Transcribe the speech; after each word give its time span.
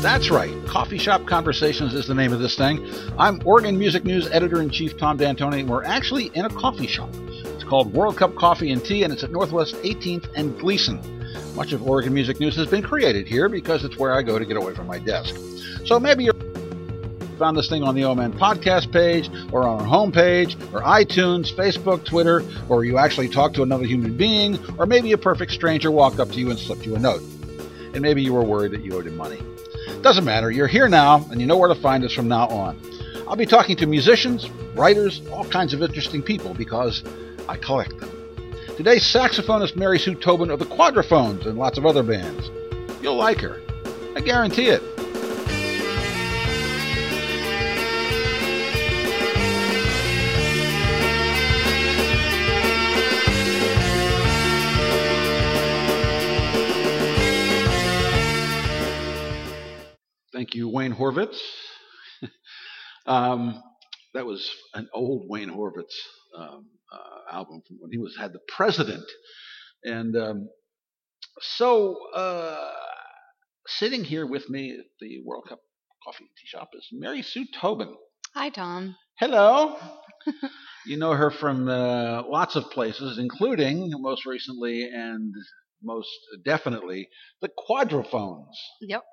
That's 0.00 0.30
right. 0.30 0.50
Coffee 0.66 0.96
Shop 0.96 1.26
Conversations 1.26 1.92
is 1.92 2.06
the 2.06 2.14
name 2.14 2.32
of 2.32 2.40
this 2.40 2.56
thing. 2.56 2.90
I'm 3.18 3.38
Oregon 3.44 3.78
Music 3.78 4.02
News 4.02 4.26
editor 4.30 4.62
in 4.62 4.70
chief 4.70 4.96
Tom 4.96 5.18
D'Antoni, 5.18 5.60
and 5.60 5.68
we're 5.68 5.84
actually 5.84 6.28
in 6.28 6.46
a 6.46 6.48
coffee 6.48 6.86
shop. 6.86 7.10
It's 7.14 7.64
called 7.64 7.92
World 7.92 8.16
Cup 8.16 8.34
Coffee 8.34 8.70
and 8.70 8.82
Tea, 8.82 9.02
and 9.02 9.12
it's 9.12 9.22
at 9.22 9.30
Northwest 9.30 9.74
18th 9.82 10.26
and 10.36 10.58
Gleason. 10.58 10.98
Much 11.54 11.72
of 11.72 11.86
Oregon 11.86 12.14
Music 12.14 12.40
News 12.40 12.56
has 12.56 12.66
been 12.66 12.80
created 12.80 13.26
here 13.26 13.50
because 13.50 13.84
it's 13.84 13.98
where 13.98 14.14
I 14.14 14.22
go 14.22 14.38
to 14.38 14.46
get 14.46 14.56
away 14.56 14.74
from 14.74 14.86
my 14.86 14.98
desk. 14.98 15.36
So 15.84 16.00
maybe 16.00 16.24
you 16.24 16.32
found 17.38 17.58
this 17.58 17.68
thing 17.68 17.82
on 17.82 17.94
the 17.94 18.00
OMN 18.00 18.38
podcast 18.38 18.90
page, 18.90 19.28
or 19.52 19.68
on 19.68 19.82
our 19.82 19.86
homepage, 19.86 20.54
or 20.72 20.80
iTunes, 20.80 21.52
Facebook, 21.54 22.06
Twitter, 22.06 22.42
or 22.70 22.86
you 22.86 22.96
actually 22.96 23.28
talked 23.28 23.54
to 23.56 23.62
another 23.62 23.84
human 23.84 24.16
being, 24.16 24.58
or 24.78 24.86
maybe 24.86 25.12
a 25.12 25.18
perfect 25.18 25.52
stranger 25.52 25.90
walked 25.90 26.20
up 26.20 26.30
to 26.30 26.38
you 26.38 26.48
and 26.48 26.58
slipped 26.58 26.86
you 26.86 26.96
a 26.96 26.98
note. 26.98 27.20
And 27.92 28.00
maybe 28.00 28.22
you 28.22 28.32
were 28.32 28.44
worried 28.44 28.72
that 28.72 28.82
you 28.82 28.94
owed 28.94 29.06
him 29.06 29.18
money. 29.18 29.42
Doesn't 30.02 30.24
matter. 30.24 30.50
You're 30.50 30.66
here 30.66 30.88
now, 30.88 31.26
and 31.30 31.42
you 31.42 31.46
know 31.46 31.58
where 31.58 31.68
to 31.68 31.74
find 31.74 32.04
us 32.04 32.12
from 32.12 32.26
now 32.26 32.48
on. 32.48 32.80
I'll 33.28 33.36
be 33.36 33.44
talking 33.44 33.76
to 33.76 33.86
musicians, 33.86 34.48
writers, 34.74 35.20
all 35.30 35.44
kinds 35.44 35.74
of 35.74 35.82
interesting 35.82 36.22
people 36.22 36.54
because 36.54 37.04
I 37.48 37.58
collect 37.58 37.98
them. 38.00 38.10
Today's 38.78 39.04
saxophonist 39.04 39.76
Mary 39.76 39.98
Sue 39.98 40.14
Tobin 40.14 40.50
of 40.50 40.58
the 40.58 40.64
Quadraphonnes 40.64 41.44
and 41.46 41.58
lots 41.58 41.76
of 41.76 41.84
other 41.84 42.02
bands. 42.02 42.50
You'll 43.02 43.16
like 43.16 43.40
her. 43.40 43.60
I 44.16 44.20
guarantee 44.20 44.68
it. 44.68 44.82
Thank 60.40 60.54
you, 60.54 60.70
Wayne 60.70 60.94
Horvitz. 60.94 61.38
um, 63.06 63.62
that 64.14 64.24
was 64.24 64.50
an 64.72 64.88
old 64.94 65.26
Wayne 65.28 65.50
Horvitz 65.50 65.92
um, 66.34 66.64
uh, 66.90 67.36
album 67.36 67.60
from 67.68 67.76
when 67.78 67.92
he 67.92 67.98
was 67.98 68.16
had 68.18 68.32
the 68.32 68.40
president, 68.48 69.04
and 69.84 70.16
um, 70.16 70.48
so 71.42 71.94
uh, 72.14 72.70
sitting 73.66 74.02
here 74.02 74.26
with 74.26 74.48
me 74.48 74.70
at 74.70 74.86
the 74.98 75.18
World 75.26 75.44
Cup 75.46 75.60
Coffee 76.02 76.24
Tea 76.24 76.46
Shop 76.46 76.70
is 76.72 76.88
Mary 76.90 77.20
Sue 77.20 77.44
Tobin. 77.60 77.94
Hi, 78.34 78.48
Tom. 78.48 78.96
Hello. 79.18 79.76
you 80.86 80.96
know 80.96 81.12
her 81.12 81.30
from 81.30 81.68
uh, 81.68 82.22
lots 82.26 82.56
of 82.56 82.70
places, 82.70 83.18
including 83.18 83.90
most 83.92 84.24
recently 84.24 84.84
and 84.84 85.34
most 85.82 86.08
definitely 86.46 87.10
the 87.42 87.50
Quadraphonnes. 87.68 88.56
Yep. 88.80 89.04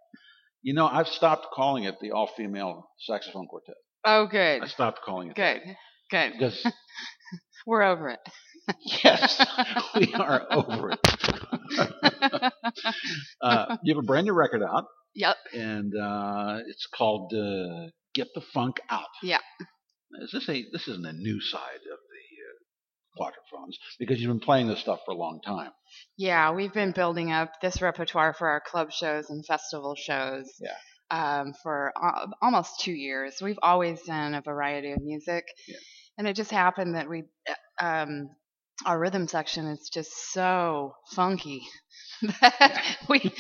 You 0.61 0.73
know, 0.73 0.87
I've 0.87 1.07
stopped 1.07 1.47
calling 1.53 1.83
it 1.85 1.95
the 2.01 2.11
all 2.11 2.29
female 2.35 2.89
saxophone 2.99 3.47
quartet. 3.47 3.75
Oh, 4.05 4.27
good. 4.27 4.63
I 4.63 4.67
stopped 4.67 5.01
calling 5.05 5.29
it 5.29 5.35
Good. 5.35 5.61
Good. 6.09 6.33
because 6.33 6.65
We're 7.67 7.83
over 7.83 8.09
it. 8.09 8.19
yes, 9.03 9.45
we 9.95 10.13
are 10.13 10.45
over 10.51 10.91
it. 10.91 10.99
uh, 13.41 13.77
you 13.83 13.93
have 13.93 14.03
a 14.03 14.05
brand 14.05 14.25
new 14.25 14.33
record 14.33 14.63
out, 14.63 14.85
yep. 15.15 15.35
and 15.53 15.93
uh, 15.95 16.59
it's 16.67 16.87
called 16.93 17.33
uh, 17.33 17.89
"Get 18.13 18.27
the 18.35 18.41
Funk 18.53 18.77
Out." 18.89 19.07
Yeah. 19.21 19.39
Is 20.21 20.31
this 20.31 20.47
a 20.47 20.65
this 20.71 20.87
isn't 20.87 21.05
a 21.05 21.13
new 21.13 21.41
side 21.41 21.79
quadraphonnes 23.19 23.75
because 23.99 24.19
you've 24.21 24.29
been 24.29 24.39
playing 24.39 24.67
this 24.67 24.79
stuff 24.79 24.99
for 25.05 25.11
a 25.11 25.17
long 25.17 25.41
time. 25.45 25.71
Yeah, 26.17 26.51
we've 26.51 26.73
been 26.73 26.91
building 26.91 27.31
up 27.31 27.51
this 27.61 27.81
repertoire 27.81 28.33
for 28.33 28.47
our 28.49 28.61
club 28.61 28.91
shows 28.91 29.29
and 29.29 29.45
festival 29.45 29.95
shows. 29.95 30.49
Yeah. 30.59 30.75
Um, 31.09 31.53
for 31.63 31.93
uh, 31.95 32.27
almost 32.41 32.81
two 32.81 32.91
years, 32.91 33.35
we've 33.41 33.59
always 33.63 34.01
done 34.03 34.33
a 34.35 34.41
variety 34.41 34.91
of 34.91 35.01
music, 35.01 35.45
Yeah. 35.67 35.77
and 36.17 36.27
it 36.27 36.35
just 36.35 36.51
happened 36.51 36.95
that 36.95 37.09
we, 37.09 37.23
um, 37.81 38.29
our 38.85 38.99
rhythm 38.99 39.25
section 39.27 39.67
is 39.67 39.89
just 39.93 40.11
so 40.33 40.93
funky 41.15 41.61
that 42.41 42.83
we 43.09 43.31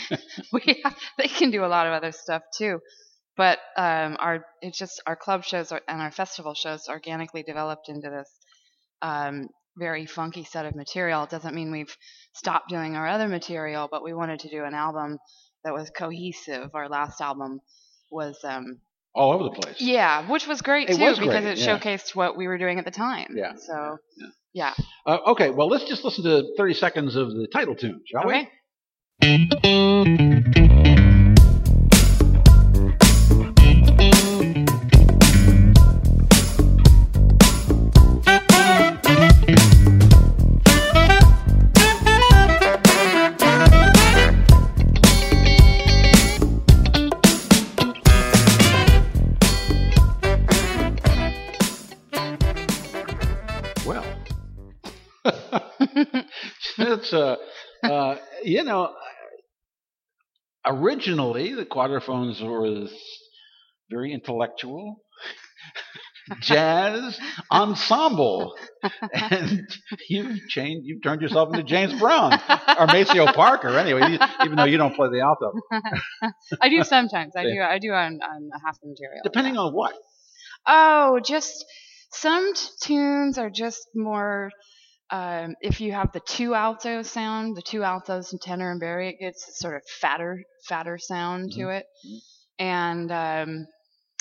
we 0.53 0.83
they 1.17 1.27
can 1.27 1.51
do 1.51 1.65
a 1.65 1.67
lot 1.67 1.87
of 1.87 1.93
other 1.93 2.13
stuff 2.13 2.41
too, 2.57 2.79
but 3.35 3.59
um, 3.77 4.15
our 4.19 4.45
it's 4.61 4.77
just 4.77 5.01
our 5.05 5.17
club 5.17 5.43
shows 5.43 5.71
are- 5.73 5.81
and 5.89 6.01
our 6.01 6.11
festival 6.11 6.53
shows 6.53 6.87
organically 6.87 7.43
developed 7.43 7.89
into 7.89 8.09
this 8.09 8.31
um, 9.01 9.49
very 9.77 10.05
funky 10.05 10.43
set 10.43 10.65
of 10.65 10.75
material. 10.75 11.23
It 11.23 11.29
doesn't 11.29 11.53
mean 11.55 11.71
we've 11.71 11.95
stopped 12.33 12.69
doing 12.69 12.95
our 12.95 13.07
other 13.07 13.27
material, 13.27 13.87
but 13.89 14.03
we 14.03 14.13
wanted 14.13 14.39
to 14.41 14.49
do 14.49 14.63
an 14.63 14.73
album 14.73 15.17
that 15.63 15.73
was 15.73 15.89
cohesive. 15.89 16.71
Our 16.73 16.89
last 16.89 17.21
album 17.21 17.59
was, 18.09 18.37
um, 18.43 18.79
All 19.13 19.33
over 19.33 19.43
the 19.45 19.49
place. 19.51 19.75
yeah, 19.79 20.29
which 20.29 20.47
was 20.47 20.61
great 20.61 20.89
It 20.89 20.97
too 20.97 21.03
was 21.03 21.19
because 21.19 21.43
great, 21.43 21.57
it 21.57 21.57
yeah. 21.59 21.77
showcased 21.79 22.15
what 22.15 22.37
we 22.37 22.47
were 22.47 22.57
doing 22.57 22.79
at 22.79 22.85
the 22.85 22.91
time. 22.91 23.35
Yeah, 23.35 23.53
So 23.57 23.97
yeah. 24.17 24.27
yeah. 24.53 24.73
Uh, 25.05 25.17
okay, 25.31 25.49
well, 25.49 25.67
let's 25.67 25.85
just 25.85 26.03
listen 26.03 26.23
to 26.25 26.43
30 26.57 26.73
seconds 26.73 27.15
of 27.15 27.29
the 27.31 27.47
title 27.47 27.75
tune, 27.75 28.01
shall 28.05 28.25
we? 28.25 28.33
Okay. 28.35 28.49
Well, 29.21 29.51
know, 58.67 58.85
uh, 58.85 58.91
originally 60.65 61.53
the 61.53 61.65
quadraphonnes 61.65 62.41
were 62.41 62.87
very 63.89 64.13
intellectual, 64.13 64.97
jazz 66.41 67.19
ensemble, 67.51 68.55
and 69.13 69.67
you've 70.09 70.47
changed, 70.49 70.85
you've 70.85 71.01
turned 71.01 71.21
yourself 71.21 71.49
into 71.49 71.63
James 71.63 71.97
Brown 71.99 72.33
or 72.77 72.87
Maceo 72.87 73.27
Parker. 73.27 73.69
Anyway, 73.77 74.17
even 74.43 74.55
though 74.57 74.65
you 74.65 74.77
don't 74.77 74.95
play 74.95 75.07
the 75.09 75.21
alto, 75.21 75.53
I 76.61 76.69
do 76.69 76.83
sometimes. 76.83 77.33
I 77.35 77.43
do. 77.43 77.61
I 77.61 77.79
do 77.79 77.91
on, 77.91 78.19
on 78.21 78.49
half 78.65 78.79
the 78.81 78.89
material. 78.89 79.21
depending 79.23 79.57
on 79.57 79.73
what. 79.73 79.93
Oh, 80.67 81.19
just 81.23 81.63
some 82.11 82.53
t- 82.53 82.67
tunes 82.81 83.37
are 83.37 83.49
just 83.49 83.87
more. 83.95 84.51
Um, 85.09 85.55
if 85.61 85.79
you 85.79 85.93
have 85.93 86.11
the 86.11 86.19
two 86.19 86.53
alto 86.53 87.01
sound, 87.01 87.55
the 87.55 87.61
two 87.61 87.83
altos 87.83 88.31
and 88.31 88.41
tenor 88.41 88.71
and 88.71 88.79
barry, 88.79 89.09
it 89.09 89.19
gets 89.19 89.47
a 89.47 89.53
sort 89.53 89.75
of 89.75 89.83
fatter, 90.01 90.43
fatter 90.67 90.97
sound 90.97 91.53
to 91.53 91.69
it. 91.69 91.85
mhm. 92.05 92.19
And 92.59 93.11
um, 93.11 93.67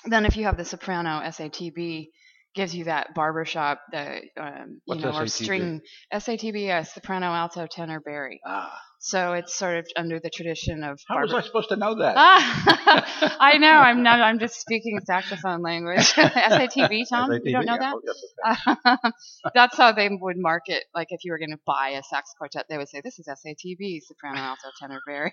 then 0.04 0.26
if 0.26 0.36
you 0.36 0.44
have 0.44 0.56
the 0.56 0.64
soprano 0.64 1.20
SATB, 1.24 2.08
gives 2.56 2.75
you 2.75 2.84
that 2.84 3.15
barbershop, 3.15 3.81
the 3.93 4.22
um, 4.37 4.81
you 4.87 4.97
What's 4.97 5.03
know, 5.03 5.11
or 5.11 5.25
SATB? 5.27 5.31
string 5.44 5.81
SATB, 6.12 6.71
uh, 6.71 6.83
soprano, 6.83 7.27
alto, 7.27 7.67
tenor, 7.71 8.00
barry. 8.00 8.41
Ah, 8.44 8.77
So 8.99 9.34
it's 9.34 9.55
sort 9.55 9.77
of 9.78 9.87
under 9.97 10.19
the 10.19 10.31
tradition 10.31 10.83
of 10.83 10.99
how 11.06 11.21
was 11.21 11.33
I 11.33 11.43
supposed 11.43 11.69
to 11.69 11.77
know 11.77 11.95
that? 11.97 12.15
Ah, 12.16 13.37
I 13.41 13.59
know. 13.59 13.69
I'm 13.69 14.03
not. 14.03 14.21
I'm 14.21 14.39
just 14.41 14.59
speaking 14.61 14.99
saxophone 15.05 15.62
language. 15.62 15.99
SATB, 16.15 17.05
Tom. 17.09 17.31
You 17.45 17.53
don't 17.53 17.66
know 17.66 17.75
Yeah, 17.75 17.78
that? 17.78 17.95
oh, 17.95 18.00
yes, 18.05 18.77
okay. 18.87 19.11
That's 19.55 19.77
how 19.77 19.93
they 19.93 20.09
would 20.11 20.37
market. 20.39 20.84
Like 20.95 21.09
if 21.11 21.21
you 21.25 21.33
were 21.33 21.39
going 21.39 21.50
to 21.53 21.61
buy 21.66 21.91
a 21.91 22.03
sax 22.03 22.33
quartet, 22.39 22.65
they 22.69 22.78
would 22.78 22.89
say, 22.89 23.00
"This 23.05 23.19
is 23.19 23.28
SATB, 23.28 24.00
soprano, 24.03 24.41
alto, 24.41 24.69
tenor, 24.80 25.01
barry." 25.07 25.33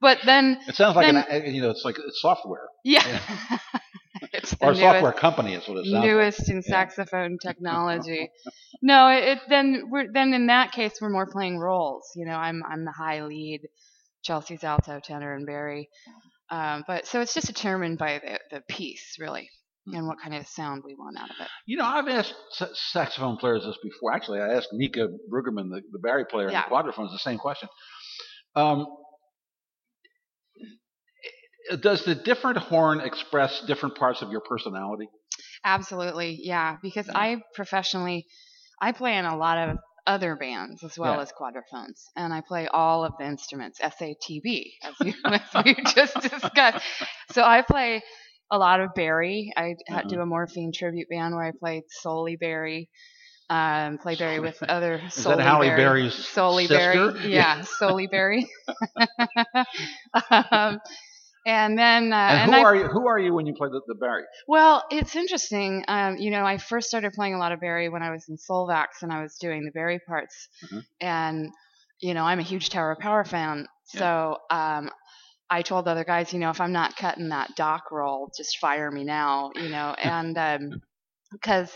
but 0.00 0.18
then, 0.24 0.58
It 0.68 0.76
sounds 0.76 0.96
like 0.96 1.06
Then- 1.12 1.16
an, 1.28 1.54
you 1.54 1.62
know, 1.62 1.70
it's 1.70 1.84
like 1.84 1.96
software 2.22 2.68
yeah, 2.84 3.02
it's 4.32 4.52
or 4.60 4.74
software 4.74 5.00
newest, 5.02 5.16
company 5.18 5.54
is 5.54 5.66
what 5.68 5.78
it 5.78 5.84
sounds 5.86 5.92
like. 5.94 6.04
newest 6.04 6.50
in 6.50 6.62
saxophone 6.62 7.38
technology. 7.42 8.30
no, 8.82 9.08
it, 9.08 9.24
it 9.24 9.38
then 9.48 9.84
we're 9.90 10.12
then 10.12 10.32
in 10.34 10.46
that 10.46 10.72
case 10.72 10.94
we're 11.00 11.10
more 11.10 11.26
playing 11.26 11.58
roles. 11.58 12.08
You 12.14 12.26
know, 12.26 12.34
I'm 12.34 12.62
I'm 12.70 12.84
the 12.84 12.92
high 12.92 13.22
lead, 13.24 13.62
Chelsea's 14.22 14.64
alto, 14.64 15.00
tenor, 15.02 15.34
and 15.34 15.46
barry. 15.46 15.88
Um, 16.50 16.84
but 16.86 17.06
so 17.06 17.20
it's 17.20 17.34
just 17.34 17.46
determined 17.46 17.98
by 17.98 18.20
the 18.22 18.38
the 18.56 18.62
piece 18.68 19.16
really, 19.18 19.48
and 19.86 20.06
what 20.06 20.18
kind 20.22 20.34
of 20.34 20.46
sound 20.46 20.82
we 20.84 20.94
want 20.94 21.18
out 21.18 21.30
of 21.30 21.36
it. 21.40 21.48
You 21.66 21.78
know, 21.78 21.84
I've 21.84 22.06
asked 22.08 22.34
saxophone 22.92 23.36
players 23.38 23.64
this 23.64 23.78
before. 23.82 24.12
Actually, 24.12 24.40
I 24.40 24.54
asked 24.54 24.68
Mika 24.72 25.08
Brueggemann, 25.32 25.70
the, 25.70 25.80
the 25.92 25.98
Barry 25.98 26.24
player 26.26 26.50
Yeah. 26.50 26.64
in 26.64 26.70
the 26.70 26.74
quadraphonnes, 26.76 27.10
the 27.12 27.18
same 27.18 27.38
question. 27.38 27.68
Um, 28.54 28.86
does 31.80 32.04
the 32.04 32.14
different 32.14 32.58
horn 32.58 33.00
express 33.00 33.60
different 33.66 33.96
parts 33.96 34.22
of 34.22 34.30
your 34.30 34.40
personality? 34.40 35.08
Absolutely, 35.64 36.38
yeah. 36.42 36.76
Because 36.82 37.06
Yeah. 37.08 37.16
I 37.18 37.42
professionally, 37.54 38.26
I 38.80 38.92
play 38.92 39.16
in 39.16 39.24
a 39.24 39.36
lot 39.36 39.58
of 39.58 39.78
other 40.06 40.36
bands 40.36 40.82
as 40.84 40.98
well 40.98 41.14
Yeah. 41.14 41.22
as 41.22 41.32
quadraphonnes, 41.32 42.10
and 42.16 42.32
I 42.32 42.42
play 42.42 42.66
all 42.68 43.04
of 43.04 43.14
the 43.18 43.24
instruments, 43.24 43.80
SATB, 43.80 44.74
as, 44.82 44.94
you, 45.00 45.14
as 45.24 45.64
we 45.64 45.74
just 45.94 46.20
discussed. 46.20 46.84
So 47.32 47.42
I 47.42 47.62
play 47.62 48.02
a 48.50 48.58
lot 48.58 48.80
of 48.80 48.94
Barry. 48.94 49.52
I 49.56 49.74
Uh-huh. 49.88 50.02
do 50.08 50.20
a 50.20 50.26
Morphine 50.26 50.72
tribute 50.72 51.08
band 51.08 51.34
where 51.34 51.46
I 51.46 51.52
played 51.58 51.84
solely 51.88 52.36
Barry. 52.36 52.90
Um, 53.50 53.98
play 53.98 54.14
Barry 54.16 54.40
with 54.40 54.62
other 54.62 55.00
Is 55.16 55.24
solely 55.24 55.38
that 55.38 55.44
Halle 55.44 55.68
Berry. 55.68 55.84
Berry's 55.84 56.14
Solely 56.14 56.66
sister? 56.66 57.12
Berry, 57.12 57.30
yeah, 57.30 57.62
solely 57.62 58.06
Berry. 58.06 58.48
um, 60.30 60.80
and 61.46 61.78
then, 61.78 62.12
uh, 62.12 62.16
And, 62.16 62.40
and 62.42 62.54
who 62.54 62.56
I 62.56 62.60
are 62.60 62.76
you? 62.76 62.84
Who 62.88 63.06
are 63.06 63.18
you 63.18 63.34
when 63.34 63.46
you 63.46 63.54
play 63.54 63.68
the, 63.68 63.80
the 63.86 63.94
Barry? 63.94 64.24
well, 64.48 64.84
it's 64.90 65.14
interesting. 65.16 65.84
Um, 65.88 66.16
you 66.16 66.30
know, 66.30 66.44
I 66.44 66.58
first 66.58 66.88
started 66.88 67.12
playing 67.12 67.34
a 67.34 67.38
lot 67.38 67.52
of 67.52 67.60
Barry 67.60 67.88
when 67.88 68.02
I 68.02 68.10
was 68.10 68.28
in 68.28 68.36
Solvax 68.36 69.02
and 69.02 69.12
I 69.12 69.22
was 69.22 69.36
doing 69.36 69.64
the 69.64 69.70
Barry 69.70 70.00
parts. 70.06 70.48
Mhm. 70.64 70.84
And, 71.00 71.50
you 72.00 72.14
know, 72.14 72.24
I'm 72.24 72.38
a 72.38 72.42
huge 72.42 72.70
Tower 72.70 72.92
of 72.92 72.98
Power 72.98 73.24
fan. 73.24 73.66
So 73.84 74.38
um, 74.50 74.90
I 75.50 75.62
told 75.62 75.84
the 75.84 75.90
other 75.90 76.04
guys, 76.04 76.32
you 76.32 76.38
know, 76.38 76.50
if 76.50 76.60
I'm 76.60 76.72
not 76.72 76.96
cutting 76.96 77.28
that 77.28 77.54
doc 77.56 77.90
roll, 77.92 78.30
just 78.36 78.58
fire 78.58 78.90
me 78.90 79.04
now, 79.04 79.50
you 79.54 79.68
know, 79.68 79.94
and 80.02 80.74
because 81.32 81.70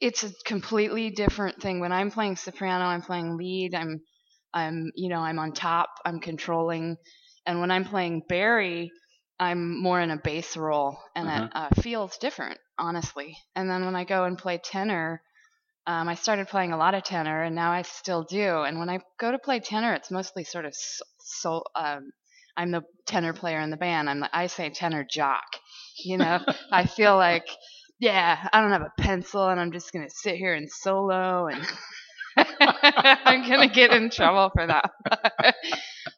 it's 0.00 0.24
a 0.24 0.32
completely 0.44 1.10
different 1.10 1.60
thing. 1.60 1.80
When 1.80 1.92
I'm 1.92 2.10
playing 2.10 2.36
soprano, 2.36 2.84
I'm 2.86 3.02
playing 3.02 3.36
lead, 3.36 3.74
I'm, 3.74 4.00
I'm, 4.54 4.90
you 4.94 5.08
know, 5.08 5.20
I'm 5.20 5.38
on 5.38 5.52
top, 5.52 5.90
I'm 6.04 6.18
controlling. 6.20 6.96
And 7.46 7.60
when 7.60 7.70
I'm 7.70 7.84
playing 7.84 8.22
Barry, 8.28 8.90
I'm 9.42 9.82
more 9.82 10.00
in 10.00 10.12
a 10.12 10.16
bass 10.16 10.56
role, 10.56 10.98
and 11.16 11.28
it 11.28 11.50
uh, 11.52 11.68
feels 11.82 12.16
different, 12.18 12.60
honestly. 12.78 13.36
And 13.56 13.68
then 13.68 13.84
when 13.84 13.96
I 13.96 14.04
go 14.04 14.22
and 14.22 14.38
play 14.38 14.58
tenor, 14.62 15.20
um, 15.84 16.08
I 16.08 16.14
started 16.14 16.46
playing 16.46 16.72
a 16.72 16.76
lot 16.76 16.94
of 16.94 17.02
tenor, 17.02 17.42
and 17.42 17.56
now 17.56 17.72
I 17.72 17.82
still 17.82 18.22
do. 18.22 18.62
And 18.62 18.78
when 18.78 18.88
I 18.88 19.00
go 19.18 19.32
to 19.32 19.40
play 19.40 19.58
tenor, 19.58 19.94
it's 19.94 20.12
mostly 20.12 20.44
sort 20.44 20.64
of 20.64 20.76
so. 20.76 21.04
so 21.18 21.64
um, 21.74 22.12
I'm 22.56 22.70
the 22.70 22.82
tenor 23.04 23.32
player 23.32 23.58
in 23.58 23.70
the 23.70 23.76
band. 23.76 24.08
I'm 24.08 24.20
the, 24.20 24.30
I 24.32 24.46
say 24.46 24.70
tenor 24.70 25.04
jock. 25.10 25.46
You 26.04 26.18
know, 26.18 26.38
I 26.70 26.86
feel 26.86 27.16
like, 27.16 27.48
yeah, 27.98 28.48
I 28.52 28.60
don't 28.60 28.70
have 28.70 28.82
a 28.82 29.02
pencil, 29.02 29.48
and 29.48 29.58
I'm 29.58 29.72
just 29.72 29.92
gonna 29.92 30.08
sit 30.08 30.36
here 30.36 30.54
and 30.54 30.70
solo, 30.70 31.48
and 31.48 31.66
I'm 32.36 33.48
gonna 33.50 33.66
get 33.66 33.92
in 33.92 34.08
trouble 34.08 34.52
for 34.54 34.68
that. 34.68 34.92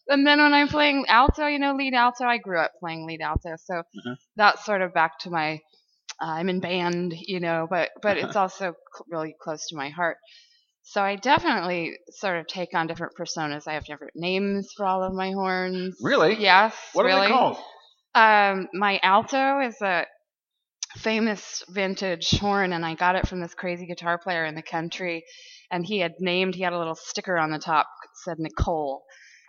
and 0.09 0.27
then 0.27 0.41
when 0.41 0.53
I'm 0.55 0.69
playing 0.69 1.07
alto, 1.09 1.47
you 1.47 1.59
know, 1.59 1.75
lead 1.75 1.95
alto, 1.95 2.25
I 2.25 2.39
grew 2.39 2.59
up 2.61 2.73
playing 2.81 3.07
lead 3.07 3.21
alto, 3.21 3.57
so 3.57 3.83
Mhm. 3.97 4.17
that's 4.37 4.65
sort 4.65 4.83
of 4.83 4.93
back 4.95 5.19
to 5.21 5.31
my. 5.31 5.61
Uh, 6.23 6.27
I'm 6.27 6.49
in 6.49 6.61
band, 6.61 7.13
you 7.17 7.41
know, 7.41 7.67
but 7.69 7.91
but 8.03 8.17
it's 8.17 8.37
also 8.37 8.75
cl- 8.95 9.07
really 9.09 9.35
close 9.43 9.67
to 9.69 9.77
my 9.77 9.89
heart. 9.89 10.17
So 10.83 11.03
I 11.03 11.17
definitely 11.17 11.97
sort 12.11 12.39
of 12.39 12.47
take 12.47 12.75
on 12.75 12.87
different 12.87 13.15
personas. 13.19 13.67
I 13.67 13.73
have 13.75 13.87
different 13.87 14.13
names 14.15 14.71
for 14.77 14.85
all 14.87 15.03
of 15.03 15.15
my 15.15 15.33
horns. 15.33 15.97
Really? 16.03 16.37
Yes. 16.39 16.75
What 16.93 17.07
really. 17.07 17.21
are 17.21 17.29
they 17.29 17.33
called? 17.33 17.57
Um, 18.15 18.69
my 18.75 19.01
alto 19.03 19.61
is 19.61 19.81
a 19.81 20.05
famous 20.97 21.63
vintage 21.71 22.31
horn, 22.39 22.73
and 22.73 22.85
I 22.85 22.95
got 22.95 23.17
it 23.17 23.27
from 23.27 23.41
this 23.41 23.55
crazy 23.55 23.87
guitar 23.87 24.19
player 24.19 24.45
in 24.45 24.55
the 24.55 24.63
country. 24.63 25.25
And 25.71 25.85
he 25.85 25.99
had 25.99 26.13
named, 26.21 26.55
he 26.55 26.63
had 26.63 26.73
a 26.73 26.79
little 26.79 26.95
sticker 26.95 27.37
on 27.39 27.51
the 27.51 27.59
top 27.59 27.87
that 28.03 28.09
said 28.23 28.39
Nicole. 28.39 29.03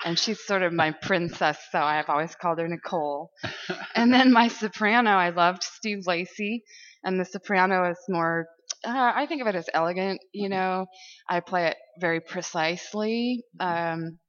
And 0.03 0.19
she's 0.19 0.45
sort 0.45 0.61
of 0.61 0.73
my 0.73 0.91
princess, 0.91 1.57
so 1.71 1.79
I've 1.79 2.09
always 2.09 2.35
called 2.35 2.59
her 2.59 2.67
Nicole. 2.67 3.31
and 3.95 4.13
then 4.13 4.31
my 4.31 4.49
soprano, 4.49 5.11
I 5.11 5.29
loved 5.29 5.63
Steve 5.63 6.05
Lacy, 6.05 6.63
and 7.03 7.19
the 7.19 7.25
soprano 7.25 7.89
is 7.89 7.97
more, 8.09 8.47
uh, 8.85 9.11
I 9.15 9.25
think 9.25 9.41
of 9.41 9.47
it 9.47 9.55
as 9.55 9.69
elegant, 9.73 10.19
you 10.33 10.49
know. 10.49 10.85
I 11.29 11.39
play 11.39 11.67
it 11.67 11.77
very 11.99 12.19
precisely. 12.19 13.43
Um, 13.59 14.19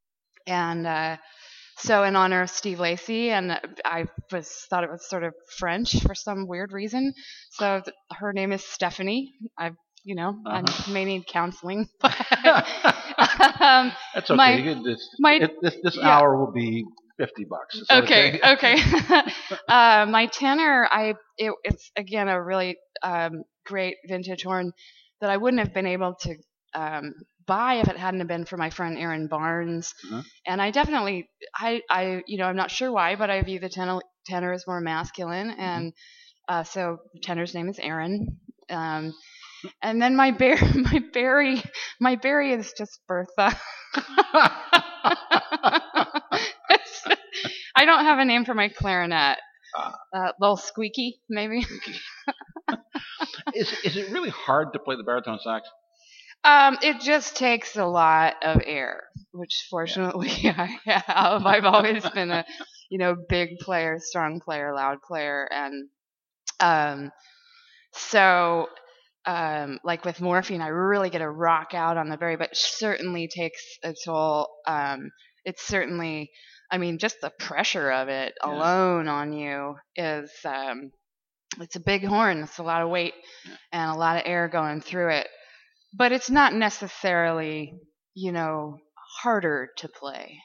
and 0.46 0.86
uh, 0.86 1.16
so 1.78 2.04
in 2.04 2.16
honor 2.16 2.42
of 2.42 2.50
Steve 2.50 2.80
Lacy, 2.80 3.30
and 3.30 3.60
I 3.84 4.06
was 4.32 4.48
thought 4.70 4.84
it 4.84 4.90
was 4.90 5.08
sort 5.08 5.24
of 5.24 5.34
French 5.58 6.00
for 6.02 6.14
some 6.14 6.46
weird 6.46 6.72
reason. 6.72 7.12
So 7.50 7.82
th- 7.84 7.94
her 8.12 8.32
name 8.32 8.52
is 8.52 8.64
Stephanie. 8.64 9.34
I, 9.58 9.72
you 10.06 10.14
know, 10.14 10.30
Uh-huh. 10.46 10.92
may 10.92 11.04
need 11.04 11.26
counseling. 11.26 11.88
But, 12.00 12.14
um, 13.60 13.92
That's 14.14 14.30
okay. 14.30 14.36
my- 14.36 14.82
this, 14.84 15.08
my- 15.18 15.38
this 15.62 15.76
this 15.82 15.96
yeah. 15.96 16.08
hour 16.18 16.36
will 16.38 16.52
be 16.52 16.84
fifty 17.18 17.44
bucks. 17.44 17.74
Is 17.76 17.88
okay, 17.90 18.40
okay. 18.54 18.76
uh, 19.68 20.06
my 20.18 20.26
tenor, 20.26 20.88
I 20.90 21.14
it, 21.38 21.52
it's 21.64 21.90
again 21.96 22.28
a 22.28 22.42
really 22.42 22.76
um, 23.02 23.44
great 23.66 23.96
vintage 24.08 24.44
horn 24.44 24.72
that 25.20 25.30
I 25.30 25.36
wouldn't 25.36 25.62
have 25.64 25.74
been 25.74 25.86
able 25.86 26.14
to 26.22 26.36
um, 26.74 27.14
buy 27.46 27.74
if 27.74 27.88
it 27.88 27.96
hadn't 27.96 28.26
been 28.26 28.44
for 28.44 28.56
my 28.58 28.70
friend 28.70 28.98
Aaron 28.98 29.28
Barnes. 29.28 29.92
Mhm. 30.10 30.24
And 30.46 30.60
I 30.62 30.70
definitely, 30.70 31.28
I, 31.58 31.80
I, 31.90 32.22
you 32.26 32.38
know, 32.38 32.44
I'm 32.46 32.56
not 32.56 32.70
sure 32.70 32.92
why, 32.92 33.16
but 33.16 33.30
I 33.30 33.40
view 33.42 33.58
the 33.60 33.68
tenor, 33.70 34.00
tenor 34.26 34.52
as 34.52 34.64
more 34.66 34.80
masculine, 34.80 35.50
and 35.50 35.92
uh, 36.48 36.64
so 36.64 36.98
tenor's 37.22 37.54
name 37.54 37.68
is 37.68 37.78
Aaron. 37.80 38.38
Um, 38.70 39.14
and 39.82 40.00
then 40.00 40.16
my 40.16 40.30
bear, 40.30 40.56
my 40.74 41.02
Barry, 41.12 41.62
my 42.00 42.16
Barry 42.16 42.52
is 42.52 42.72
just 42.76 43.00
Bertha. 43.06 43.58
I 47.78 47.84
don't 47.84 48.04
have 48.04 48.18
a 48.18 48.24
name 48.24 48.44
for 48.44 48.54
my 48.54 48.68
clarinet. 48.68 49.38
Ah. 49.76 49.94
Uh, 50.14 50.32
little 50.40 50.56
squeaky, 50.56 51.20
maybe. 51.28 51.66
is 53.54 53.72
is 53.84 53.96
it 53.96 54.10
really 54.10 54.30
hard 54.30 54.72
to 54.72 54.78
play 54.78 54.96
the 54.96 55.02
baritone 55.02 55.38
sax? 55.42 55.68
Um, 56.44 56.78
it 56.80 57.00
just 57.00 57.36
takes 57.36 57.76
a 57.76 57.84
lot 57.84 58.34
of 58.42 58.62
air, 58.64 59.04
which 59.32 59.66
fortunately 59.68 60.30
I 60.44 60.78
have. 60.84 61.44
I've 61.44 61.64
always 61.64 62.08
been 62.10 62.30
a, 62.30 62.44
you 62.88 62.98
know, 62.98 63.16
big 63.28 63.58
player, 63.58 63.98
strong 63.98 64.40
player, 64.40 64.72
loud 64.72 65.02
player, 65.02 65.48
and 65.50 65.88
um, 66.60 67.10
so 67.92 68.68
um, 69.26 69.78
like 69.84 70.04
with 70.04 70.20
morphine, 70.20 70.60
I 70.62 70.68
really 70.68 71.10
get 71.10 71.20
a 71.20 71.30
rock 71.30 71.74
out 71.74 71.96
on 71.96 72.08
the 72.08 72.16
very, 72.16 72.36
but 72.36 72.56
certainly 72.56 73.28
takes 73.28 73.60
a 73.82 73.94
toll. 74.04 74.48
Um, 74.66 75.10
it's 75.44 75.66
certainly, 75.66 76.30
I 76.70 76.78
mean, 76.78 76.98
just 76.98 77.20
the 77.20 77.30
pressure 77.38 77.90
of 77.90 78.08
it 78.08 78.34
Yeah. 78.44 78.52
alone 78.52 79.08
on 79.08 79.32
you 79.32 79.76
is, 79.96 80.30
um, 80.44 80.90
it's 81.60 81.76
a 81.76 81.80
big 81.80 82.04
horn. 82.04 82.42
It's 82.42 82.58
a 82.58 82.62
lot 82.62 82.82
of 82.82 82.88
weight 82.90 83.14
Yeah. 83.44 83.56
and 83.72 83.90
a 83.90 83.98
lot 83.98 84.16
of 84.16 84.22
air 84.26 84.48
going 84.48 84.80
through 84.80 85.10
it. 85.10 85.28
But 85.92 86.12
it's 86.12 86.30
not 86.30 86.52
necessarily, 86.52 87.72
you 88.14 88.32
know, 88.32 88.78
harder 89.22 89.68
to 89.78 89.88
play. 89.88 90.38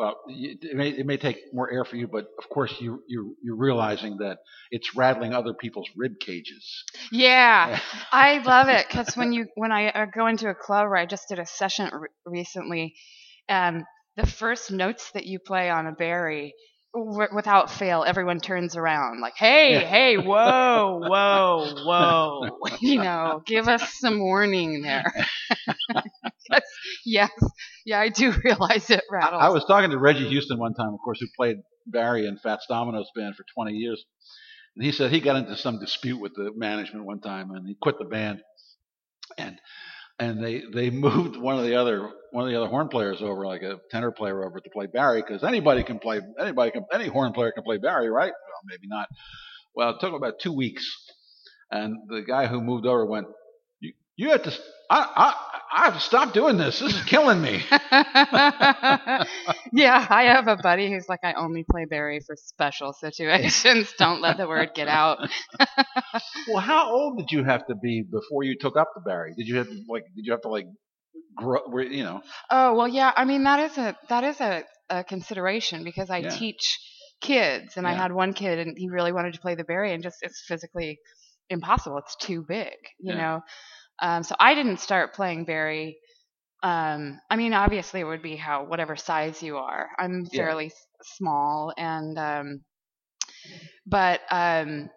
Well, 0.00 0.16
it 0.28 0.74
may 0.74 0.88
it 0.88 1.04
may 1.04 1.18
take 1.18 1.52
more 1.52 1.70
air 1.70 1.84
for 1.84 1.96
you, 1.96 2.08
but 2.08 2.24
of 2.38 2.48
course 2.48 2.72
you 2.80 3.02
you 3.06 3.36
you're 3.42 3.54
realizing 3.54 4.16
that 4.16 4.38
it's 4.70 4.96
rattling 4.96 5.34
other 5.34 5.52
people's 5.52 5.90
rib 5.94 6.18
cages. 6.18 6.84
Yeah, 7.12 7.78
I 8.12 8.38
love 8.38 8.70
it 8.70 8.86
because 8.88 9.14
when 9.14 9.34
you 9.34 9.48
when 9.56 9.72
I 9.72 9.90
uh, 9.90 10.06
go 10.06 10.26
into 10.26 10.48
a 10.48 10.54
club, 10.54 10.86
or 10.86 10.96
I 10.96 11.04
just 11.04 11.28
did 11.28 11.38
a 11.38 11.44
session 11.44 11.90
re- 11.92 12.08
recently, 12.24 12.94
and 13.46 13.84
the 14.16 14.26
first 14.26 14.70
notes 14.70 15.10
that 15.12 15.26
you 15.26 15.38
play 15.38 15.68
on 15.68 15.86
a 15.86 15.92
Barry, 15.92 16.54
w- 16.94 17.28
without 17.34 17.70
fail, 17.70 18.02
everyone 18.02 18.40
turns 18.40 18.76
around 18.76 19.20
like, 19.20 19.34
"Hey, 19.36 19.80
Yeah. 19.80 19.86
hey, 19.86 20.16
whoa, 20.16 20.98
whoa, 21.10 21.74
whoa!" 21.84 22.58
you 22.80 23.00
know, 23.02 23.42
give 23.46 23.68
us 23.68 23.92
some 23.98 24.18
warning 24.18 24.80
there. 24.80 25.12
'Cause, 26.50 26.62
yes, 27.06 27.30
yeah, 27.86 28.00
I 28.00 28.08
do 28.08 28.32
realize 28.44 28.90
it 28.90 29.02
rattles. 29.10 29.42
I 29.42 29.48
was 29.50 29.64
talking 29.66 29.90
to 29.90 29.98
Reggie 29.98 30.28
Houston 30.28 30.58
one 30.58 30.74
time, 30.74 30.92
of 30.94 31.00
course, 31.04 31.20
who 31.20 31.26
played 31.36 31.58
Barry 31.86 32.26
in 32.26 32.36
Fats 32.38 32.66
Domino's 32.68 33.10
band 33.14 33.36
for 33.36 33.44
20 33.54 33.72
years, 33.76 34.04
and 34.76 34.84
he 34.84 34.92
said 34.92 35.10
he 35.10 35.20
got 35.20 35.36
into 35.36 35.56
some 35.56 35.78
dispute 35.80 36.20
with 36.20 36.32
the 36.34 36.52
management 36.56 37.04
one 37.06 37.20
time, 37.20 37.50
and 37.52 37.66
he 37.66 37.76
quit 37.80 37.98
the 37.98 38.04
band, 38.04 38.42
and 39.38 39.58
and 40.18 40.42
they 40.44 40.62
they 40.72 40.90
moved 41.06 41.36
one 41.36 41.58
of 41.58 41.64
the 41.64 41.76
other 41.76 42.10
one 42.32 42.44
of 42.44 42.50
the 42.50 42.56
other 42.60 42.68
horn 42.68 42.88
players 42.88 43.22
over, 43.22 43.46
like 43.46 43.62
a 43.62 43.78
tenor 43.90 44.12
player 44.12 44.44
over 44.44 44.60
to 44.60 44.70
play 44.70 44.86
Barry, 44.86 45.22
because 45.22 45.42
anybody 45.44 45.82
can 45.82 45.98
play 45.98 46.20
anybody 46.40 46.70
can 46.70 46.84
any 46.92 47.06
horn 47.08 47.32
player 47.32 47.52
can 47.52 47.64
play 47.64 47.78
Barry, 47.78 48.10
right? 48.10 48.32
Well, 48.32 48.60
maybe 48.66 48.86
not. 48.86 49.08
Well, 49.74 49.90
it 49.90 49.96
took 50.00 50.14
about 50.14 50.40
two 50.40 50.52
weeks, 50.52 50.86
and 51.70 51.96
the 52.08 52.22
guy 52.22 52.46
who 52.46 52.60
moved 52.60 52.86
over 52.86 53.06
went, 53.06 53.26
"You 53.80 53.92
you 54.16 54.30
have 54.30 54.42
to." 54.44 54.50
s- 54.50 54.60
I, 54.90 55.34
I, 55.70 55.80
I 55.80 55.84
have 55.86 55.94
to 55.94 56.00
stop 56.00 56.32
doing 56.32 56.56
this. 56.56 56.80
This 56.80 56.94
is 56.94 57.02
killing 57.04 57.40
me. 57.40 57.62
yeah, 59.72 60.06
I 60.08 60.24
have 60.34 60.48
a 60.48 60.56
buddy 60.56 60.90
who's 60.90 61.08
like, 61.08 61.20
I 61.22 61.34
only 61.34 61.64
play 61.70 61.84
Barry 61.84 62.20
for 62.20 62.36
special 62.36 62.92
situations. 62.92 63.92
Don't 63.98 64.20
let 64.20 64.36
the 64.36 64.48
word 64.48 64.70
get 64.74 64.88
out. 64.88 65.18
Well, 66.48 66.62
how 66.62 66.90
old 66.92 67.18
did 67.18 67.30
you 67.30 67.44
have 67.44 67.66
to 67.66 67.74
be 67.74 68.02
before 68.02 68.42
you 68.44 68.56
took 68.58 68.76
up 68.76 68.88
the 68.94 69.00
Barry? 69.00 69.34
Did 69.36 69.46
you 69.46 69.56
have 69.56 69.66
to, 69.68 69.84
like? 69.88 70.04
Did 70.16 70.26
you 70.26 70.32
have 70.32 70.42
to 70.42 70.48
like 70.48 70.66
grow? 71.36 71.60
You 71.78 72.02
know? 72.04 72.22
Oh 72.50 72.74
well, 72.74 72.88
yeah. 72.88 73.12
I 73.16 73.24
mean, 73.24 73.44
that 73.44 73.60
is 73.70 73.78
a 73.78 73.96
that 74.08 74.24
is 74.24 74.40
a, 74.40 74.64
a 74.88 75.04
consideration 75.04 75.84
because 75.84 76.10
I 76.10 76.22
Yeah. 76.22 76.30
teach 76.30 76.78
kids, 77.20 77.76
and 77.76 77.86
I 77.86 77.92
had 77.94 78.12
one 78.12 78.32
kid, 78.32 78.58
and 78.58 78.76
he 78.78 78.88
really 78.88 79.12
wanted 79.12 79.34
to 79.34 79.40
play 79.40 79.54
the 79.54 79.64
Barry, 79.64 79.92
and 79.92 80.02
just 80.02 80.18
it's 80.22 80.42
physically 80.46 80.98
impossible. 81.48 81.98
It's 81.98 82.16
too 82.16 82.44
big, 82.46 82.74
you 82.98 83.14
Yeah. 83.14 83.16
know. 83.16 83.40
Um, 84.02 84.22
so 84.22 84.34
I 84.38 84.54
didn't 84.54 84.78
start 84.80 85.14
playing 85.14 85.46
very. 85.46 85.98
Um, 86.62 87.20
I 87.30 87.36
mean, 87.36 87.54
obviously, 87.54 88.00
it 88.00 88.04
would 88.04 88.22
be 88.22 88.36
how 88.36 88.64
whatever 88.64 88.96
size 88.96 89.42
you 89.42 89.58
are. 89.58 89.90
I'm 89.98 90.26
Yeah. 90.32 90.42
fairly 90.42 90.66
s 90.66 90.86
small, 91.02 91.72
and 91.76 92.18
um, 92.18 92.64
but 93.86 94.20
um, 94.30 94.90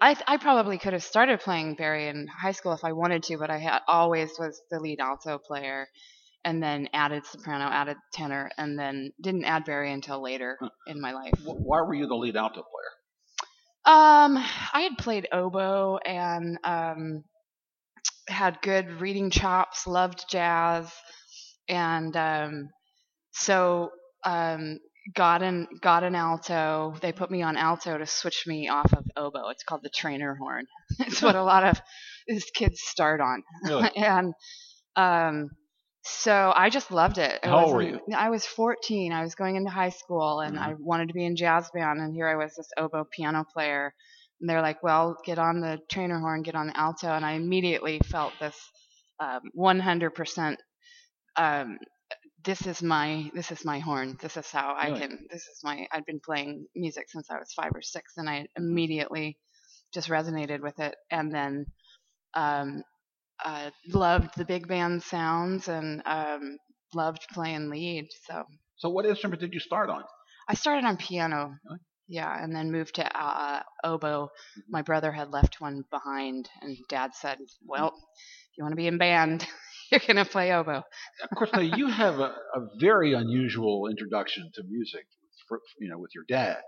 I 0.00 0.16
I 0.26 0.36
probably 0.38 0.78
could 0.78 0.92
have 0.92 1.02
started 1.04 1.40
playing 1.40 1.74
Barry 1.76 2.08
in 2.08 2.26
high 2.28 2.52
school 2.52 2.72
if 2.72 2.84
I 2.84 2.92
wanted 2.92 3.22
to, 3.24 3.38
but 3.38 3.50
I 3.50 3.58
had 3.58 3.80
always 3.88 4.30
was 4.38 4.60
the 4.70 4.80
lead 4.80 5.00
alto 5.00 5.38
player, 5.38 5.88
and 6.44 6.62
then 6.62 6.88
added 6.92 7.26
soprano, 7.26 7.66
added 7.66 7.96
tenor, 8.12 8.50
and 8.58 8.78
then 8.78 9.12
didn't 9.20 9.44
add 9.44 9.64
Barry 9.64 9.92
until 9.92 10.22
later 10.22 10.58
Huh. 10.60 10.70
in 10.86 11.00
my 11.00 11.12
life. 11.12 11.38
Why 11.44 11.82
were 11.82 11.94
you 11.94 12.06
the 12.06 12.14
lead 12.16 12.36
alto 12.36 12.62
player? 12.62 12.90
Um, 13.84 14.36
I 14.36 14.82
had 14.88 14.96
played 14.98 15.26
oboe 15.32 15.98
and 15.98 16.58
um, 16.64 17.24
had 18.32 18.62
good 18.62 19.00
reading 19.00 19.30
chops, 19.30 19.86
loved 19.86 20.24
jazz, 20.30 20.92
and 21.68 22.16
um, 22.16 22.70
so 23.32 23.90
um, 24.24 24.78
got 25.14 25.42
an 25.42 25.68
got 25.80 26.04
an 26.04 26.14
alto. 26.14 26.94
They 27.00 27.12
put 27.12 27.30
me 27.30 27.42
on 27.42 27.56
alto 27.56 27.98
to 27.98 28.06
switch 28.06 28.44
me 28.46 28.68
off 28.68 28.92
of 28.94 29.04
oboe. 29.16 29.48
It's 29.50 29.64
called 29.64 29.82
the 29.82 29.90
trainer 29.90 30.34
horn. 30.36 30.66
it's 31.00 31.22
what 31.22 31.36
a 31.36 31.42
lot 31.44 31.64
of 31.64 31.80
these 32.26 32.50
kids 32.54 32.80
start 32.82 33.20
on, 33.20 33.42
Really? 33.64 33.90
and 33.96 34.34
um, 34.96 35.50
so 36.04 36.52
I 36.54 36.70
just 36.70 36.90
loved 36.90 37.18
it. 37.18 37.40
It 37.42 37.46
How 37.48 37.64
old 37.64 37.74
were 37.74 37.82
you? 37.82 38.00
I 38.16 38.30
was 38.30 38.46
14. 38.46 39.12
I 39.12 39.22
was 39.22 39.34
going 39.34 39.56
into 39.56 39.70
high 39.70 39.90
school, 39.90 40.40
and 40.40 40.56
Mhm. 40.56 40.62
I 40.62 40.74
wanted 40.78 41.08
to 41.08 41.14
be 41.14 41.24
in 41.24 41.36
jazz 41.36 41.70
band. 41.72 42.00
And 42.00 42.14
here 42.14 42.28
I 42.28 42.36
was, 42.36 42.54
this 42.56 42.68
oboe 42.76 43.04
piano 43.10 43.44
player. 43.52 43.94
And 44.42 44.50
they're 44.50 44.60
like, 44.60 44.82
"Well, 44.82 45.16
get 45.24 45.38
on 45.38 45.60
the 45.60 45.80
trainer 45.88 46.18
horn, 46.18 46.42
get 46.42 46.56
on 46.56 46.66
the 46.66 46.76
alto." 46.76 47.06
And 47.06 47.24
I 47.24 47.34
immediately 47.34 48.00
felt 48.00 48.32
this 48.40 48.56
um, 49.20 49.40
100%. 49.56 50.56
Um, 51.36 51.78
this 52.44 52.66
is 52.66 52.82
my 52.82 53.30
this 53.34 53.52
is 53.52 53.64
my 53.64 53.78
horn. 53.78 54.18
This 54.20 54.36
is 54.36 54.50
how 54.50 54.74
I 54.76 54.90
can. 54.98 55.26
This 55.30 55.42
is 55.42 55.60
my. 55.62 55.86
I'd 55.92 56.04
been 56.06 56.18
playing 56.18 56.66
music 56.74 57.08
since 57.08 57.30
I 57.30 57.38
was 57.38 57.52
five 57.52 57.70
or 57.72 57.82
six, 57.82 58.14
and 58.16 58.28
I 58.28 58.48
immediately 58.56 59.38
just 59.94 60.08
resonated 60.08 60.60
with 60.60 60.80
it. 60.80 60.96
And 61.12 61.32
then 61.32 61.66
um, 62.34 62.82
uh, 63.44 63.70
loved 63.86 64.36
the 64.36 64.44
big 64.44 64.66
band 64.66 65.04
sounds 65.04 65.68
and 65.68 66.02
um, 66.04 66.58
loved 66.94 67.24
playing 67.32 67.70
lead. 67.70 68.08
So 68.26 68.42
So 68.76 68.88
what 68.90 69.06
instrument 69.06 69.40
did 69.40 69.54
you 69.54 69.60
start 69.60 69.88
on? 69.88 70.02
I 70.48 70.54
started 70.54 70.84
on 70.84 70.96
piano. 70.96 71.54
Really? 71.64 71.78
Yeah, 72.08 72.42
and 72.42 72.54
then 72.54 72.72
moved 72.72 72.96
to 72.96 73.18
uh, 73.18 73.62
oboe. 73.84 74.30
My 74.68 74.82
brother 74.82 75.12
had 75.12 75.30
left 75.30 75.60
one 75.60 75.84
behind, 75.90 76.48
and 76.60 76.76
Dad 76.88 77.12
said, 77.14 77.38
"Well, 77.66 77.88
if 77.88 78.58
you 78.58 78.64
want 78.64 78.72
to 78.72 78.76
be 78.76 78.86
in 78.86 78.98
band, 78.98 79.46
you're 79.90 80.00
gonna 80.06 80.24
play 80.24 80.52
oboe." 80.52 80.82
Of 81.22 81.36
course, 81.36 81.50
now 81.52 81.60
you 81.60 81.88
have 81.88 82.18
a, 82.18 82.34
a 82.54 82.68
very 82.78 83.14
unusual 83.14 83.88
introduction 83.88 84.50
to 84.54 84.62
music, 84.68 85.06
for, 85.48 85.60
you 85.80 85.88
know, 85.88 85.98
with 85.98 86.10
your 86.14 86.24
dad. 86.28 86.58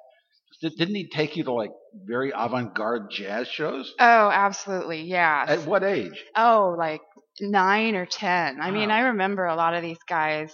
Did, 0.62 0.76
didn't 0.76 0.95
he 0.95 1.09
take 1.09 1.37
you 1.37 1.45
to 1.45 1.53
like 1.53 1.73
very 2.07 2.33
avant-garde 2.35 3.11
jazz 3.11 3.49
shows? 3.49 3.93
Oh, 3.99 4.31
absolutely, 4.33 5.03
yeah. 5.03 5.45
At 5.49 5.67
what 5.67 5.83
age? 5.83 6.25
Oh, 6.37 6.75
like 6.79 7.00
nine 7.41 7.97
or 7.97 8.07
ten. 8.07 8.61
I 8.61 8.71
mean, 8.71 8.91
I 8.91 9.00
remember 9.09 9.45
a 9.47 9.57
lot 9.57 9.75
of 9.75 9.83
these 9.83 9.99
guys, 10.09 10.53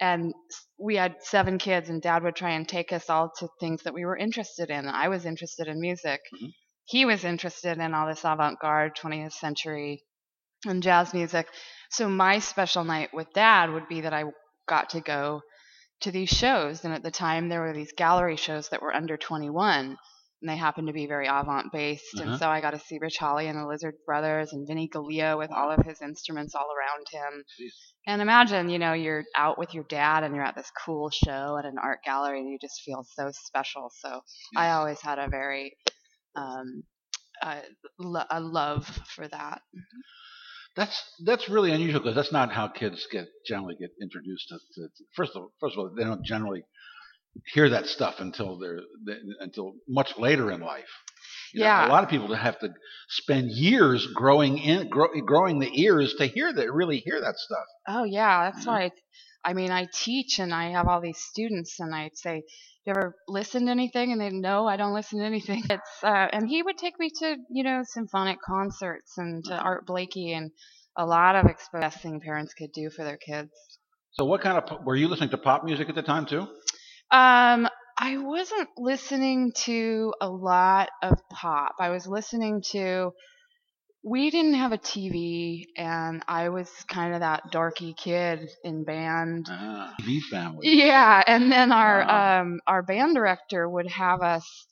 and 0.00 0.34
we 0.78 0.96
had 0.96 1.16
seven 1.22 1.58
kids, 1.58 1.88
and 1.90 2.00
Dad 2.00 2.22
would 2.22 2.36
try 2.36 2.50
and 2.50 2.68
take 2.68 2.92
us 2.92 3.10
all 3.10 3.30
to 3.38 3.48
things 3.60 3.82
that 3.82 3.94
we 3.94 4.04
were 4.04 4.16
interested 4.16 4.70
in. 4.70 4.86
I 4.88 5.08
was 5.08 5.26
interested 5.26 5.66
in 5.68 5.80
music. 5.80 6.20
Mhm. 6.34 6.52
He 6.84 7.04
was 7.04 7.24
interested 7.24 7.78
in 7.78 7.94
all 7.94 8.06
this 8.06 8.24
avant-garde 8.24 8.94
20th 8.96 9.34
century 9.34 10.04
and 10.66 10.82
jazz 10.82 11.12
music. 11.14 11.48
So 11.90 12.08
my 12.08 12.38
special 12.38 12.84
night 12.84 13.10
with 13.12 13.32
Dad 13.32 13.70
would 13.70 13.88
be 13.88 14.02
that 14.02 14.14
I 14.14 14.24
got 14.66 14.90
to 14.90 15.00
go 15.00 15.42
to 16.00 16.10
these 16.10 16.30
shows, 16.30 16.84
and 16.84 16.94
at 16.94 17.02
the 17.02 17.10
time 17.10 17.48
there 17.48 17.60
were 17.60 17.72
these 17.72 17.92
gallery 17.92 18.36
shows 18.36 18.68
that 18.68 18.82
were 18.82 18.94
under 18.94 19.16
21 19.16 19.96
and 20.40 20.48
they 20.48 20.56
happen 20.56 20.86
to 20.86 20.92
be 20.92 21.06
very 21.06 21.26
avant 21.26 21.72
based. 21.72 22.04
Uh-huh. 22.16 22.30
And 22.30 22.38
so 22.38 22.48
I 22.48 22.60
got 22.60 22.70
to 22.70 22.78
see 22.78 22.98
Rich 23.00 23.18
Holly 23.18 23.48
and 23.48 23.58
the 23.58 23.66
Lizard 23.66 23.94
Brothers 24.06 24.52
and 24.52 24.66
Vinnie 24.66 24.88
Galileo 24.88 25.38
with 25.38 25.50
all 25.50 25.70
of 25.70 25.84
his 25.84 26.00
instruments 26.00 26.54
all 26.54 26.68
around 26.70 27.06
him. 27.10 27.44
Jeez. 27.60 27.72
And 28.06 28.22
imagine, 28.22 28.68
you 28.68 28.78
know, 28.78 28.92
you're 28.92 29.24
out 29.36 29.58
with 29.58 29.74
your 29.74 29.84
dad 29.84 30.22
and 30.22 30.34
you're 30.34 30.44
at 30.44 30.54
this 30.54 30.70
cool 30.84 31.10
show 31.10 31.56
at 31.58 31.64
an 31.64 31.76
art 31.82 32.00
gallery 32.04 32.40
and 32.40 32.48
you 32.48 32.58
just 32.60 32.80
feel 32.84 33.04
so 33.04 33.30
special. 33.32 33.90
So 34.00 34.20
I 34.56 34.70
always 34.70 35.00
had 35.00 35.18
a 35.18 35.28
very 35.28 35.76
um, 36.36 36.84
lo- 37.98 38.24
a 38.30 38.40
love 38.40 38.86
for 39.14 39.26
that. 39.28 39.62
That's 40.76 41.02
that's 41.24 41.48
really 41.48 41.72
unusual 41.72 42.00
because 42.00 42.14
that's 42.14 42.32
not 42.32 42.52
how 42.52 42.68
kids 42.68 43.06
get 43.10 43.26
generally 43.46 43.74
get 43.80 43.90
introduced 44.00 44.48
to. 44.48 44.58
to 44.74 44.88
first 45.16 45.32
of 45.34 45.42
all, 45.42 45.52
first 45.60 45.74
of 45.74 45.80
all, 45.80 45.90
they 45.96 46.04
don't 46.04 46.24
generally 46.24 46.62
hear 47.52 47.68
that 47.70 47.86
stuff 47.86 48.16
until 48.18 48.58
they're 48.58 48.80
they, 49.06 49.16
until 49.40 49.74
much 49.88 50.16
later 50.18 50.50
in 50.50 50.60
life. 50.60 50.88
You 51.54 51.60
know, 51.60 51.64
Yeah. 51.64 51.86
a 51.86 51.88
lot 51.88 52.04
of 52.04 52.10
people 52.10 52.34
have 52.34 52.58
to 52.60 52.72
spend 53.08 53.50
years 53.50 54.06
growing 54.14 54.58
in 54.58 54.88
grow, 54.88 55.08
growing 55.24 55.58
the 55.58 55.80
ears 55.80 56.14
to 56.18 56.26
hear 56.26 56.52
that 56.52 56.72
really 56.72 56.98
hear 56.98 57.20
that 57.20 57.36
stuff. 57.36 57.64
Oh 57.88 58.04
yeah, 58.04 58.44
that's 58.50 58.66
Yeah. 58.66 58.72
why. 58.72 58.84
I, 58.84 58.90
I 59.44 59.54
mean, 59.54 59.70
I 59.70 59.86
teach 59.92 60.38
and 60.40 60.52
I 60.52 60.70
have 60.70 60.88
all 60.88 61.00
these 61.00 61.18
students, 61.18 61.80
and 61.80 61.94
I'd 61.94 62.16
say, 62.16 62.42
"You 62.84 62.90
ever 62.90 63.14
listen 63.28 63.66
to 63.66 63.70
anything?" 63.72 64.12
And 64.12 64.20
they 64.20 64.30
no, 64.30 64.66
I 64.66 64.76
don't 64.76 64.94
listen 64.94 65.20
to 65.20 65.24
anything. 65.24 65.64
It's 65.70 66.04
uh, 66.04 66.28
and 66.32 66.48
he 66.48 66.62
would 66.62 66.76
take 66.78 66.98
me 66.98 67.10
to 67.20 67.36
you 67.50 67.64
know 67.64 67.82
symphonic 67.84 68.38
concerts 68.42 69.16
and 69.18 69.44
to 69.46 69.54
Mhm. 69.54 69.64
Art 69.64 69.86
Blakey 69.86 70.32
and 70.32 70.50
a 70.96 71.06
lot 71.06 71.36
of 71.36 71.46
express 71.46 71.96
thing 71.96 72.20
parents 72.20 72.54
could 72.54 72.72
do 72.72 72.90
for 72.90 73.04
their 73.04 73.16
kids. 73.18 73.50
So, 74.12 74.24
what 74.24 74.40
kind 74.42 74.58
of 74.58 74.84
were 74.84 74.96
you 74.96 75.08
listening 75.08 75.30
to 75.30 75.38
pop 75.38 75.64
music 75.64 75.88
at 75.88 75.94
the 75.94 76.02
time 76.02 76.26
too? 76.26 76.46
Um, 77.10 77.68
I 77.98 78.18
wasn't 78.18 78.68
listening 78.76 79.52
to 79.64 80.14
a 80.20 80.28
lot 80.28 80.90
of 81.02 81.20
pop. 81.30 81.76
I 81.80 81.90
was 81.90 82.06
listening 82.06 82.62
to. 82.72 83.12
We 84.04 84.30
didn't 84.30 84.54
have 84.54 84.72
a 84.72 84.78
TV, 84.78 85.68
and 85.76 86.22
I 86.28 86.48
was 86.50 86.70
kind 86.88 87.14
of 87.14 87.20
that 87.20 87.52
dorky 87.52 87.96
kid 87.96 88.48
in 88.64 88.84
band. 88.84 89.50
Ah, 89.50 89.94
TV 89.98 90.20
family. 90.30 90.70
Yeah, 90.70 91.22
and 91.26 91.50
then 91.52 91.72
our 91.72 92.02
Wow. 92.02 92.40
um, 92.40 92.60
our 92.66 92.82
band 92.82 93.14
director 93.14 93.68
would 93.68 93.88
have 93.90 94.22
us 94.22 94.66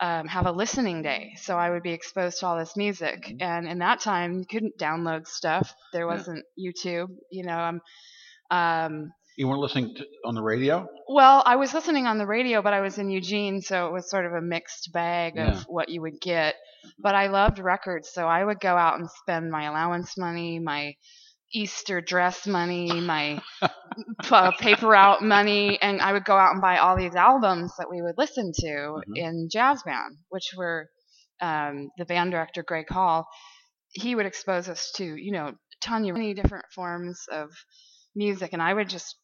um, 0.00 0.26
have 0.28 0.46
a 0.46 0.52
listening 0.52 1.02
day, 1.02 1.32
so 1.36 1.56
I 1.58 1.70
would 1.70 1.82
be 1.82 1.92
exposed 1.92 2.40
to 2.40 2.46
all 2.46 2.58
this 2.58 2.76
music. 2.76 3.20
Mhm. 3.28 3.40
And 3.40 3.66
in 3.68 3.78
that 3.78 4.00
time, 4.00 4.38
you 4.38 4.46
couldn't 4.46 4.78
download 4.78 5.26
stuff. 5.26 5.74
There 5.92 6.06
wasn't 6.06 6.44
YouTube. 6.58 7.08
You 7.30 7.44
know, 7.44 7.58
um, 7.58 7.80
um, 8.50 9.12
You 9.40 9.48
weren't 9.48 9.62
listening 9.62 9.94
to, 9.94 10.04
on 10.26 10.34
the 10.34 10.42
radio. 10.42 10.86
well, 11.08 11.42
I 11.46 11.56
was 11.56 11.72
listening 11.72 12.06
on 12.06 12.18
the 12.18 12.26
radio, 12.26 12.60
but 12.60 12.74
I 12.74 12.82
was 12.82 12.98
in 12.98 13.08
Eugene, 13.08 13.62
so 13.62 13.86
it 13.86 13.92
was 13.94 14.10
sort 14.10 14.26
of 14.26 14.34
a 14.34 14.42
mixed 14.42 14.90
bag 14.92 15.38
of 15.38 15.54
Yeah. 15.54 15.62
what 15.66 15.88
you 15.88 16.02
would 16.02 16.20
get. 16.20 16.56
But 16.98 17.14
I 17.14 17.28
loved 17.28 17.58
records, 17.58 18.10
so 18.12 18.26
I 18.28 18.44
would 18.44 18.60
go 18.60 18.76
out 18.76 18.98
and 18.98 19.08
spend 19.10 19.50
my 19.50 19.64
allowance 19.64 20.18
money, 20.18 20.58
my 20.58 20.92
Easter 21.54 22.02
dress 22.02 22.46
money, 22.46 22.92
my 23.00 23.40
p- 24.22 24.50
paper 24.58 24.94
out 24.94 25.22
money, 25.22 25.78
and 25.80 26.02
I 26.02 26.12
would 26.12 26.26
go 26.26 26.36
out 26.36 26.52
and 26.52 26.60
buy 26.60 26.76
all 26.76 26.98
these 26.98 27.14
albums 27.14 27.72
that 27.78 27.88
we 27.90 28.02
would 28.02 28.16
listen 28.18 28.52
to 28.54 28.66
Mhm. 28.66 29.16
in 29.16 29.48
jazz 29.50 29.82
band, 29.84 30.18
which 30.28 30.50
were 30.54 30.90
um, 31.40 31.88
the 31.96 32.04
band 32.04 32.32
director 32.32 32.62
Greg 32.62 32.90
Hall. 32.90 33.26
He 33.92 34.14
would 34.14 34.26
expose 34.26 34.68
us 34.68 34.92
to, 34.96 35.04
you 35.04 35.32
know, 35.32 35.52
ton 35.80 36.06
of 36.06 36.14
many 36.14 36.34
different 36.34 36.66
forms 36.74 37.24
of 37.32 37.48
music, 38.14 38.52
and 38.52 38.60
I 38.60 38.74
would 38.74 38.90
just 38.90 39.16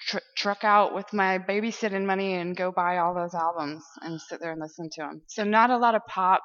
tr- 0.00 0.18
truck 0.36 0.64
out 0.64 0.94
with 0.94 1.12
my 1.12 1.38
babysitting 1.38 2.04
money 2.06 2.34
and 2.34 2.56
go 2.56 2.72
buy 2.72 2.98
all 2.98 3.14
those 3.14 3.34
albums 3.34 3.84
and 4.02 4.20
sit 4.20 4.40
there 4.40 4.52
and 4.52 4.60
listen 4.60 4.88
to 4.92 5.02
them. 5.02 5.22
So 5.28 5.44
not 5.44 5.70
a 5.70 5.78
lot 5.78 5.94
of 5.94 6.02
pop. 6.06 6.42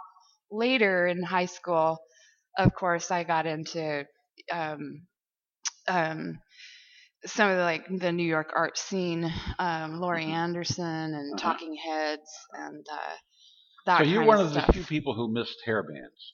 Later 0.51 1.08
in 1.08 1.24
high 1.24 1.46
school, 1.46 1.98
of 2.58 2.74
course, 2.75 3.12
I 3.12 3.24
got 3.24 3.46
into 3.46 4.06
um, 4.51 5.08
um, 5.88 6.39
some 7.25 7.50
of 7.50 7.58
the 7.58 7.63
like 7.63 7.86
the 7.89 8.12
New 8.12 8.25
York 8.27 8.51
art 8.56 8.77
scene, 8.77 9.32
um, 9.60 10.00
Laurie 10.00 10.25
Mhm. 10.25 10.34
Anderson 10.34 10.86
and 11.13 11.38
Uh-huh. 11.38 11.51
Talking 11.53 11.75
Heads 11.75 12.29
and 12.53 12.86
uh, 12.91 13.15
that. 13.86 13.98
so 13.98 14.03
you're 14.03 14.24
one 14.24 14.39
of 14.39 14.48
of 14.48 14.53
the 14.53 14.62
few 14.74 14.84
people 14.86 15.13
who 15.15 15.27
missed 15.32 15.58
hair 15.65 15.84
bands. 15.84 16.34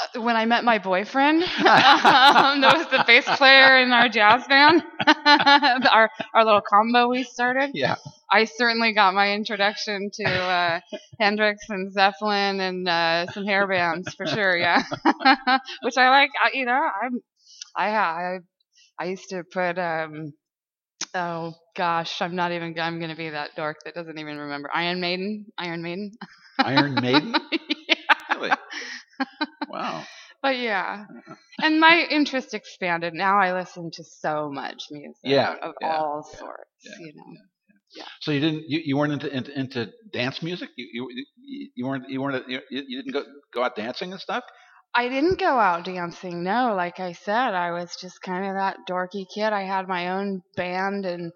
Uh, 0.00 0.22
when 0.22 0.36
I 0.36 0.46
met 0.46 0.64
my 0.64 0.78
boyfriend, 0.78 1.42
um, 1.58 2.60
that 2.62 2.74
was 2.76 2.86
the 2.88 3.04
bass 3.06 3.24
player 3.36 3.78
in 3.78 3.92
our 3.92 4.08
jazz 4.08 4.46
band, 4.46 4.82
our 5.06 6.10
our 6.34 6.44
little 6.44 6.62
combo 6.62 7.08
we 7.08 7.24
started. 7.24 7.70
Yeah. 7.74 7.96
I 8.30 8.44
certainly 8.46 8.94
got 8.94 9.12
my 9.14 9.32
introduction 9.34 10.10
to 10.14 10.24
uh, 10.24 10.80
Hendrix 11.20 11.68
and 11.68 11.92
Zeppelin 11.92 12.60
and 12.60 12.88
uh, 12.88 13.26
some 13.32 13.44
hair 13.44 13.66
bands 13.66 14.14
for 14.14 14.26
sure. 14.26 14.56
Yeah, 14.56 14.82
which 15.82 15.98
I 15.98 16.08
like. 16.08 16.30
I, 16.42 16.50
you 16.54 16.64
know, 16.64 16.72
I'm 17.02 17.20
I 17.76 17.88
I 17.90 18.38
I 18.98 19.04
used 19.06 19.28
to 19.28 19.44
put 19.44 19.78
um 19.78 20.32
oh 21.14 21.54
gosh, 21.76 22.22
I'm 22.22 22.34
not 22.34 22.52
even 22.52 22.78
I'm 22.80 22.98
gonna 22.98 23.16
be 23.16 23.30
that 23.30 23.50
dork 23.56 23.76
that 23.84 23.94
doesn't 23.94 24.18
even 24.18 24.38
remember 24.38 24.70
Iron 24.72 25.00
Maiden, 25.00 25.46
Iron 25.58 25.82
Maiden. 25.82 26.12
Iron 26.58 26.94
Maiden. 26.94 27.34
yeah. 27.88 28.34
Really? 28.34 28.50
Wow. 29.82 30.04
but 30.42 30.56
yeah, 30.58 31.04
and 31.62 31.80
my 31.80 32.06
interest 32.10 32.54
expanded. 32.54 33.14
Now 33.14 33.38
I 33.40 33.52
listen 33.52 33.90
to 33.94 34.04
so 34.04 34.50
much 34.50 34.84
music, 34.90 35.16
Yeah, 35.24 35.54
of 35.62 35.74
yeah, 35.80 35.96
all 35.96 36.24
yeah, 36.30 36.38
sorts. 36.38 36.98
you 37.00 37.12
know, 37.14 37.24
Yeah. 37.94 38.04
So 38.20 38.30
you 38.32 38.40
didn't 38.40 38.64
you, 38.68 38.80
you 38.84 38.96
weren't 38.96 39.12
into, 39.12 39.28
into 39.36 39.58
into 39.58 39.92
dance 40.12 40.42
music? 40.42 40.70
You 40.76 41.08
you 41.10 41.68
you 41.74 41.86
weren't 41.86 42.08
you 42.08 42.20
weren't 42.20 42.48
you, 42.48 42.60
you 42.70 43.02
didn't 43.02 43.12
go 43.12 43.24
go 43.52 43.62
out 43.64 43.76
dancing 43.76 44.12
and 44.12 44.20
stuff? 44.20 44.44
I 44.94 45.08
didn't 45.08 45.38
go 45.38 45.58
out 45.58 45.84
dancing. 45.84 46.42
No, 46.42 46.74
like 46.74 47.00
I 47.00 47.12
said, 47.12 47.54
I 47.54 47.70
was 47.72 47.96
just 48.00 48.20
kind 48.20 48.44
of 48.46 48.54
that 48.56 48.76
dorky 48.88 49.24
kid. 49.34 49.52
I 49.52 49.62
had 49.62 49.88
my 49.88 50.08
own 50.08 50.42
band, 50.56 51.06
and 51.06 51.32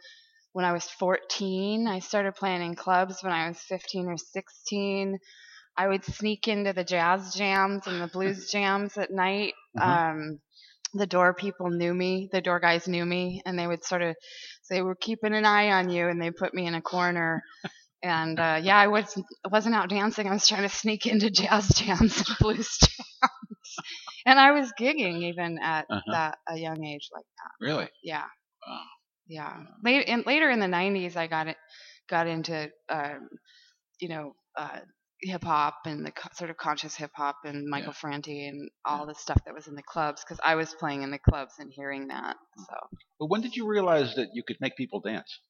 when 0.52 0.64
I 0.64 0.72
was 0.72 0.84
14, 0.84 1.86
I 1.88 2.00
started 2.00 2.34
playing 2.34 2.62
in 2.62 2.74
clubs. 2.74 3.22
When 3.22 3.32
I 3.32 3.48
was 3.48 3.58
15 3.60 4.08
or 4.08 4.16
16, 4.18 5.18
I 5.76 5.88
would 5.88 6.04
sneak 6.04 6.48
into 6.48 6.72
the 6.72 6.84
jazz 6.84 7.34
jams 7.34 7.86
and 7.86 8.00
the 8.00 8.08
blues 8.08 8.48
jams 8.50 8.96
at 8.98 9.10
night. 9.10 9.54
Mhm. 9.74 10.02
Um, 10.10 10.40
the 10.94 11.06
door 11.06 11.34
people 11.34 11.70
knew 11.70 11.92
me. 11.94 12.28
The 12.32 12.40
door 12.40 12.60
guys 12.60 12.88
knew 12.88 13.04
me, 13.04 13.42
and 13.46 13.58
they 13.58 13.66
would 13.66 13.84
sort 13.84 14.02
of 14.02 14.16
say, 14.62 14.82
"We're 14.82 14.94
keeping 14.96 15.34
an 15.34 15.44
eye 15.44 15.70
on 15.72 15.90
you," 15.90 16.08
and 16.08 16.20
they 16.20 16.30
put 16.30 16.54
me 16.54 16.66
in 16.66 16.74
a 16.74 16.82
corner. 16.82 17.42
And 18.02 18.38
uh, 18.38 18.60
yeah, 18.62 18.78
I 18.78 18.88
was 18.88 19.20
wasn't 19.50 19.74
out 19.74 19.88
dancing. 19.90 20.28
I 20.28 20.32
was 20.32 20.48
trying 20.48 20.62
to 20.62 20.68
sneak 20.68 21.06
into 21.06 21.30
jazz 21.30 21.68
jams 21.68 22.18
and 22.18 22.38
blues 22.38 22.78
jams, 22.80 23.76
and 24.26 24.38
I 24.38 24.52
was 24.52 24.72
gigging 24.78 25.22
even 25.24 25.58
at 25.58 25.86
Uh-huh. 25.90 26.02
that 26.12 26.38
a 26.48 26.56
young 26.56 26.84
age 26.84 27.08
like 27.12 27.26
that. 27.38 27.52
Really? 27.66 27.88
Yeah, 28.02 28.26
Wow. 28.66 28.84
yeah. 29.26 29.56
Late 29.84 30.06
in, 30.08 30.22
later 30.26 30.50
in 30.50 30.60
the 30.60 30.68
'90s, 30.68 31.16
I 31.16 31.26
got 31.26 31.48
it 31.48 31.56
got 32.08 32.26
into 32.26 32.70
um, 32.88 33.28
you 34.00 34.08
know 34.08 34.34
uh, 34.56 34.80
hip 35.22 35.44
hop 35.44 35.80
and 35.86 36.04
the 36.06 36.12
co- 36.12 36.28
sort 36.34 36.50
of 36.50 36.56
conscious 36.56 36.96
hip 36.96 37.12
hop 37.14 37.38
and 37.44 37.68
Michael 37.68 37.92
Franti 37.92 38.46
and 38.48 38.70
all 38.84 39.06
the 39.06 39.14
stuff 39.14 39.42
that 39.44 39.54
was 39.54 39.66
in 39.66 39.74
the 39.74 39.82
clubs 39.82 40.22
because 40.24 40.40
I 40.44 40.54
was 40.56 40.74
playing 40.74 41.02
in 41.02 41.10
the 41.10 41.18
clubs 41.18 41.54
and 41.58 41.72
hearing 41.72 42.08
that. 42.08 42.36
So. 42.68 42.74
But 43.18 43.26
when 43.26 43.42
did 43.42 43.56
you 43.56 43.66
realize 43.66 44.14
that 44.14 44.30
you 44.32 44.42
could 44.42 44.58
make 44.58 44.74
people 44.74 45.00
dance? 45.00 45.40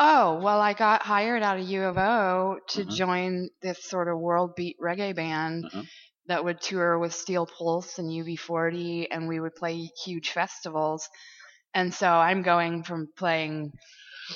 Oh, 0.00 0.40
well, 0.40 0.60
I 0.60 0.74
got 0.74 1.02
hired 1.02 1.42
out 1.42 1.58
of 1.58 1.68
U 1.68 1.84
of 1.84 1.98
O 1.98 2.58
to 2.70 2.84
Mhm. 2.84 2.96
join 2.96 3.48
this 3.62 3.84
sort 3.84 4.08
of 4.08 4.18
world 4.18 4.54
beat 4.56 4.76
reggae 4.80 5.14
band 5.14 5.64
Mhm. 5.64 5.88
that 6.26 6.44
would 6.44 6.60
tour 6.60 6.98
with 6.98 7.14
Steel 7.14 7.46
Pulse 7.46 7.98
and 7.98 8.12
UB40, 8.12 9.10
and 9.10 9.28
we 9.28 9.40
would 9.40 9.54
play 9.54 9.90
huge 10.04 10.30
festivals. 10.30 11.08
And 11.74 11.92
so 11.94 12.08
I'm 12.10 12.42
going 12.42 12.84
from 12.84 13.08
playing 13.16 13.72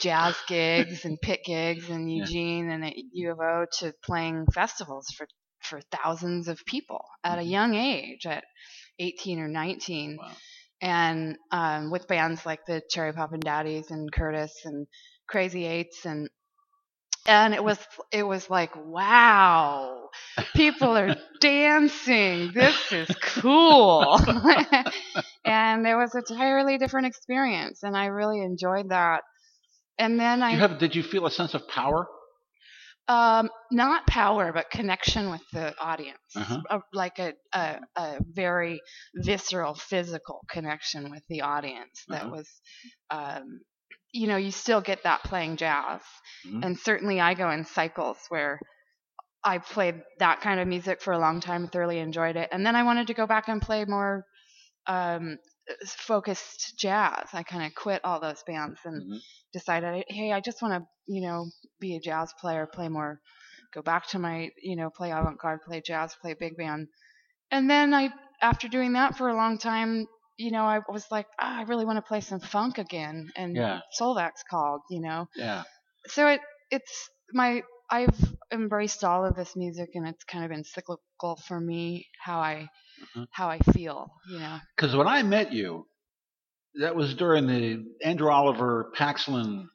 jazz 0.01 0.37
gigs 0.49 1.05
and 1.05 1.21
pit 1.23 1.41
gigs 1.45 1.89
in 1.91 2.09
Yeah. 2.09 2.25
Eugene 2.25 2.71
and 2.71 2.85
at 2.85 2.95
U 3.13 3.33
of 3.33 3.41
O 3.41 3.67
to 3.81 3.93
playing 4.05 4.47
festivals 4.55 5.07
for, 5.17 5.27
for 5.63 5.81
thousands 5.93 6.49
of 6.49 6.65
people 6.67 7.05
at 7.25 7.39
a 7.39 7.43
Mhm. 7.43 7.51
young 7.51 7.75
age, 7.75 8.27
at 8.27 8.45
18 8.99 9.41
or 9.41 9.49
19 9.49 10.19
Wow. 10.19 10.37
and 10.83 11.37
um, 11.53 11.91
with 11.91 12.09
bands 12.09 12.45
like 12.47 12.65
the 12.67 12.83
Cherry 12.91 13.13
Poppin' 13.13 13.41
Daddies 13.41 13.91
and 13.91 14.11
Curtis 14.13 14.53
and 14.65 14.87
Crazy 15.29 15.67
Eights 15.67 16.05
and 16.07 16.29
and 17.27 17.55
it 17.55 17.63
was 17.63 17.79
it 18.13 18.25
was 18.25 18.51
like 18.51 18.73
wow 18.77 20.09
people 20.57 20.97
are 20.97 21.15
dancing 21.41 22.53
this 22.55 22.93
is 22.93 23.09
cool 23.23 24.19
and 25.45 25.87
it 25.87 25.95
was 25.95 26.15
a 26.15 26.19
entirely 26.19 26.79
different 26.79 27.07
experience 27.07 27.83
and 27.83 27.97
I 27.97 28.07
really 28.07 28.41
enjoyed 28.43 28.91
that 28.91 29.23
and 30.03 30.21
then 30.21 30.43
You 30.49 30.59
I 30.59 30.61
have 30.61 30.79
did 30.79 30.95
you 30.95 31.03
feel 31.03 31.27
a 31.27 31.33
sense 31.33 31.53
of 31.55 31.67
power? 31.67 32.07
um, 33.09 33.51
not 33.71 34.07
power, 34.07 34.53
but 34.53 34.71
connection 34.71 35.31
with 35.31 35.43
the 35.53 35.75
audience, 35.81 36.19
Uh-huh. 36.35 36.63
A- 36.71 36.81
like 36.93 37.19
a, 37.19 37.35
a 37.53 37.81
a 37.97 38.19
very 38.25 38.81
visceral, 39.15 39.75
physical 39.75 40.45
connection 40.49 41.11
with 41.11 41.23
the 41.29 41.41
audience. 41.43 42.05
That 42.11 42.25
Uh-huh. 42.25 42.31
was, 42.31 42.49
um, 43.11 43.61
you 44.13 44.29
know, 44.29 44.37
you 44.37 44.53
still 44.53 44.81
get 44.81 45.03
that 45.03 45.25
playing 45.25 45.57
jazz, 45.57 46.01
Mhm. 46.45 46.63
and 46.63 46.79
certainly 46.79 47.21
I 47.21 47.35
go 47.35 47.51
in 47.51 47.65
cycles 47.65 48.19
where 48.29 48.61
I 49.45 49.59
played 49.59 50.03
that 50.19 50.41
kind 50.41 50.61
of 50.61 50.69
music 50.69 51.03
for 51.03 51.13
a 51.13 51.19
long 51.19 51.41
time, 51.41 51.69
thoroughly 51.69 51.99
enjoyed 51.99 52.37
it, 52.37 52.49
and 52.53 52.65
then 52.67 52.77
I 52.77 52.85
wanted 52.85 53.09
to 53.09 53.15
go 53.15 53.27
back 53.27 53.49
and 53.49 53.63
play 53.63 53.85
more. 53.85 54.27
Um, 54.87 55.39
focused 55.87 56.79
jazz. 56.79 57.29
I 57.33 57.43
kind 57.43 57.65
of 57.67 57.75
quit 57.75 58.03
all 58.05 58.21
those 58.21 58.43
bands 58.45 58.81
and 58.85 59.03
Mhm. 59.03 59.21
decided, 59.53 60.05
hey, 60.09 60.33
I 60.33 60.41
just 60.41 60.63
want 60.63 60.75
to, 60.83 60.89
you 61.07 61.23
know, 61.23 61.51
be 61.81 61.97
a 61.97 62.01
jazz 62.01 62.33
player, 62.41 62.67
play 62.67 62.89
more, 62.89 63.21
go 63.73 63.83
back 63.83 64.07
to 64.09 64.19
my, 64.19 64.51
you 64.63 64.77
know, 64.77 64.91
play 64.91 65.11
avant 65.11 65.39
garde, 65.39 65.63
play 65.63 65.81
jazz, 65.81 66.15
play 66.21 66.35
big 66.35 66.57
band. 66.57 66.89
And 67.51 67.69
then 67.71 67.95
I, 67.95 68.13
after 68.41 68.69
doing 68.69 68.95
that 68.95 69.17
for 69.17 69.29
a 69.29 69.35
long 69.37 69.59
time, 69.59 70.07
you 70.39 70.51
know, 70.51 70.65
I 70.65 70.81
was 70.89 71.07
like, 71.11 71.27
ah, 71.41 71.59
I 71.61 71.63
really 71.63 71.85
want 71.85 71.99
to 71.99 72.03
play 72.09 72.21
some 72.21 72.41
funk 72.41 72.79
again. 72.79 73.31
And 73.37 73.57
Yeah. 73.57 73.81
Solvax 74.01 74.45
called, 74.49 74.83
you 74.91 75.01
know. 75.01 75.29
Yeah. 75.37 75.65
So 76.07 76.29
it, 76.29 76.41
it's 76.71 77.11
my, 77.33 77.63
I've 77.91 78.19
embraced 78.53 79.05
all 79.05 79.25
of 79.25 79.37
this 79.37 79.55
music 79.57 79.91
and 79.95 80.09
it's 80.09 80.25
kind 80.25 80.45
of 80.45 80.51
been 80.51 80.65
cyclical 80.65 81.37
for 81.47 81.61
me 81.61 82.09
how 82.25 82.41
I, 82.41 82.69
Mhm. 83.17 83.27
how 83.33 83.49
I 83.49 83.59
feel, 83.59 84.11
you 84.31 84.39
know. 84.39 84.59
Because 84.77 84.95
when 84.97 85.07
I 85.09 85.23
met 85.23 85.53
you, 85.53 85.87
that 86.81 86.95
was 86.97 87.15
during 87.15 87.47
the 87.47 87.85
Andrew 88.05 88.31
Oliver 88.31 88.91
Paxlin 88.95 89.69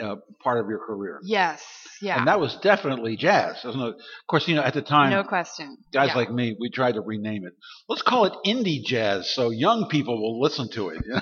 uh, 0.00 0.14
part 0.42 0.60
of 0.60 0.68
your 0.68 0.78
career. 0.78 1.18
Yes. 1.24 1.60
Yeah. 2.00 2.16
And 2.16 2.28
that 2.28 2.38
was 2.38 2.56
definitely 2.62 3.16
jazz. 3.16 3.56
No- 3.64 3.88
of 3.88 3.94
course, 4.28 4.46
you 4.46 4.54
know, 4.54 4.62
at 4.62 4.72
the 4.72 4.82
time, 4.82 5.10
no 5.10 5.24
question. 5.24 5.76
guys 5.92 6.10
Yeah. 6.10 6.14
like 6.16 6.30
me, 6.30 6.56
we 6.60 6.70
tried 6.70 6.92
to 6.94 7.00
rename 7.00 7.44
it. 7.44 7.54
Let's 7.88 8.02
call 8.02 8.24
it 8.26 8.32
indie 8.46 8.84
jazz 8.84 9.28
so 9.34 9.50
young 9.50 9.88
people 9.88 10.16
will 10.22 10.40
listen 10.40 10.68
to 10.70 10.90
it. 10.90 11.02
You 11.04 11.14
know? 11.14 11.20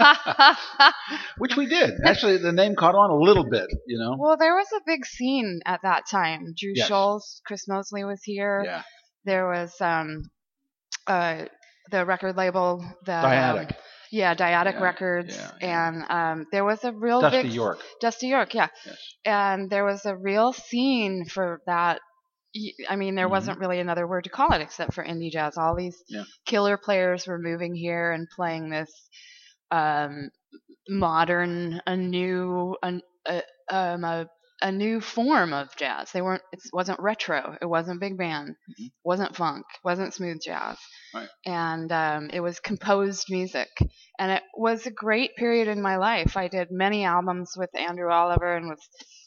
Which 1.38 1.56
we 1.56 1.66
did. 1.66 1.92
Actually, 2.04 2.38
the 2.38 2.52
name 2.52 2.74
caught 2.74 2.96
on 2.96 3.10
a 3.10 3.16
little 3.16 3.48
bit, 3.48 3.66
you 3.86 3.98
know? 3.98 4.16
Well, 4.18 4.36
there 4.36 4.54
was 4.56 4.66
a 4.76 4.80
big 4.84 5.06
scene 5.06 5.60
at 5.64 5.80
that 5.82 6.04
time. 6.10 6.54
Drew 6.58 6.72
Yes. 6.74 6.88
Schultz, 6.88 7.40
Chris 7.46 7.68
Mosley 7.68 8.02
was 8.04 8.20
here. 8.24 8.62
Yeah. 8.64 8.82
There 9.24 9.46
was 9.46 9.80
um, 9.80 10.22
uh, 11.06 11.44
the 11.90 12.04
record 12.04 12.36
label 12.36 12.84
the 13.04 13.12
Dyadic. 13.12 13.70
Um, 13.70 13.76
yeah, 14.10 14.34
Dyadic 14.34 14.74
Yeah, 14.74 14.82
Records, 14.82 15.34
yeah, 15.36 15.50
yeah. 15.60 15.88
and 15.88 16.04
um, 16.40 16.46
there 16.52 16.64
was 16.64 16.84
a 16.84 16.92
real 16.92 17.20
Dusty 17.22 17.42
big 17.44 17.52
York. 17.52 17.80
Dusty 18.00 18.28
York, 18.28 18.54
yeah, 18.54 18.68
Yes. 18.84 18.96
and 19.24 19.70
there 19.70 19.84
was 19.84 20.04
a 20.04 20.14
real 20.16 20.52
scene 20.52 21.24
for 21.24 21.60
that. 21.66 22.00
I 22.90 22.96
mean, 22.96 23.14
there 23.14 23.28
Mhm. 23.28 23.30
wasn't 23.30 23.58
really 23.58 23.80
another 23.80 24.06
word 24.06 24.24
to 24.24 24.30
call 24.30 24.52
it 24.52 24.60
except 24.60 24.92
for 24.92 25.02
indie 25.02 25.30
jazz. 25.30 25.56
All 25.56 25.74
these 25.74 25.96
Yeah. 26.08 26.24
killer 26.44 26.76
players 26.76 27.26
were 27.26 27.38
moving 27.38 27.74
here 27.74 28.12
and 28.12 28.28
playing 28.36 28.68
this 28.70 28.90
um, 29.70 30.28
modern, 30.88 31.80
a 31.86 31.96
new, 31.96 32.76
an, 32.82 33.00
a, 33.26 33.42
um, 33.70 34.04
a, 34.04 34.26
a 34.62 34.72
new 34.72 35.00
form 35.00 35.52
of 35.52 35.74
jazz. 35.76 36.12
They 36.12 36.22
weren't. 36.22 36.42
It 36.52 36.60
wasn't 36.72 37.00
retro. 37.00 37.56
It 37.60 37.66
wasn't 37.66 38.00
big 38.00 38.16
band. 38.16 38.54
Mhm. 38.80 38.92
Wasn't 39.04 39.36
funk. 39.36 39.66
Wasn't 39.84 40.14
smooth 40.14 40.40
jazz. 40.44 40.78
Right. 41.14 41.28
And 41.44 41.90
um, 41.92 42.30
it 42.32 42.40
was 42.40 42.60
composed 42.60 43.26
music, 43.28 43.68
and 44.18 44.30
it 44.32 44.42
was 44.56 44.86
a 44.86 44.90
great 44.90 45.36
period 45.36 45.68
in 45.68 45.82
my 45.82 45.96
life. 45.96 46.36
I 46.36 46.48
did 46.48 46.68
many 46.70 47.04
albums 47.04 47.52
with 47.56 47.70
Andrew 47.76 48.10
Oliver 48.10 48.56
and 48.56 48.68
with 48.68 48.80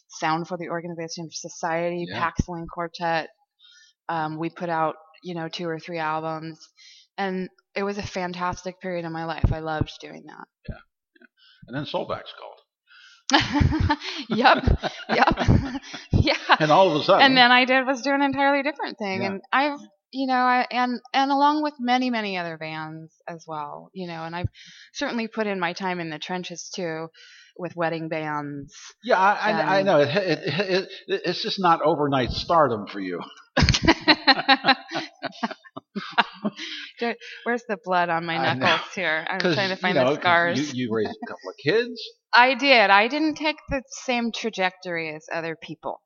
Sound 0.07 0.47
for 0.47 0.57
the 0.57 0.69
Organization 0.69 1.25
of 1.25 1.33
Society, 1.33 2.05
Yeah. 2.07 2.19
Paxlin 2.19 2.65
Quartet. 2.73 3.27
Um, 4.07 4.39
we 4.39 4.49
put 4.49 4.69
out, 4.69 4.95
you 5.23 5.35
know, 5.35 5.49
two 5.49 5.67
or 5.67 5.79
three 5.79 5.99
albums, 5.99 6.59
and 7.17 7.49
it 7.75 7.83
was 7.83 7.97
a 7.97 8.03
fantastic 8.03 8.79
period 8.79 9.03
in 9.05 9.11
my 9.11 9.25
life. 9.25 9.51
I 9.51 9.59
loved 9.59 9.91
doing 9.99 10.23
that. 10.27 10.45
Yeah. 10.69 10.75
And 11.67 11.75
then 11.75 11.83
Soulback's 11.85 12.33
called. 12.39 12.54
yep, 14.29 14.63
yep, 15.09 15.37
yeah. 16.11 16.35
And 16.59 16.71
all 16.71 16.91
of 16.95 17.01
a 17.01 17.03
sudden, 17.03 17.21
And 17.23 17.37
then 17.37 17.51
I 17.51 17.65
did 17.65 17.85
was 17.85 18.01
do 18.01 18.11
an 18.11 18.21
entirely 18.21 18.63
different 18.63 18.97
thing, 18.97 19.21
Yeah. 19.21 19.27
and 19.27 19.41
I've, 19.51 19.79
you 20.11 20.27
know, 20.27 20.35
I, 20.35 20.65
and 20.69 20.99
and 21.13 21.31
along 21.31 21.63
with 21.63 21.73
many 21.79 22.09
many 22.09 22.37
other 22.37 22.57
bands 22.57 23.11
as 23.27 23.43
well, 23.47 23.89
you 23.93 24.07
know, 24.07 24.23
and 24.23 24.35
I've 24.35 24.49
certainly 24.93 25.27
put 25.27 25.47
in 25.47 25.59
my 25.59 25.73
time 25.73 25.99
in 25.99 26.09
the 26.09 26.19
trenches 26.19 26.69
too, 26.75 27.07
with 27.57 27.75
wedding 27.75 28.09
bands. 28.09 28.73
yeah, 29.03 29.17
I, 29.19 29.33
I, 29.33 29.51
I 29.51 29.77
and- 29.79 29.85
know. 29.87 29.99
It, 30.01 30.09
it, 30.15 30.39
it, 30.45 30.89
it, 31.07 31.21
it's 31.25 31.41
just 31.41 31.59
not 31.59 31.81
overnight 31.81 32.29
stardom 32.31 32.85
for 32.87 32.99
you. 32.99 33.21
Where's 37.43 37.63
the 37.67 37.77
blood 37.83 38.09
on 38.09 38.25
my 38.25 38.37
knuckles 38.37 38.93
here? 38.93 39.25
I'm 39.29 39.39
trying 39.39 39.69
to 39.69 39.69
you 39.69 39.75
find 39.75 39.95
know, 39.95 40.09
the 40.13 40.19
scars. 40.19 40.73
You, 40.73 40.85
you 40.85 40.93
raised 40.93 41.17
a 41.23 41.27
couple 41.27 41.49
of 41.49 41.55
kids. 41.57 42.01
I 42.33 42.53
did. 42.55 42.89
I 42.89 43.07
didn't 43.07 43.35
take 43.35 43.57
the 43.69 43.81
same 43.87 44.31
trajectory 44.31 45.13
as 45.15 45.25
other 45.31 45.55
people. 45.55 46.01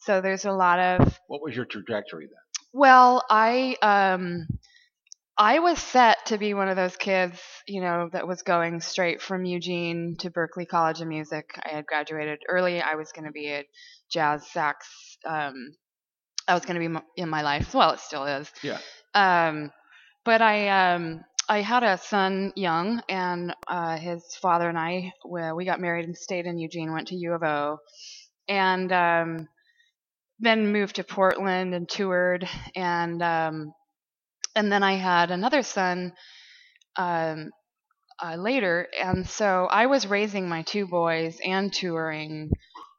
So 0.00 0.20
there's 0.20 0.44
a 0.44 0.52
lot 0.52 0.78
of 0.78 1.18
What 1.28 1.42
was 1.42 1.56
your 1.56 1.64
trajectory 1.64 2.26
then? 2.26 2.38
well, 2.72 3.24
I 3.30 3.76
um 3.82 4.46
I 5.38 5.60
was 5.60 5.78
set 5.78 6.26
to 6.26 6.38
be 6.38 6.52
one 6.52 6.68
of 6.68 6.76
those 6.76 6.96
kids, 6.96 7.40
you 7.66 7.80
know, 7.80 8.10
that 8.12 8.28
was 8.28 8.42
going 8.42 8.80
straight 8.80 9.22
from 9.22 9.44
Eugene 9.46 10.16
to 10.18 10.30
Berklee 10.30 10.68
College 10.68 11.00
of 11.00 11.08
Music. 11.08 11.58
I 11.64 11.70
had 11.70 11.86
graduated 11.86 12.40
early. 12.48 12.82
I 12.82 12.96
was 12.96 13.12
going 13.12 13.24
to 13.24 13.32
be 13.32 13.48
a 13.48 13.64
jazz 14.10 14.46
sax 14.50 14.86
um 15.26 15.54
I 16.48 16.54
was 16.54 16.64
going 16.64 16.74
to 16.74 16.80
be 16.80 16.94
m- 16.96 17.02
in 17.16 17.28
my 17.28 17.42
life. 17.42 17.74
Well, 17.74 17.92
it 17.92 18.00
still 18.00 18.24
is. 18.24 18.50
Yeah. 18.62 18.78
Um 19.14 19.70
but 20.24 20.42
I 20.42 20.94
um 20.94 21.24
I 21.48 21.60
had 21.60 21.82
a 21.82 21.98
son 21.98 22.52
young, 22.56 23.02
and 23.08 23.54
uh, 23.66 23.98
his 23.98 24.24
father 24.36 24.68
and 24.68 24.78
I 24.78 25.12
we, 25.28 25.52
we 25.52 25.64
got 25.64 25.80
married 25.80 26.04
and 26.06 26.16
stayed 26.16 26.46
in 26.46 26.56
Eugene, 26.58 26.92
went 26.92 27.08
to 27.08 27.16
U 27.16 27.34
of 27.34 27.42
O, 27.42 27.78
and 28.48 28.90
um, 28.92 29.48
then 30.40 30.72
moved 30.72 30.96
to 30.96 31.04
Portland 31.04 31.74
and 31.74 31.88
toured, 31.88 32.48
and 32.76 33.22
um, 33.22 33.72
and 34.56 34.70
then 34.72 34.82
I 34.82 34.94
had 34.94 35.30
another 35.30 35.62
son 35.62 36.12
um, 36.96 37.50
uh, 38.22 38.36
later, 38.36 38.88
and 39.00 39.28
so 39.28 39.66
I 39.70 39.86
was 39.86 40.06
raising 40.06 40.48
my 40.48 40.62
two 40.62 40.86
boys 40.86 41.38
and 41.44 41.72
touring, 41.72 42.50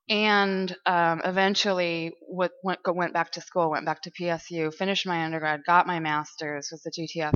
and 0.09 0.75
um, 0.85 1.21
eventually 1.23 2.11
went 2.27 2.51
went 2.85 3.13
back 3.13 3.31
to 3.31 3.41
school, 3.41 3.71
went 3.71 3.85
back 3.85 4.01
to 4.01 4.11
PSU, 4.11 4.73
finished 4.73 5.07
my 5.07 5.23
undergrad, 5.23 5.61
got 5.65 5.87
my 5.87 5.99
master's, 5.99 6.69
was 6.71 6.81
the 6.81 6.91
GTF. 6.91 7.33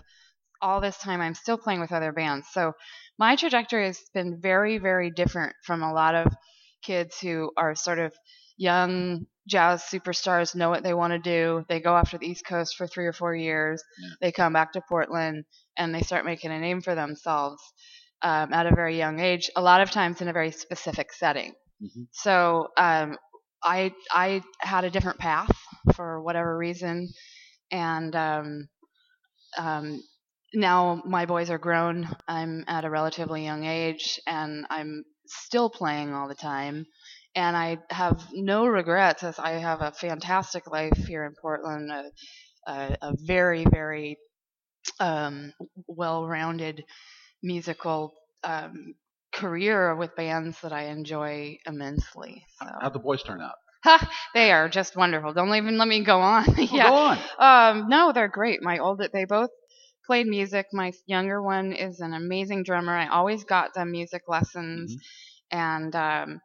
All 0.61 0.81
this 0.81 0.97
time, 0.97 1.21
I'm 1.21 1.35
still 1.35 1.57
playing 1.57 1.81
with 1.81 1.91
other 1.91 2.11
bands. 2.11 2.47
So 2.51 2.73
my 3.17 3.35
trajectory 3.35 3.85
has 3.85 4.01
been 4.13 4.39
very, 4.41 4.79
very 4.79 5.11
different 5.11 5.53
from 5.63 5.83
a 5.83 5.93
lot 5.93 6.15
of 6.15 6.33
kids 6.81 7.19
who 7.19 7.51
are 7.57 7.75
sort 7.75 7.99
of 7.99 8.13
young 8.57 9.27
jazz 9.47 9.83
superstars 9.83 10.55
know 10.55 10.69
what 10.69 10.83
they 10.83 10.93
want 10.93 11.13
to 11.13 11.19
do. 11.19 11.63
They 11.69 11.79
go 11.79 11.95
after 11.95 12.17
the 12.17 12.27
East 12.27 12.45
Coast 12.45 12.75
for 12.75 12.87
three 12.87 13.05
or 13.05 13.13
four 13.13 13.35
years. 13.35 13.83
Yeah. 14.01 14.09
They 14.19 14.31
come 14.31 14.51
back 14.51 14.73
to 14.73 14.81
Portland 14.81 15.45
and 15.77 15.93
they 15.93 16.01
start 16.01 16.25
making 16.25 16.51
a 16.51 16.59
name 16.59 16.81
for 16.81 16.95
themselves 16.95 17.61
um, 18.21 18.51
at 18.51 18.65
a 18.65 18.75
very 18.75 18.97
young 18.97 19.19
age. 19.19 19.49
A 19.55 19.61
lot 19.61 19.81
of 19.81 19.91
times 19.91 20.21
in 20.21 20.27
a 20.27 20.33
very 20.33 20.51
specific 20.51 21.13
setting. 21.13 21.53
Mm-hmm. 21.81 22.03
So 22.11 22.69
um, 22.77 23.17
I 23.63 23.93
I 24.11 24.41
had 24.59 24.83
a 24.83 24.89
different 24.89 25.19
path 25.19 25.51
for 25.95 26.21
whatever 26.21 26.57
reason, 26.57 27.09
and 27.71 28.15
um, 28.15 28.67
um, 29.57 30.01
now 30.53 31.01
my 31.05 31.25
boys 31.25 31.49
are 31.49 31.57
grown. 31.59 32.09
I'm 32.27 32.63
at 32.67 32.85
a 32.85 32.89
relatively 32.89 33.43
young 33.43 33.65
age, 33.65 34.19
and 34.27 34.65
I'm 34.69 35.03
still 35.27 35.69
playing 35.69 36.13
all 36.13 36.27
the 36.27 36.35
time. 36.35 36.85
And 37.35 37.55
I 37.57 37.77
have 37.91 38.27
no 38.33 38.65
regrets 38.67 39.23
as 39.23 39.39
I 39.39 39.51
have 39.51 39.81
a 39.81 39.91
fantastic 39.91 40.67
life 40.71 40.97
here 41.07 41.25
in 41.25 41.35
Portland, 41.41 41.91
a, 41.91 42.11
a, 42.71 42.97
a 43.03 43.13
very, 43.17 43.65
very 43.65 44.17
um, 44.99 45.53
well 45.87 46.27
rounded 46.27 46.83
musical 47.43 48.13
um, 48.43 48.95
career 49.37 49.95
with 49.95 50.15
bands 50.15 50.59
that 50.61 50.73
I 50.73 50.85
enjoy 50.85 51.57
immensely. 51.65 52.43
So. 52.59 52.67
How'd 52.81 52.93
the 52.93 52.99
boys 52.99 53.23
turn 53.23 53.41
out? 53.41 53.55
Ha, 53.83 54.09
they 54.33 54.51
are 54.51 54.67
just 54.67 54.95
wonderful. 54.95 55.33
Don't 55.33 55.53
even 55.53 55.77
let 55.77 55.87
me 55.87 56.03
go 56.03 56.19
on. 56.19 56.45
yeah. 56.57 56.89
Go 56.89 56.95
on. 56.95 57.17
Um, 57.39 57.89
no, 57.89 58.11
they're 58.11 58.27
great. 58.27 58.61
My 58.61 58.79
old, 58.79 59.01
they 59.13 59.25
both 59.25 59.49
played 60.05 60.27
music. 60.27 60.67
My 60.73 60.91
younger 61.05 61.41
one 61.41 61.73
is 61.73 61.99
an 61.99 62.13
amazing 62.13 62.63
drummer. 62.63 62.95
I 62.95 63.07
always 63.07 63.43
got 63.43 63.73
them 63.73 63.91
music 63.91 64.23
lessons, 64.27 64.95
mm-hmm. 64.95 65.57
and 65.57 65.95
um, 65.95 66.41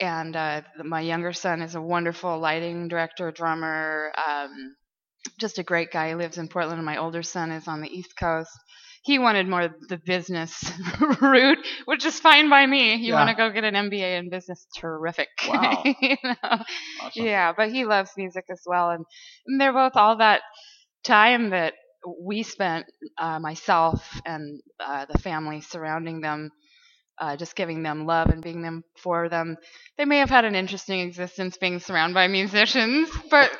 and 0.00 0.34
uh, 0.34 0.62
my 0.84 1.00
younger 1.00 1.32
son 1.32 1.60
is 1.60 1.74
a 1.74 1.82
wonderful 1.82 2.38
lighting 2.38 2.88
director, 2.88 3.30
drummer. 3.30 4.12
Um, 4.26 4.76
just 5.38 5.58
a 5.58 5.62
great 5.62 5.90
guy. 5.92 6.08
He 6.08 6.14
lives 6.14 6.38
in 6.38 6.48
Portland, 6.48 6.78
and 6.78 6.86
my 6.86 6.96
older 6.96 7.22
son 7.22 7.50
is 7.50 7.68
on 7.68 7.80
the 7.80 7.88
East 7.88 8.16
Coast 8.16 8.50
he 9.04 9.18
wanted 9.18 9.46
more 9.46 9.68
the 9.88 9.98
business 9.98 10.72
route, 11.20 11.58
which 11.84 12.06
is 12.06 12.18
fine 12.18 12.48
by 12.48 12.64
me. 12.64 12.94
You 12.94 13.12
yeah. 13.12 13.14
want 13.14 13.28
to 13.28 13.36
go 13.36 13.50
get 13.50 13.62
an 13.62 13.74
MBA 13.74 14.18
in 14.18 14.30
business? 14.30 14.66
Terrific. 14.76 15.28
Wow. 15.48 15.82
you 15.84 16.16
know? 16.24 16.34
awesome. 16.42 16.64
Yeah, 17.14 17.52
but 17.54 17.70
he 17.70 17.84
loves 17.84 18.12
music 18.16 18.46
as 18.50 18.62
well, 18.66 18.90
and, 18.90 19.04
and 19.46 19.60
they're 19.60 19.74
both 19.74 19.96
all 19.96 20.16
that 20.16 20.40
time 21.04 21.50
that 21.50 21.74
we 22.18 22.42
spent, 22.42 22.86
uh, 23.18 23.38
myself 23.38 24.20
and 24.24 24.60
uh, 24.80 25.04
the 25.10 25.18
family 25.18 25.60
surrounding 25.60 26.22
them 26.22 26.50
uh, 27.18 27.36
just 27.36 27.56
giving 27.56 27.82
them 27.82 28.06
love 28.06 28.28
and 28.28 28.42
being 28.42 28.62
them 28.62 28.82
for 28.96 29.28
them. 29.28 29.56
They 29.96 30.04
may 30.04 30.18
have 30.18 30.30
had 30.30 30.44
an 30.44 30.54
interesting 30.54 31.00
existence 31.00 31.56
being 31.56 31.78
surrounded 31.78 32.14
by 32.14 32.26
musicians, 32.28 33.08
but 33.30 33.50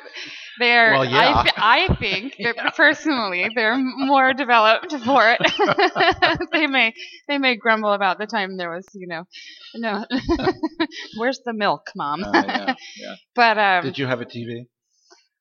they're 0.59 0.93
well, 0.93 1.05
yeah. 1.05 1.43
I, 1.55 1.87
I 1.89 1.95
think 1.95 2.35
yeah. 2.39 2.69
personally 2.75 3.49
they're 3.53 3.77
more 3.77 4.33
developed 4.33 4.91
for 4.91 5.37
it. 5.37 6.47
they 6.51 6.67
may 6.67 6.93
they 7.27 7.37
may 7.37 7.55
grumble 7.55 7.93
about 7.93 8.17
the 8.17 8.27
time 8.27 8.57
there 8.57 8.71
was 8.71 8.87
you 8.93 9.07
know 9.07 9.23
no 9.75 10.05
where's 11.17 11.39
the 11.45 11.53
milk, 11.53 11.91
mom? 11.95 12.23
Uh, 12.23 12.31
yeah, 12.33 12.75
yeah. 12.97 13.15
But 13.35 13.57
um, 13.57 13.83
did 13.83 13.97
you 13.97 14.07
have 14.07 14.21
a 14.21 14.25
TV? 14.25 14.67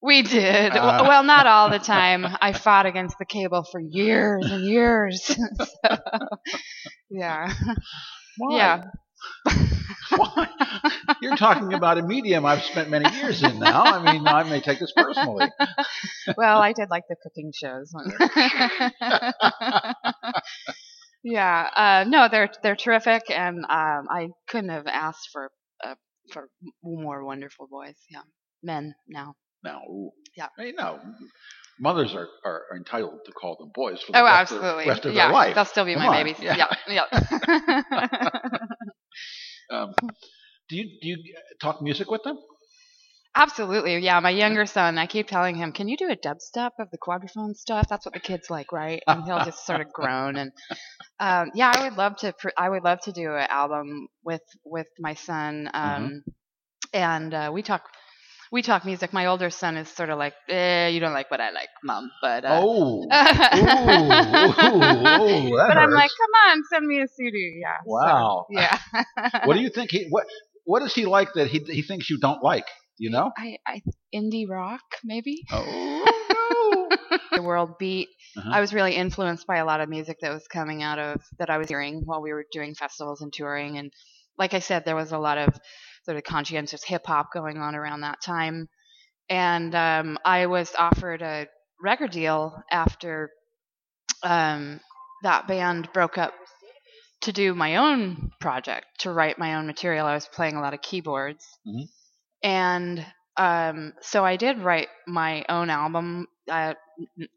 We 0.02 0.20
did. 0.20 0.76
Uh, 0.76 1.06
well, 1.08 1.24
not 1.24 1.46
all 1.46 1.70
the 1.70 1.78
time. 1.78 2.26
I 2.42 2.52
fought 2.52 2.84
against 2.84 3.18
the 3.18 3.24
cable 3.24 3.64
for 3.64 3.80
years 3.80 4.44
and 4.50 4.62
years. 4.62 5.24
so, 5.24 5.96
yeah. 7.08 7.50
Why? 8.36 8.56
Yeah. 8.56 8.84
Why? 10.16 10.48
You're 11.22 11.36
talking 11.36 11.72
about 11.72 11.98
a 11.98 12.02
medium 12.02 12.44
I've 12.44 12.62
spent 12.62 12.90
many 12.90 13.12
years 13.16 13.42
in 13.42 13.58
now. 13.58 13.82
I 13.82 14.12
mean, 14.12 14.26
I 14.26 14.42
may 14.44 14.60
take 14.60 14.78
this 14.78 14.92
personally. 14.94 15.46
well, 16.36 16.60
I 16.60 16.72
did 16.72 16.90
like 16.90 17.04
the 17.08 17.16
cooking 17.22 17.52
shows. 17.54 17.92
yeah. 21.24 21.70
Uh, 21.76 22.04
no, 22.08 22.28
they're 22.30 22.50
they're 22.62 22.76
terrific, 22.76 23.22
and 23.30 23.64
um, 23.64 24.08
I 24.10 24.28
couldn't 24.48 24.70
have 24.70 24.86
asked 24.86 25.30
for 25.32 25.50
uh, 25.84 25.94
for 26.32 26.48
more 26.82 27.24
wonderful 27.24 27.66
boys. 27.70 27.96
Yeah, 28.10 28.22
men 28.62 28.94
now 29.08 29.36
now. 29.64 29.80
Ooh. 29.90 30.10
Yeah. 30.36 30.48
Mean, 30.58 30.74
no. 30.78 31.00
Mothers 31.80 32.14
are, 32.14 32.28
are, 32.44 32.62
are, 32.70 32.76
entitled 32.76 33.18
to 33.26 33.32
call 33.32 33.56
them 33.58 33.72
boys 33.74 34.00
for 34.00 34.12
the 34.12 34.20
oh, 34.20 34.24
rest, 34.24 34.52
absolutely. 34.52 34.84
Of, 34.84 34.88
rest 34.88 35.04
of 35.06 35.14
yeah, 35.14 35.26
their 35.26 35.32
life. 35.32 35.54
They'll 35.56 35.64
still 35.64 35.84
be 35.84 35.94
Come 35.94 36.04
my 36.04 36.08
on. 36.08 36.24
babies. 36.24 36.36
Yeah. 36.40 36.68
Yeah. 36.86 37.02
yeah. 37.10 38.58
um, 39.70 39.94
do 40.68 40.76
you 40.76 40.84
do 41.00 41.08
you 41.08 41.18
talk 41.60 41.82
music 41.82 42.10
with 42.10 42.22
them? 42.22 42.38
Absolutely, 43.36 43.98
yeah. 43.98 44.20
My 44.20 44.30
younger 44.30 44.64
son, 44.64 44.96
I 44.96 45.06
keep 45.06 45.26
telling 45.26 45.56
him, 45.56 45.72
"Can 45.72 45.88
you 45.88 45.96
do 45.96 46.08
a 46.08 46.16
dubstep 46.16 46.70
of 46.78 46.90
the 46.92 46.98
quadraphone 46.98 47.56
stuff? 47.56 47.88
That's 47.88 48.06
what 48.06 48.14
the 48.14 48.20
kids 48.20 48.48
like, 48.48 48.70
right?" 48.70 49.02
And 49.08 49.24
he'll 49.24 49.44
just 49.44 49.66
sort 49.66 49.80
of 49.80 49.92
groan. 49.92 50.36
And 50.36 50.52
um, 51.18 51.50
yeah, 51.54 51.72
I 51.74 51.88
would 51.88 51.98
love 51.98 52.16
to. 52.18 52.32
Pr- 52.32 52.56
I 52.56 52.68
would 52.68 52.84
love 52.84 53.00
to 53.02 53.12
do 53.12 53.34
an 53.34 53.48
album 53.50 54.06
with 54.22 54.42
with 54.64 54.86
my 55.00 55.14
son. 55.14 55.68
Um, 55.74 55.82
mm-hmm. 55.82 56.30
And 56.92 57.34
uh, 57.34 57.50
we 57.52 57.62
talk 57.62 57.82
we 58.54 58.62
talk 58.62 58.84
music. 58.84 59.12
My 59.12 59.26
older 59.26 59.50
son 59.50 59.76
is 59.76 59.88
sort 59.88 60.10
of 60.10 60.18
like, 60.18 60.34
eh, 60.48 60.86
you 60.86 61.00
don't 61.00 61.12
like 61.12 61.28
what 61.28 61.40
I 61.40 61.50
like, 61.50 61.70
mom. 61.82 62.08
But 62.22 62.44
uh, 62.44 62.60
oh, 62.62 63.02
ooh, 63.02 63.02
ooh, 63.02 63.08
but 65.56 65.74
hurts. 65.74 65.76
I'm 65.76 65.90
like, 65.90 66.10
come 66.16 66.30
on, 66.48 66.62
send 66.70 66.86
me 66.86 67.00
a 67.02 67.08
CD. 67.08 67.60
Yeah. 67.60 67.78
Wow. 67.84 68.46
So, 68.48 68.60
yeah. 68.60 68.78
what 69.44 69.54
do 69.54 69.60
you 69.60 69.70
think? 69.70 69.90
He 69.90 70.06
what 70.08 70.26
What 70.62 70.80
does 70.80 70.94
he 70.94 71.04
like 71.04 71.32
that 71.34 71.48
he 71.48 71.58
he 71.66 71.82
thinks 71.82 72.08
you 72.08 72.18
don't 72.20 72.44
like? 72.44 72.66
You 72.96 73.10
know? 73.10 73.32
I, 73.36 73.58
I 73.66 73.82
indie 74.14 74.48
rock 74.48 74.84
maybe. 75.02 75.42
Oh 75.50 76.04
no. 76.30 77.18
the 77.36 77.42
world 77.42 77.76
beat. 77.80 78.08
Uh-huh. 78.36 78.50
I 78.52 78.60
was 78.60 78.72
really 78.72 78.94
influenced 78.94 79.48
by 79.48 79.56
a 79.56 79.64
lot 79.64 79.80
of 79.80 79.88
music 79.88 80.18
that 80.20 80.32
was 80.32 80.46
coming 80.46 80.80
out 80.84 81.00
of 81.00 81.20
that 81.40 81.50
I 81.50 81.58
was 81.58 81.68
hearing 81.68 82.02
while 82.04 82.22
we 82.22 82.32
were 82.32 82.46
doing 82.52 82.76
festivals 82.76 83.20
and 83.20 83.32
touring 83.32 83.78
and 83.78 83.92
like 84.38 84.54
I 84.54 84.60
said 84.60 84.84
there 84.84 84.94
was 84.94 85.10
a 85.10 85.18
lot 85.18 85.38
of 85.38 85.58
sort 86.04 86.16
of 86.16 86.24
conscientious 86.24 86.84
hip 86.84 87.06
hop 87.06 87.32
going 87.32 87.58
on 87.58 87.74
around 87.74 88.00
that 88.00 88.20
time. 88.22 88.68
And 89.28 89.74
um, 89.74 90.18
I 90.24 90.46
was 90.46 90.72
offered 90.78 91.22
a 91.22 91.46
record 91.82 92.10
deal 92.10 92.62
after 92.70 93.30
um, 94.22 94.80
that 95.22 95.46
band 95.46 95.88
broke 95.92 96.18
up 96.18 96.34
to 97.22 97.32
do 97.32 97.54
my 97.54 97.76
own 97.76 98.30
project, 98.40 98.86
to 99.00 99.10
write 99.10 99.38
my 99.38 99.54
own 99.54 99.66
material. 99.66 100.06
I 100.06 100.14
was 100.14 100.28
playing 100.28 100.56
a 100.56 100.60
lot 100.60 100.74
of 100.74 100.82
keyboards. 100.82 101.46
Mm-hmm. 101.66 101.84
And 102.42 103.06
um, 103.36 103.94
so 104.02 104.24
I 104.24 104.36
did 104.36 104.58
write 104.58 104.88
my 105.06 105.44
own 105.48 105.70
album, 105.70 106.26
uh, 106.50 106.74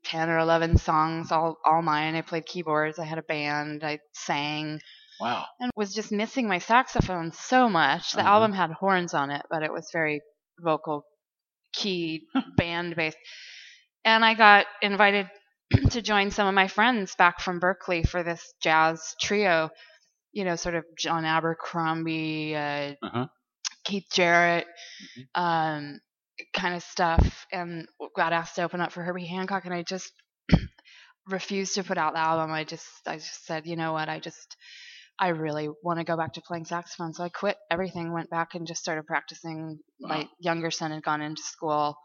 10 0.03 0.30
or 0.30 0.39
11 0.39 0.77
songs, 0.77 1.32
all, 1.32 1.58
all 1.65 1.82
mine. 1.82 2.15
I 2.15 2.21
played 2.21 2.45
keyboards, 2.45 2.99
I 2.99 3.06
had 3.06 3.17
a 3.17 3.23
band, 3.23 3.84
I 3.84 3.99
sang. 4.13 4.80
Wow. 5.19 5.45
And 5.60 5.71
was 5.75 5.93
just 5.93 6.12
missing 6.12 6.47
my 6.47 6.60
saxophone 6.60 7.32
so 7.32 7.69
much. 7.69 8.12
The 8.12 8.19
uh-huh. 8.19 8.30
album 8.30 8.53
had 8.53 8.71
horns 8.71 9.13
on 9.13 9.32
it, 9.32 9.43
but 9.49 9.63
it 9.63 9.71
was 9.71 9.89
very 9.91 10.21
vocal 10.60 11.03
key 11.73 12.23
band 12.58 12.95
based. 12.95 13.17
And 14.06 14.23
I 14.23 14.34
got 14.34 14.65
invited 14.82 15.27
to 15.91 16.01
join 16.01 16.32
some 16.32 16.47
of 16.47 16.53
my 16.53 16.67
friends 16.67 17.15
back 17.17 17.41
from 17.41 17.60
Berkeley 17.60 18.03
for 18.03 18.23
this 18.23 18.53
jazz 18.62 19.15
trio, 19.21 19.69
you 20.32 20.45
know, 20.45 20.56
sort 20.56 20.75
of 20.75 20.86
John 20.97 21.25
Abercrombie, 21.25 22.56
uh, 22.56 22.93
uh-huh. 23.03 23.27
Keith 23.84 24.06
Jarrett, 24.12 24.65
mm-hmm. 25.17 25.43
um, 25.43 25.99
kind 26.53 26.75
of 26.75 26.84
stuff. 26.84 27.45
And 27.51 27.88
got 28.15 28.34
asked 28.34 28.56
to 28.56 28.63
open 28.63 28.82
up 28.82 28.91
for 28.91 29.03
Herbie 29.03 29.25
Hancock, 29.25 29.65
and 29.65 29.73
I 29.73 29.84
just 29.84 30.12
refused 31.27 31.75
to 31.75 31.84
put 31.84 31.97
out 31.97 32.13
the 32.13 32.19
album. 32.19 32.51
I 32.51 32.63
just, 32.63 32.88
I 33.06 33.15
just 33.15 33.45
said, 33.45 33.65
you 33.65 33.75
know 33.75 33.93
what, 33.93 34.10
I 34.10 34.19
just 34.19 34.56
I 35.19 35.30
really 35.30 35.69
want 35.84 35.99
to 35.99 36.06
go 36.06 36.15
back 36.15 36.34
to 36.34 36.41
playing 36.41 36.65
saxophone. 36.65 37.13
So 37.13 37.23
I 37.23 37.30
quit 37.30 37.58
everything, 37.71 38.13
went 38.13 38.30
back 38.30 38.53
and 38.56 38.67
just 38.67 38.82
started 38.82 39.06
practicing. 39.08 39.80
Wow. 39.99 40.10
My 40.10 40.30
younger 40.39 40.69
son 40.71 40.91
had 40.91 41.03
gone 41.03 41.21
into 41.21 41.41
school. 41.41 41.97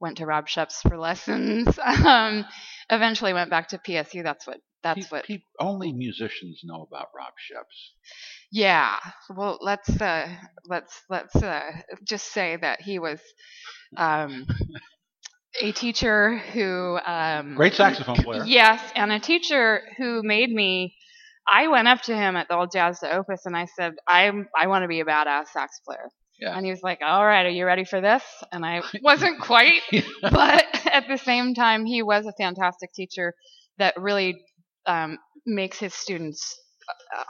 went 0.00 0.18
to 0.18 0.26
Rob 0.26 0.46
Scheps 0.46 0.80
for 0.82 0.98
lessons. 1.08 1.78
Um, 1.78 2.44
eventually 2.90 3.32
went 3.32 3.50
back 3.50 3.68
to 3.68 3.78
PSU. 3.78 4.22
That's 4.22 4.46
what 4.46 4.58
that's 4.82 5.10
what 5.10 5.24
pe- 5.24 5.40
only 5.58 5.92
musicians 5.92 6.60
know 6.64 6.86
about 6.88 7.08
Rob 7.16 7.32
Scheps. 7.34 7.90
Yeah. 8.52 8.96
Well, 9.34 9.58
let's 9.60 10.00
uh, 10.00 10.28
let's 10.66 11.02
let's 11.10 11.34
uh, 11.36 11.70
just 12.04 12.32
say 12.32 12.56
that 12.56 12.80
he 12.80 12.98
was 12.98 13.20
um, 13.96 14.46
a 15.60 15.72
teacher 15.72 16.38
who 16.38 16.98
um, 17.04 17.54
Great 17.54 17.74
saxophone 17.74 18.16
player. 18.16 18.44
Yes, 18.46 18.80
and 18.94 19.10
a 19.12 19.18
teacher 19.20 19.82
who 19.98 20.22
made 20.22 20.50
me. 20.50 20.94
I 21.48 21.68
went 21.68 21.88
up 21.88 22.02
to 22.02 22.16
him 22.16 22.36
at 22.36 22.48
the 22.48 22.56
old 22.56 22.72
Jazz 22.72 23.00
de 23.00 23.10
Opus 23.14 23.46
and 23.46 23.56
I 23.56 23.66
said, 23.66 23.94
"I'm 24.06 24.48
I 24.58 24.66
want 24.66 24.82
to 24.82 24.88
be 24.88 25.00
a 25.00 25.04
badass 25.04 25.48
sax 25.48 25.80
player." 25.86 26.08
Yeah. 26.40 26.56
And 26.56 26.64
he 26.64 26.70
was 26.70 26.82
like, 26.82 27.00
"All 27.04 27.24
right, 27.24 27.46
are 27.46 27.50
you 27.50 27.66
ready 27.66 27.84
for 27.84 28.00
this?" 28.00 28.22
And 28.52 28.64
I 28.64 28.82
wasn't 29.02 29.40
quite, 29.40 29.80
but 30.22 30.64
at 30.86 31.08
the 31.08 31.18
same 31.18 31.54
time, 31.54 31.84
he 31.86 32.02
was 32.02 32.26
a 32.26 32.32
fantastic 32.32 32.92
teacher 32.92 33.34
that 33.78 33.94
really 34.00 34.36
um, 34.86 35.18
makes 35.46 35.78
his 35.78 35.94
students 35.94 36.58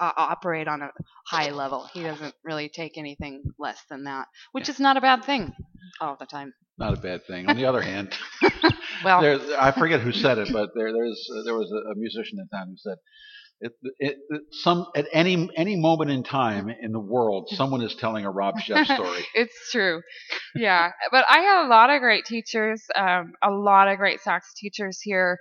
uh, 0.00 0.12
operate 0.16 0.68
on 0.68 0.83
a 0.83 0.90
high 1.29 1.50
level. 1.50 1.88
He 1.92 2.02
doesn't 2.02 2.35
really 2.44 2.68
take 2.68 2.98
anything 2.98 3.42
less 3.59 3.81
than 3.90 4.05
that, 4.05 4.26
which 4.52 4.68
is 4.68 4.81
not 4.81 4.96
a 4.96 5.00
bad 5.00 5.24
thing 5.24 5.52
all 6.00 6.16
the 6.18 6.26
time. 6.26 6.52
Not 6.79 6.92
a 6.92 7.00
bad 7.00 7.26
thing. 7.26 7.48
On 7.48 7.57
the 7.57 7.64
other 7.64 7.81
hand, 7.81 8.14
Well, 9.05 9.20
there, 9.22 9.38
I 9.61 9.72
forget 9.72 10.00
who 10.00 10.12
said 10.12 10.38
it, 10.38 10.52
but 10.52 10.70
there 10.74 10.92
there's 10.92 11.29
uh, 11.37 11.42
there 11.44 11.55
was 11.55 11.70
a, 11.70 11.90
a 11.90 11.94
musician 11.94 12.38
in 12.38 12.48
town 12.48 12.68
who 12.68 12.76
said. 12.76 12.98
It, 13.61 13.73
it, 13.99 14.16
it, 14.29 14.42
some 14.53 14.87
at 14.95 15.07
any 15.12 15.49
any 15.57 15.77
moment 15.77 16.11
in 16.11 16.23
time 16.23 16.69
in 16.69 16.92
the 16.92 17.01
world, 17.01 17.49
someone 17.53 17.81
is 17.83 17.95
telling 17.95 18.25
a 18.27 18.31
Rob 18.31 18.57
Scheps 18.59 18.85
story. 18.87 19.25
it's 19.35 19.55
true. 19.73 20.03
Yeah, 20.55 20.90
but 21.11 21.25
I 21.29 21.38
had 21.38 21.66
a 21.66 21.69
lot 21.69 21.90
of 21.90 22.01
great 22.01 22.25
teachers, 22.27 22.83
um, 22.95 23.33
a 23.42 23.51
lot 23.51 23.88
of 23.88 23.97
great 23.99 24.21
sax 24.21 24.53
teachers 24.55 25.01
here 25.03 25.38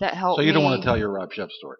that 0.00 0.14
helped 0.14 0.38
So 0.38 0.42
you 0.42 0.52
don't 0.52 0.62
me. 0.62 0.70
want 0.70 0.80
to 0.82 0.86
tell 0.86 0.96
your 0.96 1.10
Rob 1.10 1.30
Scheps 1.32 1.52
story. 1.52 1.76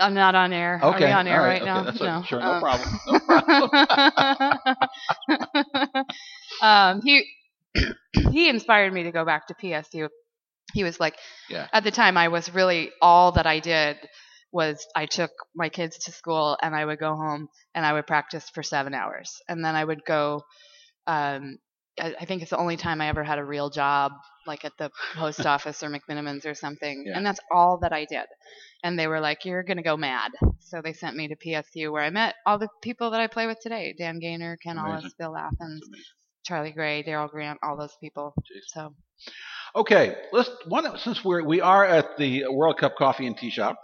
I'm 0.00 0.14
not 0.14 0.34
on 0.34 0.52
air. 0.52 0.78
Are 0.82 0.94
Okay, 0.94 1.06
we 1.06 1.10
on 1.10 1.26
air 1.26 1.40
right, 1.40 1.62
okay, 1.62 1.70
now? 1.70 1.82
No. 1.82 2.20
a, 2.20 2.26
sure, 2.26 2.40
no 2.40 2.52
Um, 2.52 2.60
problem. 2.60 3.00
No 3.06 3.18
problem. 3.26 3.70
um, 6.62 7.00
he 7.02 7.24
he 8.30 8.48
inspired 8.48 8.92
me 8.92 9.04
to 9.04 9.10
go 9.12 9.24
back 9.24 9.48
to 9.48 9.54
PSU. 9.54 10.08
He 10.72 10.84
was 10.84 10.98
like, 11.00 11.16
Yeah. 11.48 11.66
at 11.72 11.84
the 11.84 11.90
time, 11.90 12.16
I 12.16 12.28
was 12.28 12.52
really 12.52 12.90
all 13.00 13.32
that 13.32 13.46
I 13.46 13.60
did 13.60 13.96
was 14.54 14.86
I 14.96 15.06
took 15.06 15.32
my 15.54 15.68
kids 15.68 15.98
to 16.04 16.12
school 16.12 16.56
and 16.62 16.74
I 16.74 16.84
would 16.84 16.98
go 17.00 17.14
home 17.16 17.48
and 17.74 17.84
I 17.84 17.92
would 17.92 18.06
practice 18.06 18.48
for 18.48 18.62
seven 18.62 18.94
hours, 18.94 19.42
and 19.48 19.64
then 19.64 19.74
I 19.74 19.84
would 19.84 20.04
go. 20.06 20.42
Um, 21.06 21.58
I, 22.00 22.14
I 22.20 22.24
think 22.24 22.42
it's 22.42 22.50
the 22.50 22.56
only 22.56 22.76
time 22.76 23.00
I 23.00 23.08
ever 23.08 23.22
had 23.22 23.38
a 23.38 23.44
real 23.44 23.70
job, 23.70 24.12
like 24.46 24.64
at 24.64 24.72
the 24.78 24.90
post 25.14 25.44
office 25.46 25.82
or 25.82 25.90
McMenamins 25.90 26.46
or 26.46 26.54
something, 26.54 27.04
Yeah. 27.06 27.16
and 27.16 27.26
that's 27.26 27.40
all 27.52 27.78
that 27.82 27.92
I 27.92 28.04
did. 28.06 28.26
And 28.82 28.98
they 28.98 29.06
were 29.06 29.20
like, 29.20 29.44
"You're 29.44 29.62
gonna 29.64 29.82
go 29.82 29.96
mad," 29.96 30.32
so 30.60 30.80
they 30.82 30.92
sent 30.92 31.16
me 31.16 31.28
to 31.28 31.36
PSU, 31.36 31.92
where 31.92 32.02
I 32.02 32.10
met 32.10 32.34
all 32.46 32.58
the 32.58 32.68
people 32.82 33.10
that 33.10 33.20
I 33.20 33.26
play 33.26 33.46
with 33.46 33.60
today: 33.60 33.94
Dan 33.98 34.18
Gaynor, 34.20 34.56
Ken 34.62 34.78
Amazing. 34.78 34.92
Ellis, 35.02 35.14
Bill 35.18 35.36
Athens, 35.36 35.82
Charlie 36.44 36.72
Gray, 36.72 37.02
Darrell 37.02 37.28
Grant, 37.28 37.58
all 37.62 37.76
those 37.76 37.96
people. 38.00 38.34
Jeez. 38.40 38.62
So 38.68 38.94
Okay, 39.76 40.16
let's 40.32 40.50
one 40.66 40.96
since 40.98 41.24
we're 41.24 41.42
we 41.42 41.60
are 41.60 41.84
at 41.84 42.16
the 42.16 42.44
World 42.50 42.78
Cup 42.78 42.96
Coffee 42.96 43.26
and 43.26 43.36
Tea 43.36 43.50
Shop, 43.50 43.76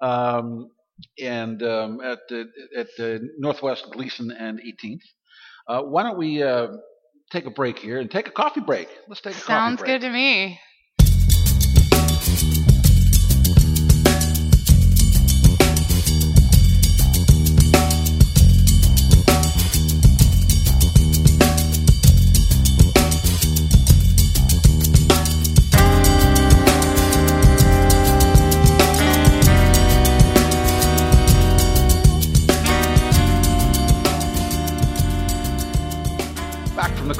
um, 0.00 0.70
and 1.20 1.62
um, 1.62 2.00
at 2.00 2.20
the 2.28 2.46
at 2.76 2.88
the 2.96 3.28
Northwest 3.38 3.90
Gleason 3.90 4.30
and 4.30 4.60
18th. 4.60 5.00
Uh, 5.68 5.82
why 5.82 6.02
don't 6.02 6.16
we 6.16 6.42
uh, 6.42 6.68
take 7.30 7.46
a 7.46 7.50
break 7.50 7.78
here 7.78 7.98
and 7.98 8.10
take 8.10 8.28
a 8.28 8.32
coffee 8.32 8.60
break? 8.60 8.88
Let's 9.08 9.20
take 9.20 9.34
a 9.34 9.38
sounds 9.38 9.76
coffee 9.76 9.90
break. 9.90 10.00
good 10.00 10.06
to 10.06 10.12
me. 10.12 10.60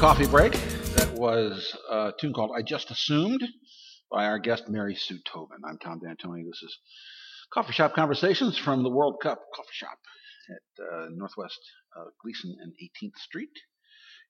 Coffee 0.07 0.29
break. 0.29 0.53
That 0.53 1.15
was 1.15 1.77
a 1.91 2.13
tune 2.21 2.33
called 2.33 2.53
"I 2.57 2.63
Just 2.63 2.93
Assumed" 2.93 3.43
by 4.09 4.27
our 4.27 4.39
guest 4.39 4.69
Mary 4.69 4.95
Sue 4.95 5.19
Tobin. 5.27 5.59
I'm 5.69 5.79
Tom 5.79 5.99
D'Antoni. 5.99 6.45
This 6.45 6.63
is 6.63 6.79
Coffee 7.53 7.73
Shop 7.73 7.93
Conversations 7.93 8.57
from 8.57 8.85
the 8.85 8.89
World 8.89 9.17
Cup 9.21 9.41
Coffee 9.53 9.69
Shop 9.73 9.99
at 10.49 10.85
uh, 10.85 11.07
Northwest 11.11 11.59
uh, 11.99 12.05
Gleason 12.23 12.57
and 12.63 12.73
18th 12.75 13.17
Street 13.17 13.51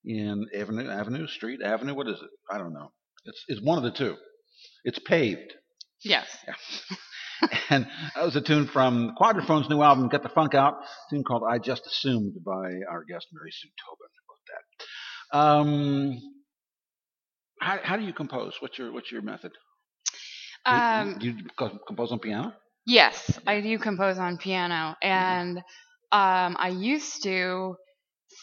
in 0.02 0.46
Avenue 0.58 0.88
Avenue 0.88 1.26
Street 1.26 1.60
Avenue. 1.62 1.94
What 1.94 2.08
is 2.08 2.22
it? 2.22 2.30
I 2.50 2.56
don't 2.56 2.72
know. 2.72 2.92
It's 3.26 3.44
it's 3.48 3.60
one 3.62 3.76
of 3.76 3.84
the 3.84 3.90
two. 3.90 4.16
It's 4.82 4.98
paved. 4.98 5.52
Yes. 6.02 6.26
and 7.68 7.86
that 8.14 8.24
was 8.24 8.34
a 8.34 8.40
tune 8.40 8.66
from 8.66 9.12
Quadraphone's 9.14 9.68
new 9.68 9.82
album, 9.82 10.08
Get 10.08 10.22
the 10.22 10.30
Funk 10.30 10.54
Out, 10.54 10.72
a 10.72 11.14
tune 11.14 11.22
called 11.22 11.42
I 11.46 11.58
Just 11.58 11.86
Assumed 11.86 12.32
by 12.42 12.80
our 12.90 13.04
guest 13.04 13.26
Mary 13.30 13.50
Sue 13.52 13.68
Tobin. 13.86 14.05
Um, 15.32 16.18
how, 17.60 17.78
how 17.82 17.96
do 17.96 18.04
you 18.04 18.12
compose? 18.12 18.54
What's 18.60 18.78
your 18.78 18.92
what's 18.92 19.10
your 19.10 19.22
method? 19.22 19.52
Do 20.68 20.76
you- 20.76 20.82
Um, 20.82 21.18
do 21.18 21.26
you, 21.28 21.36
compose 21.86 22.12
on 22.12 22.18
piano? 22.18 22.52
Yes, 22.86 23.38
I 23.46 23.60
do 23.60 23.78
compose 23.78 24.18
on 24.18 24.36
piano, 24.38 24.94
and 25.02 25.58
um, 26.12 26.56
I 26.58 26.68
used 26.68 27.22
to 27.24 27.76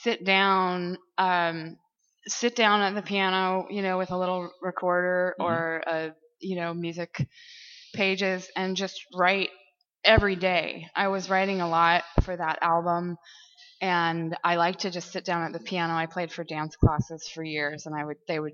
sit 0.03 0.25
down, 0.25 0.97
um, 1.17 1.77
sit 2.27 2.55
down 2.55 2.81
at 2.81 2.95
the 2.95 3.01
piano, 3.01 3.67
you 3.69 3.81
know, 3.81 3.97
with 3.97 4.11
a 4.11 4.17
little 4.17 4.49
recorder 4.61 5.35
Mhm. 5.39 5.45
or 5.45 5.83
a, 5.87 6.11
you 6.41 6.55
know, 6.57 6.73
music 6.73 7.27
pages, 7.93 8.49
and 8.55 8.75
just 8.75 8.99
write 9.15 9.49
every 10.03 10.35
day. 10.35 10.87
I 10.95 11.07
was 11.07 11.29
writing 11.29 11.61
a 11.61 11.69
lot 11.69 12.03
for 12.23 12.35
that 12.35 12.59
album, 12.61 13.17
and 13.83 14.35
I 14.43 14.55
like 14.55 14.77
to 14.79 14.91
just 14.91 15.11
sit 15.11 15.25
down 15.25 15.43
at 15.43 15.53
the 15.53 15.59
piano. 15.59 15.93
I 15.93 16.07
played 16.07 16.31
for 16.31 16.43
dance 16.45 16.75
classes 16.77 17.27
for 17.33 17.43
years, 17.43 17.85
and 17.85 17.95
I 17.95 18.05
would, 18.05 18.17
they 18.27 18.39
would. 18.39 18.53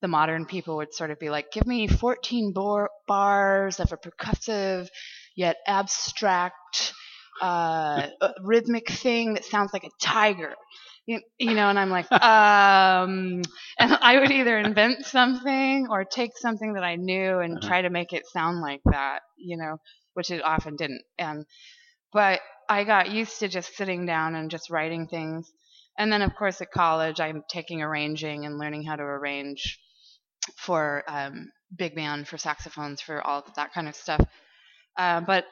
The 0.00 0.08
modern 0.08 0.46
people 0.46 0.76
would 0.78 0.94
sort 0.94 1.10
of 1.12 1.20
be 1.20 1.30
like, 1.30 1.52
"Give 1.52 1.66
me 1.66 1.86
14 1.86 2.52
bar- 2.52 2.90
bars 3.06 3.80
of 3.80 3.92
a 3.92 3.98
percussive 3.98 4.88
yet 5.36 5.56
abstract 5.66 6.92
uh, 7.40 8.08
rhythmic 8.42 8.90
thing 8.90 9.34
that 9.34 9.44
sounds 9.44 9.72
like 9.72 9.84
a 9.84 9.90
tiger. 10.02 10.54
You, 11.06 11.20
you 11.38 11.54
know, 11.54 11.68
and 11.68 11.78
I'm 11.78 11.90
like, 11.90 12.10
um, 12.22 13.42
and 13.78 13.92
I 14.00 14.18
would 14.20 14.30
either 14.32 14.58
invent 14.58 15.04
something 15.06 15.88
or 15.90 16.04
take 16.04 16.32
something 16.38 16.74
that 16.74 16.84
I 16.84 16.96
knew 16.96 17.38
and 17.40 17.58
Uh-huh. 17.58 17.68
try 17.68 17.82
to 17.82 17.90
make 17.90 18.12
it 18.12 18.26
sound 18.32 18.60
like 18.60 18.80
that, 18.86 19.20
you 19.36 19.56
know, 19.56 19.78
which 20.14 20.30
it 20.30 20.42
often 20.44 20.76
didn't. 20.76 21.02
And, 21.18 21.44
but 22.12 22.40
I 22.72 22.84
got 22.84 23.10
used 23.10 23.38
to 23.40 23.48
just 23.48 23.76
sitting 23.76 24.06
down 24.06 24.34
and 24.34 24.50
just 24.50 24.70
writing 24.70 25.06
things. 25.06 25.52
And 25.98 26.10
then, 26.10 26.22
of 26.22 26.34
course, 26.34 26.60
at 26.62 26.70
college, 26.70 27.20
I'm 27.20 27.44
taking 27.50 27.82
arranging 27.82 28.46
and 28.46 28.58
learning 28.58 28.84
how 28.84 28.96
to 28.96 29.02
arrange 29.02 29.78
for 30.56 31.04
um, 31.06 31.50
big 31.76 31.94
band, 31.94 32.28
for 32.28 32.38
saxophones, 32.38 33.02
for 33.02 33.20
all 33.26 33.40
of 33.40 33.54
that 33.56 33.74
kind 33.74 33.88
of 33.88 33.94
stuff. 33.94 34.24
Uh, 34.96 35.20
but 35.20 35.44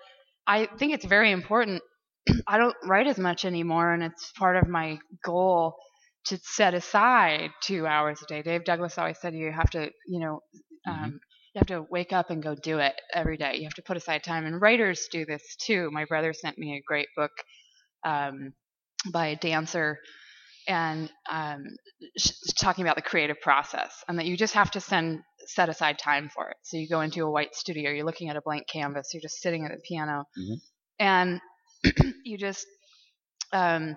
I 0.46 0.66
think 0.78 0.94
it's 0.94 1.04
very 1.04 1.30
important. 1.30 1.83
I 2.46 2.56
don't 2.56 2.76
write 2.85 3.06
as 3.06 3.18
much 3.18 3.44
anymore, 3.44 3.92
and 3.92 4.02
it's 4.02 4.33
part 4.33 4.56
of 4.56 4.66
my 4.66 4.98
goal 5.22 5.76
to 6.26 6.38
set 6.42 6.74
aside 6.74 7.50
two 7.62 7.87
hours 7.87 8.22
a 8.22 8.26
day. 8.26 8.42
Dave 8.42 8.64
Douglas 8.64 8.98
always 8.98 9.18
said 9.20 9.35
you 9.35 9.52
have 9.52 9.70
to, 9.70 9.90
you 10.06 10.20
know, 10.20 10.42
um, 10.88 11.20
you 11.54 11.58
have 11.58 11.66
to 11.68 11.86
wake 11.90 12.12
up 12.12 12.30
and 12.30 12.42
go 12.42 12.54
do 12.54 12.78
it 12.78 12.94
every 13.12 13.36
day. 13.36 13.56
You 13.56 13.64
have 13.64 13.74
to 13.74 13.82
put 13.82 13.96
aside 13.96 14.22
time, 14.22 14.46
and 14.46 14.60
writers 14.60 15.08
do 15.10 15.24
this 15.26 15.56
too. 15.56 15.90
My 15.92 16.04
brother 16.04 16.32
sent 16.32 16.58
me 16.58 16.76
a 16.76 16.82
great 16.86 17.08
book 17.16 17.32
um, 18.04 18.52
by 19.12 19.28
a 19.28 19.36
dancer, 19.36 19.98
and 20.68 21.10
um, 21.30 21.64
sh- 22.16 22.30
talking 22.58 22.84
about 22.84 22.96
the 22.96 23.02
creative 23.02 23.40
process, 23.40 23.92
and 24.08 24.18
that 24.18 24.26
you 24.26 24.36
just 24.36 24.54
have 24.54 24.70
to 24.72 24.80
send 24.80 25.20
set 25.46 25.68
aside 25.68 25.98
time 25.98 26.30
for 26.32 26.50
it. 26.50 26.56
So 26.62 26.76
you 26.76 26.88
go 26.88 27.00
into 27.00 27.24
a 27.24 27.30
white 27.30 27.54
studio, 27.54 27.90
you're 27.90 28.04
looking 28.06 28.28
at 28.28 28.36
a 28.36 28.42
blank 28.42 28.68
canvas, 28.72 29.10
you're 29.12 29.22
just 29.22 29.40
sitting 29.40 29.64
at 29.64 29.72
the 29.72 29.80
piano, 29.88 30.24
Mhm. 30.38 30.56
and 31.00 31.40
you 32.24 32.38
just 32.38 32.66
um, 33.52 33.96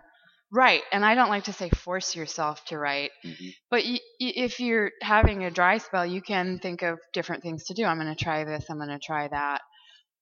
write. 0.53 0.83
And 0.91 1.03
I 1.05 1.15
don't 1.15 1.29
like 1.29 1.45
to 1.45 1.53
say 1.53 1.69
force 1.69 2.15
yourself 2.15 2.63
to 2.65 2.77
write, 2.77 3.11
Mhm. 3.25 3.53
but 3.71 3.83
y- 3.83 3.99
y- 4.21 4.33
if 4.35 4.59
you're 4.59 4.91
having 5.01 5.43
a 5.43 5.51
dry 5.51 5.79
spell, 5.79 6.05
you 6.05 6.21
can 6.21 6.59
think 6.59 6.83
of 6.83 6.99
different 7.13 7.43
things 7.43 7.65
to 7.65 7.73
do. 7.73 7.85
I'm 7.85 7.99
going 7.99 8.15
to 8.15 8.23
try 8.23 8.43
this. 8.45 8.69
I'm 8.69 8.77
going 8.77 8.89
to 8.89 8.99
try 8.99 9.27
that. 9.29 9.61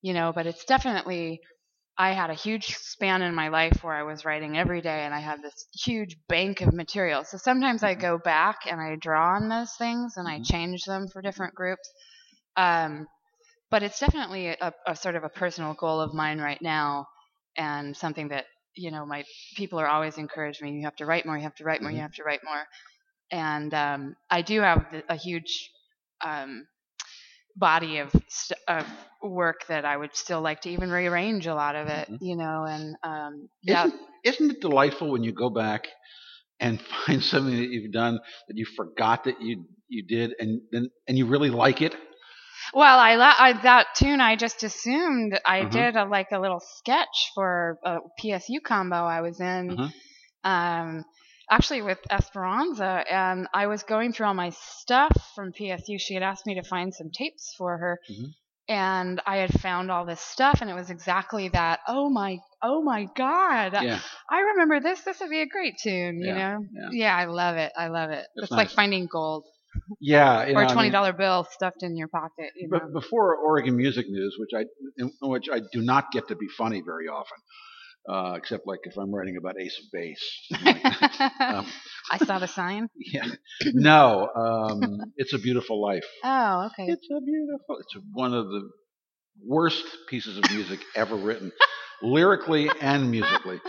You 0.01 0.13
know, 0.13 0.31
but 0.33 0.47
it's 0.47 0.65
definitely 0.65 1.41
I 1.97 2.13
had 2.13 2.29
a 2.31 2.35
huge 2.35 2.75
span 2.77 3.21
in 3.21 3.35
my 3.35 3.49
life 3.49 3.83
where 3.83 3.93
I 3.95 4.03
was 4.03 4.25
writing 4.25 4.57
every 4.57 4.81
day 4.81 5.01
and 5.05 5.13
I 5.13 5.19
had 5.19 5.41
this 5.43 5.67
huge 5.73 6.17
bank 6.27 6.61
of 6.61 6.73
material. 6.73 7.23
So 7.25 7.37
sometimes 7.37 7.83
I 7.83 7.93
Mhm. 7.93 8.01
go 8.01 8.17
back 8.17 8.59
and 8.69 8.81
I 8.81 8.95
draw 8.95 9.35
on 9.35 9.49
those 9.49 9.73
things 9.77 10.17
and 10.17 10.27
I 10.27 10.39
Mhm. 10.39 10.45
change 10.45 10.85
them 10.85 11.07
for 11.09 11.21
different 11.21 11.53
groups. 11.55 11.87
Um, 12.57 13.07
but 13.71 13.83
it's 13.83 13.99
definitely 13.99 14.47
a, 14.49 14.73
a 14.87 14.95
sort 14.95 15.15
of 15.15 15.23
a 15.23 15.29
personal 15.29 15.73
goal 15.73 16.01
of 16.01 16.13
mine 16.13 16.39
right 16.39 16.61
now 16.61 17.07
and 17.57 17.95
something 17.95 18.29
that, 18.29 18.45
you 18.75 18.91
know, 18.91 19.05
my 19.05 19.23
people 19.55 19.79
are 19.79 19.87
always 19.87 20.17
encouraging 20.17 20.67
me. 20.67 20.73
You 20.79 20.85
have 20.85 20.95
to 20.97 21.05
write 21.05 21.25
more, 21.25 21.37
you 21.37 21.43
have 21.43 21.55
to 21.55 21.63
write 21.65 21.81
more, 21.81 21.91
Mhm. 21.91 21.93
you 21.93 22.01
have 22.01 22.13
to 22.13 22.23
write 22.23 22.41
more. 22.43 22.63
And 23.31 23.73
um, 23.73 24.15
I 24.29 24.41
do 24.41 24.61
have 24.61 24.85
a 25.09 25.15
huge 25.15 25.71
um, 26.23 26.67
body 27.55 27.97
of, 27.99 28.11
st- 28.29 28.59
of 28.67 28.87
work 29.21 29.65
that 29.67 29.85
I 29.85 29.97
would 29.97 30.15
still 30.15 30.41
like 30.41 30.61
to 30.61 30.69
even 30.69 30.91
rearrange 30.91 31.47
a 31.47 31.55
lot 31.55 31.75
of 31.75 31.87
it, 31.87 32.07
Mhm. 32.07 32.19
you 32.19 32.35
know, 32.35 32.65
and 32.65 32.95
um, 33.03 33.49
yeah, 33.63 33.87
Isn't, 33.87 33.93
isn't 34.23 34.51
it 34.51 34.61
delightful 34.61 35.11
when 35.11 35.23
you 35.23 35.31
go 35.33 35.49
back 35.49 35.87
and 36.59 36.81
find 37.05 37.23
something 37.23 37.55
that 37.57 37.69
you've 37.69 37.91
done 37.91 38.19
that 38.47 38.57
you 38.57 38.65
forgot 38.65 39.25
that 39.25 39.41
you 39.41 39.65
you 39.87 40.03
did 40.03 40.33
and 40.39 40.61
then 40.71 40.89
and 41.07 41.17
you 41.17 41.25
really 41.25 41.49
like 41.49 41.81
it? 41.81 41.95
Well, 42.73 42.99
I, 42.99 43.15
la- 43.15 43.35
I 43.37 43.53
that 43.63 43.87
tune 43.95 44.21
I 44.21 44.35
just 44.35 44.63
assumed 44.63 45.39
I 45.45 45.61
Mhm. 45.61 45.71
did 45.71 45.95
a, 45.95 46.05
like 46.05 46.31
a 46.31 46.39
little 46.39 46.59
sketch 46.77 47.31
for 47.35 47.77
a 47.83 47.97
PSU 48.19 48.61
combo 48.63 48.95
I 49.05 49.21
was 49.21 49.39
in, 49.39 49.77
Mhm. 49.77 49.93
um, 50.43 51.05
actually 51.49 51.81
with 51.81 51.99
Esperanza, 52.09 53.03
and 53.09 53.47
I 53.53 53.67
was 53.67 53.83
going 53.83 54.13
through 54.13 54.27
all 54.27 54.33
my 54.33 54.51
stuff 54.51 55.11
from 55.35 55.51
PSU. 55.51 55.99
She 55.99 56.13
had 56.13 56.23
asked 56.23 56.45
me 56.45 56.55
to 56.55 56.63
find 56.63 56.93
some 56.93 57.09
tapes 57.11 57.53
for 57.57 57.77
her, 57.77 57.99
Mhm. 58.09 58.33
and 58.69 59.21
I 59.25 59.37
had 59.37 59.59
found 59.59 59.91
all 59.91 60.05
this 60.05 60.21
stuff, 60.21 60.61
and 60.61 60.69
it 60.69 60.73
was 60.75 60.89
exactly 60.89 61.49
that. 61.49 61.79
Oh 61.87 62.09
my, 62.09 62.39
oh 62.61 62.81
my 62.81 63.05
God! 63.15 63.73
Yeah. 63.73 63.99
I 64.29 64.39
remember 64.39 64.79
this. 64.79 65.01
This 65.01 65.19
would 65.19 65.29
be 65.29 65.41
a 65.41 65.45
great 65.47 65.75
tune, 65.81 66.19
you 66.21 66.27
Yeah, 66.33 66.57
know? 66.57 66.89
yeah. 66.91 67.15
I 67.17 67.25
love 67.25 67.57
it. 67.57 67.73
I 67.77 67.87
love 67.87 68.11
it. 68.11 68.25
It's 68.35 68.43
It's, 68.43 68.51
like 68.51 68.69
finding 68.69 69.07
gold 69.11 69.45
Yeah. 69.99 70.43
or 70.43 70.45
know, 70.45 70.59
a 70.59 70.63
I 70.63 70.65
mean, 70.65 70.73
twenty 70.73 70.89
dollar 70.89 71.13
bill 71.13 71.47
stuffed 71.51 71.83
in 71.83 71.95
your 71.97 72.07
pocket. 72.07 72.51
You 72.55 72.69
know? 72.69 72.79
But 72.79 72.93
before 72.93 73.35
Oregon 73.35 73.75
Music 73.75 74.05
News, 74.09 74.35
which 74.39 74.51
I 74.55 74.65
in 74.97 75.11
which 75.21 75.47
I 75.51 75.59
do 75.71 75.81
not 75.81 76.11
get 76.11 76.27
to 76.29 76.35
be 76.35 76.47
funny 76.57 76.81
very 76.85 77.07
often, 77.07 77.37
uh, 78.09 78.33
except 78.37 78.67
like 78.67 78.79
if 78.83 78.97
I'm 78.97 79.13
writing 79.13 79.37
about 79.37 79.55
Ace 79.59 79.79
of 79.79 79.91
Base. 79.91 80.47
um, 81.39 81.65
I 82.11 82.17
saw 82.17 82.39
the 82.39 82.47
sign. 82.47 82.87
yeah. 82.97 83.27
No, 83.73 84.29
um, 84.35 85.13
it's 85.17 85.33
a 85.33 85.39
beautiful 85.39 85.81
life. 85.81 86.05
Oh, 86.23 86.67
okay. 86.67 86.91
It's 86.91 87.07
a 87.11 87.21
beautiful. 87.21 87.77
It's 87.79 87.95
one 88.13 88.33
of 88.33 88.45
the 88.47 88.69
worst 89.45 89.83
pieces 90.07 90.37
of 90.37 90.49
music 90.51 90.79
ever 90.95 91.15
written, 91.15 91.51
lyrically 92.01 92.69
and 92.79 93.09
musically. 93.09 93.59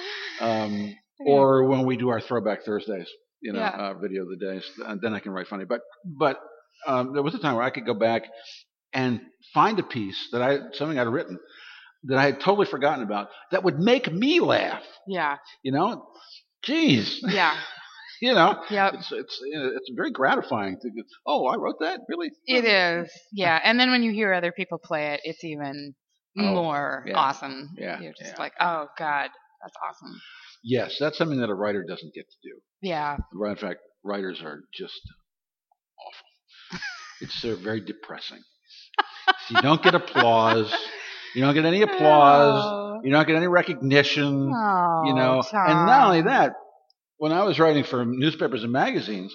Um, 0.41 0.95
or 1.25 1.65
when 1.65 1.87
we 1.87 1.97
do 1.97 2.09
our 2.11 2.21
Throwback 2.21 2.65
Thursdays, 2.65 3.09
you 3.43 3.53
know, 3.53 3.61
Yeah. 3.61 3.71
uh, 3.71 3.95
video 3.95 4.23
of 4.23 4.29
the 4.29 4.37
days, 4.37 4.65
and 4.87 5.01
then 5.01 5.13
I 5.15 5.21
can 5.21 5.33
write 5.33 5.49
funny. 5.49 5.65
But 5.65 5.81
but 6.05 6.41
um, 6.87 7.13
there 7.15 7.23
was 7.23 7.35
a 7.35 7.39
time 7.39 7.55
where 7.57 7.65
I 7.65 7.71
could 7.71 7.87
go 7.87 7.95
back 7.95 8.23
and 8.93 9.21
find 9.55 9.79
a 9.79 9.83
piece 9.83 10.29
that 10.33 10.43
I 10.43 10.59
something 10.75 10.99
I'd 10.99 11.09
written 11.09 11.39
that 12.05 12.19
I 12.19 12.25
had 12.25 12.41
totally 12.41 12.67
forgotten 12.67 13.05
about 13.05 13.29
that 13.53 13.63
would 13.65 13.79
make 13.79 14.11
me 14.13 14.41
laugh. 14.41 14.83
yeah, 15.07 15.37
You 15.63 15.73
know, 15.73 16.07
jeez, 16.67 17.19
yeah, 17.29 17.57
you 18.21 18.33
know, 18.35 18.63
yep. 18.71 18.95
it's 18.95 19.11
it's 19.13 19.41
it's 19.43 19.91
very 19.97 20.11
gratifying 20.11 20.79
to 20.83 20.91
go, 20.91 21.03
oh 21.27 21.47
I 21.47 21.57
wrote 21.57 21.77
that 21.81 22.01
really. 22.09 22.31
It 22.47 22.65
is. 22.65 23.11
Yeah, 23.33 23.59
and 23.65 23.79
then 23.79 23.91
when 23.91 24.03
you 24.03 24.13
hear 24.13 24.33
other 24.33 24.53
people 24.53 24.79
play 24.79 25.15
it, 25.15 25.21
it's 25.25 25.45
even 25.45 25.95
Oh, 26.39 26.43
more 26.55 27.05
yeah. 27.07 27.15
awesome. 27.19 27.69
Yeah, 27.77 28.01
You're 28.01 28.15
just 28.19 28.33
yeah. 28.33 28.39
like, 28.39 28.55
oh 28.59 28.87
god, 28.99 29.29
that's 29.63 29.77
awesome. 29.87 30.19
Yes, 30.62 30.96
that's 30.98 31.18
something 31.18 31.40
that 31.40 31.51
a 31.51 31.55
writer 31.55 31.85
doesn't 31.87 32.14
get 32.14 32.27
to 32.31 32.37
do. 32.42 32.55
Yeah, 32.81 33.16
In 33.33 33.57
fact, 33.57 33.81
writers 34.05 34.40
are 34.42 34.61
just 34.72 35.01
awful. 35.98 36.81
It's 37.20 37.44
uh, 37.44 37.57
very 37.62 37.81
depressing. 37.81 38.40
So 39.48 39.57
you 39.57 39.62
don't 39.62 39.83
get 39.83 39.94
applause. 39.94 40.72
You 41.35 41.42
don't 41.42 41.55
get 41.55 41.64
any 41.64 41.83
applause. 41.88 42.62
Oh, 42.64 43.01
You 43.05 43.11
don't 43.12 43.27
get 43.27 43.37
any 43.37 43.46
recognition. 43.48 44.53
oh, 44.55 45.03
you 45.05 45.14
know, 45.14 45.42
and 45.53 45.87
not 45.87 46.07
only 46.07 46.22
that, 46.22 46.53
when 47.18 47.33
I 47.33 47.44
was 47.44 47.59
writing 47.59 47.85
for 47.85 48.05
newspapers 48.05 48.62
and 48.64 48.72
magazines, 48.72 49.35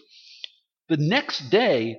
the 0.89 0.97
next 0.97 1.49
day, 1.49 1.97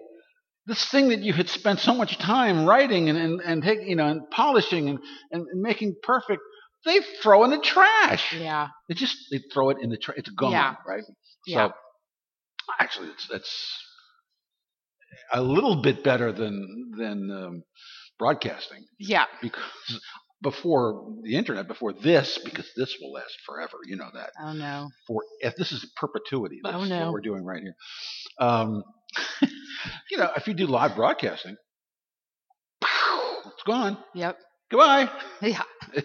this 0.66 0.84
thing 0.90 1.08
that 1.08 1.20
you 1.20 1.32
had 1.32 1.48
spent 1.48 1.80
so 1.80 1.94
much 1.94 2.18
time 2.18 2.66
writing 2.66 3.08
and 3.08 3.18
and, 3.18 3.40
and 3.40 3.62
take, 3.62 3.80
you 3.86 3.96
know, 3.96 4.06
and 4.06 4.28
polishing 4.30 4.88
and, 4.88 4.98
and 5.32 5.46
making 5.62 5.96
perfect, 6.02 6.42
they 6.88 7.00
throw 7.22 7.44
in 7.44 7.50
the 7.50 7.58
trash. 7.60 8.34
Yeah, 8.34 8.68
They 8.88 8.94
just 8.94 9.16
they 9.30 9.40
throw 9.52 9.70
it 9.70 9.78
in 9.82 9.90
the 9.90 9.98
trash. 9.98 10.18
It's 10.18 10.30
gone, 10.30 10.52
Yeah. 10.52 10.74
right? 10.86 11.04
Yeah. 11.46 11.68
So 11.68 11.74
actually, 12.80 13.08
it's 13.10 13.30
it's 13.30 13.78
a 15.32 15.42
little 15.42 15.76
bit 15.82 16.02
better 16.04 16.32
than 16.32 16.92
than 16.96 17.30
um, 17.30 17.62
broadcasting 18.18 18.84
yeah, 18.98 19.26
because 19.42 19.62
before 20.42 21.06
the 21.22 21.36
internet, 21.36 21.66
before 21.68 21.92
this, 21.92 22.38
because 22.44 22.68
this 22.76 22.96
will 23.00 23.12
last 23.12 23.34
forever. 23.46 23.78
You 23.86 23.96
know 23.96 24.10
that 24.14 24.30
oh 24.42 24.52
no, 24.52 24.88
for 25.06 25.22
if 25.40 25.56
this 25.56 25.72
is 25.72 25.84
perpetuity. 25.96 26.60
This 26.62 26.74
Oh, 26.74 26.84
no. 26.84 27.04
what 27.06 27.12
we're 27.14 27.20
doing 27.20 27.44
right 27.44 27.62
here. 27.62 27.74
Um, 28.40 28.82
you 30.10 30.18
know, 30.18 30.30
if 30.36 30.46
you 30.48 30.54
do 30.54 30.66
live 30.66 30.96
broadcasting, 30.96 31.56
it's 32.82 33.62
gone. 33.66 33.98
yep, 34.14 34.38
Goodbye. 34.70 35.10
yeah. 35.42 35.62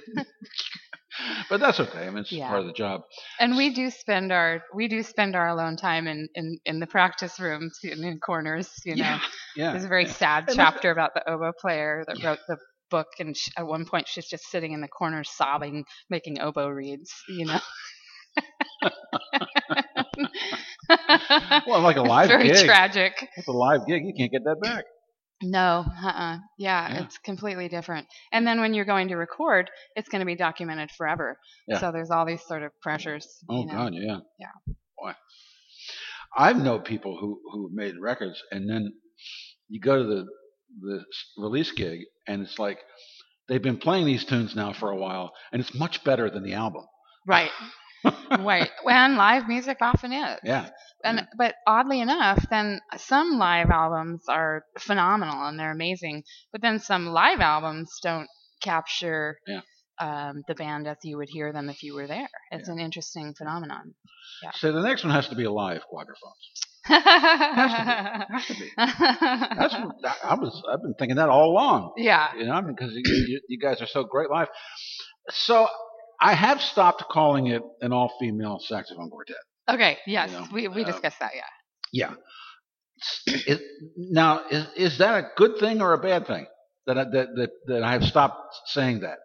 But 1.49 1.59
that's 1.59 1.79
okay. 1.79 2.05
I 2.05 2.09
mean, 2.09 2.19
it's 2.19 2.31
Yeah. 2.31 2.47
part 2.47 2.61
of 2.61 2.67
the 2.67 2.73
job. 2.73 3.01
And 3.39 3.55
we 3.57 3.73
do 3.73 3.89
spend 3.89 4.31
our 4.31 4.63
we 4.73 4.87
do 4.87 5.03
spend 5.03 5.35
our 5.35 5.47
alone 5.47 5.77
time 5.77 6.07
in 6.07 6.27
in, 6.35 6.57
in 6.65 6.79
the 6.79 6.87
practice 6.87 7.39
rooms 7.39 7.79
in, 7.83 8.03
in 8.03 8.19
corners. 8.19 8.69
You 8.85 8.95
know, 8.95 9.03
Yeah. 9.03 9.19
Yeah. 9.55 9.71
there's 9.71 9.85
a 9.85 9.89
very 9.89 10.07
sad 10.07 10.45
And 10.47 10.55
chapter 10.55 10.91
about 10.91 11.13
the 11.13 11.29
oboe 11.29 11.53
player 11.59 12.03
that 12.07 12.19
Yeah. 12.19 12.29
wrote 12.29 12.39
the 12.47 12.57
book, 12.89 13.07
and 13.19 13.35
sh 13.35 13.49
at 13.57 13.65
one 13.65 13.85
point 13.85 14.07
she's 14.07 14.27
just 14.27 14.45
sitting 14.51 14.71
in 14.73 14.81
the 14.81 14.87
corner 14.87 15.23
sobbing, 15.23 15.85
making 16.09 16.39
oboe 16.41 16.69
reeds. 16.69 17.11
You 17.27 17.45
know. 17.45 17.59
Well, 21.67 21.81
like 21.81 21.97
a 21.97 22.01
live 22.03 22.27
very 22.27 22.49
gig. 22.49 22.65
tragic. 22.65 23.29
It's 23.37 23.47
a 23.47 23.51
live 23.51 23.85
gig. 23.87 24.03
You 24.05 24.13
can't 24.17 24.31
get 24.31 24.43
that 24.45 24.59
back. 24.61 24.83
No, 25.43 25.85
uh-uh. 26.03 26.37
Yeah, 26.57 26.93
Yeah. 26.93 27.03
it's 27.03 27.17
completely 27.17 27.67
different. 27.67 28.07
And 28.31 28.47
then 28.47 28.61
when 28.61 28.73
you're 28.73 28.85
going 28.85 29.09
to 29.09 29.15
record, 29.15 29.69
it's 29.95 30.09
going 30.09 30.21
to 30.21 30.25
be 30.25 30.35
documented 30.35 30.89
forever. 30.91 31.37
Yeah. 31.67 31.79
So 31.79 31.91
there's 31.91 32.09
all 32.11 32.25
these 32.25 32.43
sort 32.45 32.63
of 32.63 32.71
pressures. 32.81 33.27
Oh 33.49 33.61
you 33.61 33.65
know. 33.67 33.73
God, 33.73 33.93
yeah. 33.93 34.19
Yeah. 34.39 34.73
Boy, 34.97 35.11
I've 36.35 36.57
known 36.57 36.81
people 36.81 37.17
who 37.19 37.39
who 37.51 37.69
made 37.73 37.95
records, 37.99 38.41
and 38.51 38.69
then 38.69 38.93
you 39.67 39.79
go 39.79 39.97
to 39.97 40.03
the 40.03 40.25
the 40.81 41.05
release 41.37 41.71
gig, 41.71 41.99
and 42.27 42.41
it's 42.41 42.57
like 42.57 42.79
they've 43.47 43.61
been 43.61 43.77
playing 43.77 44.05
these 44.05 44.25
tunes 44.25 44.55
now 44.55 44.73
for 44.73 44.89
a 44.89 44.95
while, 44.97 45.33
and 45.51 45.61
it's 45.61 45.73
much 45.77 46.03
better 46.03 46.29
than 46.29 46.43
the 46.43 46.53
album. 46.53 46.85
Right, 47.27 47.51
right. 48.39 48.69
When 48.83 49.15
live 49.17 49.47
music 49.47 49.77
often 49.81 50.11
is. 50.13 50.39
Yeah. 50.43 50.69
And 51.03 51.19
Yeah. 51.19 51.25
but 51.37 51.55
oddly 51.67 51.99
enough, 52.01 52.45
then 52.49 52.79
some 52.97 53.37
live 53.37 53.69
albums 53.69 54.23
are 54.29 54.65
phenomenal 54.79 55.47
and 55.47 55.59
they're 55.59 55.71
amazing. 55.71 56.23
But 56.51 56.61
then 56.61 56.79
some 56.79 57.07
live 57.07 57.39
albums 57.39 57.89
don't 58.01 58.27
capture 58.61 59.37
Yeah. 59.47 59.61
um, 59.99 60.43
the 60.47 60.55
band 60.55 60.87
as 60.87 60.97
you 61.03 61.17
would 61.17 61.29
hear 61.29 61.51
them 61.53 61.69
if 61.69 61.83
you 61.83 61.93
were 61.95 62.07
there. 62.07 62.29
It's 62.51 62.67
Yeah. 62.67 62.73
an 62.73 62.79
interesting 62.79 63.33
phenomenon. 63.37 63.93
So 64.55 64.71
the 64.73 64.81
next 64.81 65.03
one 65.05 65.13
has 65.13 65.27
to 65.29 65.35
be 65.35 65.43
a 65.45 65.51
live 65.51 65.83
Quadraphonne. 65.91 66.33
Has 66.85 67.71
to 67.73 67.83
be. 67.83 68.33
Has 68.33 68.47
to 68.47 68.53
be. 68.53 68.71
That's 68.77 69.73
what, 69.75 69.95
I 70.23 70.35
was. 70.35 70.61
I've 70.69 70.81
been 70.81 70.95
thinking 70.99 71.15
that 71.17 71.29
all 71.29 71.51
along. 71.51 71.93
yeah. 71.97 72.35
You 72.35 72.45
know, 72.45 72.61
because 72.61 72.93
you, 72.93 73.01
you, 73.05 73.41
you 73.47 73.59
guys 73.59 73.81
are 73.81 73.85
so 73.87 74.03
great 74.03 74.29
live. 74.29 74.47
So 75.29 75.67
I 76.23 76.33
have 76.33 76.61
stopped 76.61 77.03
calling 77.11 77.47
it 77.47 77.61
an 77.81 77.91
all-female 77.91 78.59
saxophone 78.61 79.09
quartet. 79.09 79.35
Okay. 79.69 79.97
Yes. 80.07 80.31
know, 80.31 80.47
we 80.53 80.67
we 80.69 80.83
uh, 80.83 80.87
discussed 80.87 81.19
that. 81.19 81.31
Yeah. 81.35 81.41
Yeah. 81.91 82.13
Is, 83.27 83.59
now, 83.97 84.43
is, 84.49 84.65
is 84.77 84.97
that 84.99 85.15
a 85.23 85.27
good 85.35 85.57
thing 85.59 85.81
or 85.81 85.93
a 85.93 85.97
bad 85.97 86.25
thing 86.25 86.45
that 86.87 86.97
I, 86.97 87.03
that 87.03 87.27
that 87.35 87.49
that 87.67 87.83
I 87.83 87.91
have 87.91 88.03
stopped 88.05 88.55
saying 88.67 89.01
that? 89.01 89.17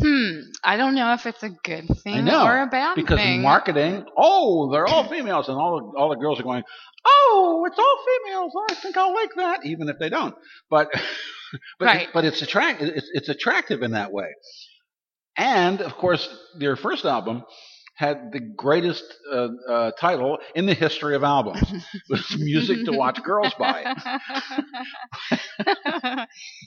Hmm. 0.00 0.42
I 0.62 0.76
don't 0.76 0.94
know 0.94 1.12
if 1.14 1.26
it's 1.26 1.42
a 1.42 1.50
good 1.50 1.88
thing 2.04 2.24
know, 2.24 2.46
or 2.46 2.62
a 2.62 2.66
bad 2.68 2.94
Because 2.94 3.18
thing. 3.18 3.36
in 3.36 3.42
marketing, 3.42 4.06
oh, 4.16 4.70
they're 4.70 4.86
all 4.86 5.08
females, 5.08 5.48
and 5.48 5.56
all 5.56 5.92
all 5.98 6.08
the 6.10 6.16
girls 6.16 6.38
are 6.38 6.44
going, 6.44 6.62
oh, 7.04 7.64
it's 7.66 7.78
all 7.78 7.98
females. 8.06 8.52
I 8.70 8.74
think 8.74 8.96
I'll 8.96 9.12
like 9.14 9.34
that, 9.36 9.66
even 9.66 9.88
if 9.88 9.98
they 9.98 10.08
don't. 10.08 10.36
But 10.70 10.88
but 11.80 11.86
Right. 11.86 12.08
but 12.14 12.24
it's 12.24 12.40
attract 12.42 12.80
it's, 12.82 13.10
it's 13.12 13.28
attractive 13.28 13.82
in 13.82 13.90
that 13.92 14.12
way. 14.12 14.28
And 15.38 15.80
of 15.80 15.94
course, 15.94 16.28
their 16.58 16.76
first 16.76 17.04
album 17.04 17.44
had 17.94 18.32
the 18.32 18.40
greatest 18.40 19.04
uh, 19.32 19.48
uh, 19.68 19.90
title 19.92 20.38
in 20.54 20.66
the 20.66 20.74
history 20.74 21.16
of 21.16 21.24
albums. 21.24 21.62
It 21.72 22.02
was 22.08 22.36
music 22.38 22.84
to 22.84 22.92
watch 22.92 23.22
girls 23.22 23.52
by. 23.58 23.82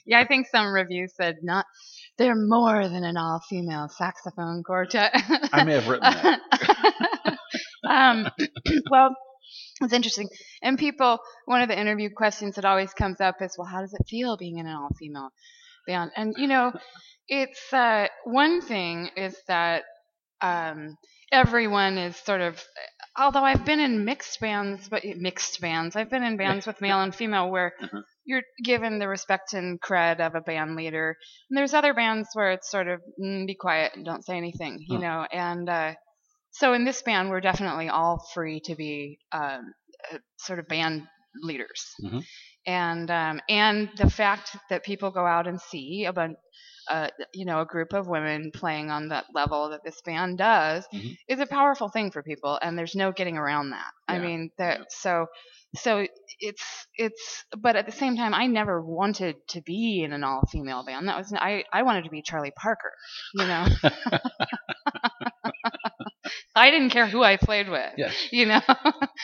yeah, 0.05 0.19
I 0.19 0.27
think 0.27 0.47
some 0.47 0.73
reviews 0.73 1.13
said 1.15 1.37
not 1.41 1.65
they're 2.17 2.35
more 2.35 2.87
than 2.87 3.03
an 3.03 3.17
all-female 3.17 3.89
saxophone 3.89 4.63
quartet. 4.63 5.11
I 5.53 5.63
may 5.63 5.73
have 5.73 5.87
written 5.87 6.11
that. 6.11 7.37
um, 7.89 8.27
well, 8.89 9.15
it's 9.81 9.93
interesting. 9.93 10.29
And 10.61 10.77
people, 10.77 11.19
one 11.45 11.61
of 11.61 11.69
the 11.69 11.79
interview 11.79 12.09
questions 12.15 12.55
that 12.55 12.65
always 12.65 12.93
comes 12.93 13.21
up 13.21 13.35
is, 13.41 13.55
well, 13.57 13.67
how 13.67 13.81
does 13.81 13.93
it 13.93 14.07
feel 14.07 14.37
being 14.37 14.59
in 14.59 14.67
an 14.67 14.75
all-female 14.75 15.29
band? 15.87 16.11
And 16.15 16.35
you 16.37 16.47
know, 16.47 16.71
it's 17.27 17.73
uh, 17.73 18.07
one 18.25 18.61
thing 18.61 19.09
is 19.15 19.37
that 19.47 19.83
um, 20.41 20.97
everyone 21.31 21.97
is 21.97 22.15
sort 22.17 22.41
of 22.41 22.61
although 23.17 23.43
I've 23.43 23.65
been 23.65 23.79
in 23.79 24.05
mixed 24.05 24.39
bands, 24.39 24.87
but 24.89 25.03
mixed 25.17 25.61
bands. 25.61 25.95
I've 25.95 26.09
been 26.09 26.23
in 26.23 26.37
bands 26.37 26.65
with 26.67 26.81
male 26.81 27.01
and 27.01 27.13
female 27.13 27.49
where 27.49 27.73
Uh-huh. 27.81 28.01
you're 28.25 28.43
given 28.63 28.99
the 28.99 29.07
respect 29.07 29.53
and 29.53 29.79
cred 29.81 30.19
of 30.19 30.35
a 30.35 30.41
band 30.41 30.75
leader. 30.75 31.17
And 31.49 31.57
there's 31.57 31.73
other 31.73 31.93
bands 31.93 32.29
where 32.33 32.51
it's 32.51 32.69
sort 32.69 32.87
of 32.87 33.01
mm, 33.21 33.47
be 33.47 33.55
quiet 33.55 33.93
and 33.95 34.05
don't 34.05 34.25
say 34.25 34.37
anything, 34.37 34.85
you 34.87 34.97
Huh. 34.97 35.01
know. 35.01 35.27
And 35.31 35.69
uh, 35.69 35.93
so 36.51 36.73
in 36.73 36.85
this 36.85 37.01
band, 37.01 37.29
we're 37.29 37.41
definitely 37.41 37.89
all 37.89 38.25
free 38.33 38.61
to 38.65 38.75
be 38.75 39.19
um, 39.31 39.73
uh, 40.13 40.17
sort 40.37 40.59
of 40.59 40.67
band 40.67 41.03
leaders. 41.43 41.85
Mhm. 42.03 42.23
And 42.67 43.09
um, 43.11 43.41
and 43.49 43.89
the 43.97 44.09
fact 44.09 44.55
that 44.69 44.83
people 44.83 45.11
go 45.11 45.25
out 45.25 45.47
and 45.47 45.59
see 45.59 46.05
a 46.05 46.13
bunch. 46.13 46.37
Uh, 46.89 47.07
you 47.33 47.45
know, 47.45 47.61
a 47.61 47.65
group 47.65 47.93
of 47.93 48.07
women 48.07 48.51
playing 48.53 48.89
on 48.91 49.09
that 49.09 49.25
level 49.33 49.69
that 49.69 49.83
this 49.83 50.01
band 50.01 50.37
does 50.37 50.85
Mhm. 50.93 51.15
is 51.27 51.39
a 51.39 51.45
powerful 51.45 51.89
thing 51.89 52.11
for 52.11 52.23
people, 52.23 52.57
and 52.61 52.77
there's 52.77 52.95
no 52.95 53.11
getting 53.11 53.37
around 53.37 53.71
that. 53.71 53.91
I 54.07 54.19
mean, 54.19 54.51
that 54.57 54.79
yeah. 54.79 54.85
so 54.89 55.27
so 55.75 56.05
it's 56.39 56.87
it's 56.97 57.45
but 57.57 57.75
at 57.75 57.85
the 57.85 57.91
same 57.91 58.15
time 58.17 58.33
i 58.33 58.47
never 58.47 58.81
wanted 58.81 59.35
to 59.47 59.61
be 59.61 60.01
in 60.03 60.11
an 60.13 60.23
all 60.23 60.41
female 60.51 60.83
band 60.83 61.07
that 61.07 61.17
was 61.17 61.31
i 61.33 61.63
i 61.71 61.83
wanted 61.83 62.03
to 62.03 62.09
be 62.09 62.21
charlie 62.21 62.51
parker 62.57 62.91
you 63.33 63.45
know 63.45 63.65
i 66.55 66.71
didn't 66.71 66.89
care 66.89 67.07
who 67.07 67.23
i 67.23 67.37
played 67.37 67.69
with 67.69 67.91
Yes. 67.97 68.15
you 68.31 68.45
know 68.45 68.61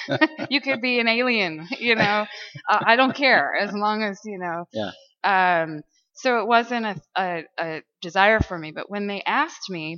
you 0.49 0.61
could 0.61 0.81
be 0.81 0.99
an 0.99 1.07
alien 1.07 1.67
you 1.79 1.95
know 1.95 2.25
uh, 2.69 2.79
i 2.85 2.95
don't 2.95 3.15
care 3.15 3.55
as 3.55 3.73
long 3.73 4.03
as 4.03 4.19
you 4.25 4.37
know 4.39 4.65
Yeah. 4.73 4.91
um 5.23 5.81
so 6.17 6.39
it 6.41 6.47
wasn't 6.47 6.85
a, 6.85 6.95
a, 7.17 7.45
a 7.59 7.83
desire 8.01 8.39
for 8.39 8.57
me 8.57 8.71
but 8.71 8.89
when 8.89 9.07
they 9.07 9.21
asked 9.23 9.69
me 9.69 9.97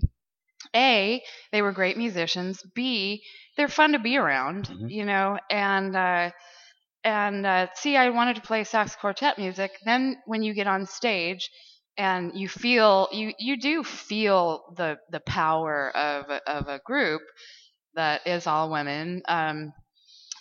a 0.76 1.22
they 1.51 1.61
were 1.61 1.72
great 1.72 1.97
musicians 1.97 2.61
b 2.76 3.24
they're 3.57 3.67
fun 3.67 3.93
to 3.93 3.99
be 3.99 4.17
around 4.17 4.67
Mhm. 4.67 4.89
you 4.91 5.05
know 5.05 5.39
and 5.49 5.95
uh 5.95 6.32
and 7.03 7.45
uh, 7.45 7.67
see, 7.76 7.95
I 7.97 8.09
wanted 8.09 8.36
to 8.38 8.41
play 8.41 8.63
sax 8.63 8.95
quartet 8.95 9.38
music. 9.38 9.72
Then 9.86 10.17
when 10.26 10.43
you 10.43 10.53
get 10.53 10.67
on 10.67 10.86
stage 10.86 11.49
and 11.97 12.32
you 12.36 12.49
feel 12.49 13.07
you 13.11 13.34
you 13.39 13.57
do 13.57 13.84
feel 13.84 14.74
the 14.76 14.97
the 15.09 15.22
power 15.22 15.95
of 15.95 16.30
a, 16.30 16.41
of 16.51 16.67
a 16.67 16.80
group 16.86 17.22
that 17.95 18.26
is 18.28 18.47
all 18.47 18.72
women 18.72 19.22
um, 19.28 19.74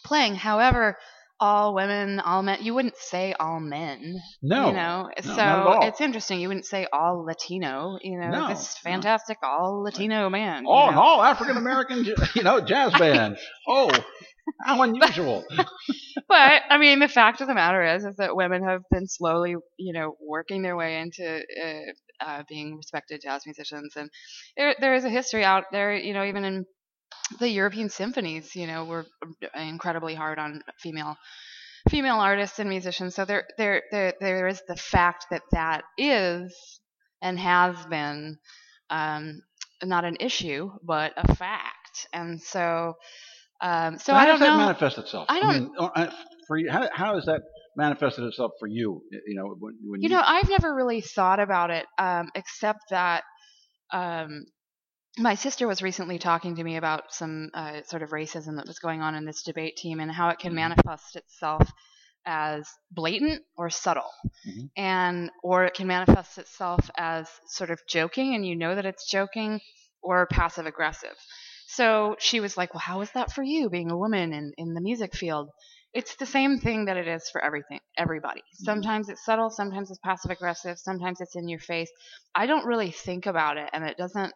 playing. 0.05 0.35
However, 0.37 0.97
all 1.41 1.75
women, 1.75 2.21
all 2.21 2.43
men. 2.43 2.59
You 2.63 2.75
wouldn't 2.75 2.97
say 2.97 3.35
all 3.39 3.61
men. 3.61 4.21
No. 4.43 4.69
You 4.69 4.73
know, 4.75 5.09
No, 5.17 5.23
so 5.23 5.37
not 5.37 5.39
at 5.61 5.67
all. 5.67 5.87
it's 5.89 6.01
interesting. 6.01 6.41
You 6.41 6.49
wouldn't 6.49 6.67
say 6.67 6.87
all 6.93 7.25
Latino. 7.25 7.99
You 8.03 8.19
know, 8.19 8.31
No, 8.31 8.49
this 8.49 8.77
no. 8.85 8.91
fantastic 8.91 9.39
all 9.43 9.83
Latino 9.83 10.29
man. 10.31 10.65
you 10.65 10.71
Oh, 10.71 10.91
know. 10.91 11.01
all 11.01 11.23
African 11.23 11.57
American, 11.57 12.05
you 12.35 12.43
know, 12.43 12.61
jazz 12.61 12.93
band. 12.99 13.37
Oh, 13.69 13.91
how 14.65 14.83
unusual. 14.83 15.45
but 16.29 16.63
I 16.71 16.79
mean, 16.79 16.99
the 17.01 17.09
fact 17.09 17.41
of 17.41 17.49
the 17.49 17.55
matter 17.55 17.85
is, 17.95 18.05
is 18.05 18.17
that 18.17 18.35
women 18.37 18.65
have 18.65 18.83
been 18.91 19.07
slowly, 19.07 19.55
you 19.77 19.93
know, 19.93 20.17
working 20.27 20.63
their 20.63 20.77
way 20.77 20.99
into 21.01 21.43
uh, 21.63 22.25
uh, 22.25 22.43
being 22.49 22.77
respected 22.77 23.21
jazz 23.23 23.43
musicians, 23.47 23.93
and 23.97 24.11
there 24.57 24.75
there 24.81 24.95
is 24.95 25.05
a 25.05 25.11
history 25.11 25.45
out 25.45 25.65
there, 25.71 25.95
you 25.95 26.15
know, 26.15 26.25
even 26.25 26.45
in 26.45 26.65
the 27.39 27.49
European 27.49 27.89
symphonies, 27.91 28.55
you 28.55 28.67
know, 28.67 28.85
were 28.85 29.07
incredibly 29.55 30.15
hard 30.15 30.39
on 30.39 30.63
female 30.79 31.17
female 31.89 32.17
artists 32.17 32.59
and 32.59 32.69
musicians. 32.69 33.15
So 33.15 33.25
there 33.25 33.47
there 33.57 33.83
there 33.91 34.15
there 34.21 34.49
is 34.49 34.63
the 34.69 34.77
fact 34.77 35.27
that 35.31 35.43
that 35.53 35.85
is 35.97 36.81
and 37.23 37.39
has 37.39 37.77
been 37.87 38.39
um, 38.91 39.43
not 39.83 40.05
an 40.05 40.17
issue, 40.21 40.71
but 40.83 41.13
a 41.17 41.35
fact, 41.35 42.09
and 42.13 42.41
so. 42.41 42.95
Um, 43.61 43.99
so 43.99 44.13
how 44.13 44.21
I 44.21 44.27
don't 44.27 44.39
does 44.39 44.47
that 44.47 44.53
know. 44.53 44.59
manifest 44.59 44.99
itself? 44.99 45.27
I 45.29 45.41
don't- 45.41 45.53
mean, 45.53 45.73
uh, 45.81 46.13
for 46.47 46.57
you, 46.57 46.71
how, 46.71 46.89
how 46.93 47.15
has 47.17 47.25
that 47.25 47.41
manifested 47.77 48.23
itself 48.25 48.53
for 48.61 48.69
you? 48.69 49.03
You 49.11 49.35
know, 49.35 49.57
when, 49.59 49.75
when 49.85 50.01
You 50.01 50.11
know, 50.11 50.23
I've 50.25 50.49
never 50.49 50.73
really 50.75 51.01
thought 51.01 51.41
about 51.41 51.71
it, 51.71 51.85
um, 51.99 52.31
except 52.37 52.79
that 52.91 53.25
um, 53.93 54.45
my 55.19 55.35
sister 55.35 55.67
was 55.67 55.83
recently 55.83 56.19
talking 56.19 56.57
to 56.57 56.65
me 56.65 56.77
about 56.77 57.13
some 57.13 57.51
uh, 57.55 57.83
sort 57.85 58.03
of 58.03 58.11
racism 58.11 58.57
that 58.57 58.67
was 58.67 58.79
going 58.79 59.01
on 59.03 59.15
in 59.15 59.25
this 59.25 59.43
debate 59.43 59.77
team 59.77 60.01
and 60.01 60.11
how 60.11 60.29
it 60.29 60.39
can 60.39 60.53
Mhm. 60.53 60.57
manifest 60.57 61.17
itself 61.17 61.71
as 62.27 62.69
blatant 62.91 63.43
or 63.57 63.71
subtle, 63.71 64.11
Mhm. 64.47 64.71
and 64.77 65.31
or 65.43 65.65
it 65.65 65.75
can 65.75 65.87
manifest 65.87 66.39
itself 66.39 66.91
as 66.97 67.29
sort 67.47 67.71
of 67.71 67.81
joking, 67.89 68.35
and 68.35 68.47
you 68.47 68.55
know 68.57 68.75
that 68.75 68.87
it's 68.87 69.11
joking, 69.11 69.61
or 70.03 70.27
passive 70.27 70.67
aggressive. 70.67 71.17
So 71.67 72.17
she 72.19 72.41
was 72.41 72.57
like, 72.57 72.75
"Well, 72.75 72.81
how 72.81 73.01
is 73.01 73.11
that 73.13 73.33
for 73.33 73.43
you, 73.43 73.71
being 73.71 73.91
a 73.91 73.97
woman 73.97 74.33
in 74.33 74.53
in 74.57 74.75
the 74.75 74.81
music 74.81 75.15
field?" 75.15 75.51
It's 75.95 76.17
the 76.17 76.27
same 76.27 76.59
thing 76.59 76.85
that 76.85 76.99
it 76.99 77.09
is 77.09 77.31
for 77.31 77.43
everything, 77.43 77.81
everybody. 77.97 78.43
Sometimes 78.53 79.09
it's 79.09 79.25
subtle, 79.25 79.49
sometimes 79.51 79.91
it's 79.91 80.01
passive 80.01 80.31
aggressive, 80.31 80.79
sometimes 80.79 81.21
it's 81.21 81.35
in 81.35 81.49
your 81.49 81.59
face. 81.61 81.91
I 82.35 82.47
don't 82.47 82.67
really 82.67 82.91
think 82.91 83.25
about 83.27 83.57
it, 83.57 83.71
and 83.73 83.85
it 83.85 83.97
doesn't 83.97 84.33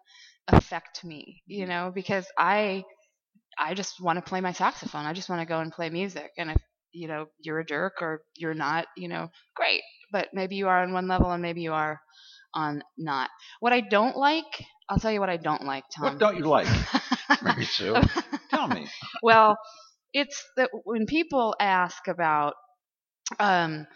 affect 0.49 1.05
me, 1.05 1.43
you 1.47 1.67
know, 1.67 1.91
because 1.95 2.27
I 2.39 2.85
I 3.59 3.75
just 3.75 4.01
want 4.01 4.17
to 4.17 4.29
play 4.29 4.41
my 4.41 4.53
saxophone. 4.53 5.07
I 5.07 5.13
just 5.13 5.29
want 5.29 5.41
to 5.41 5.47
go 5.47 5.61
and 5.61 5.73
play 5.73 5.91
music. 5.91 6.31
And 6.39 6.51
if 6.51 6.63
you 6.93 7.09
know 7.09 7.27
you're 7.41 7.61
a 7.61 7.65
jerk 7.65 7.95
or 8.01 8.23
you're 8.37 8.55
not, 8.55 8.87
you 8.97 9.09
know, 9.09 9.31
great. 9.55 9.83
But 10.11 10.29
maybe 10.33 10.57
you 10.57 10.69
are 10.69 10.83
on 10.83 10.93
one 10.93 11.09
level 11.09 11.31
and 11.31 11.43
maybe 11.43 11.63
you 11.63 11.73
are 11.73 12.01
on 12.55 12.83
not. 12.99 13.31
What 13.61 13.73
I 13.73 13.81
don't 13.81 14.17
like, 14.17 14.45
I'll 14.89 14.99
tell 14.99 15.13
you 15.13 15.21
what 15.21 15.31
I 15.31 15.37
don't 15.39 15.65
like, 15.65 15.85
Tom. 15.95 16.05
what 16.05 16.19
don't 16.19 16.37
you 16.37 16.45
like, 16.45 16.67
Mary 17.43 17.65
Sue? 17.65 17.97
Tell 18.51 18.69
me. 18.69 18.87
well, 19.23 19.57
it's 20.13 20.45
that 20.57 20.71
when 20.85 21.07
people 21.07 21.55
ask 21.59 22.09
about, 22.09 22.55
um, 23.41 23.87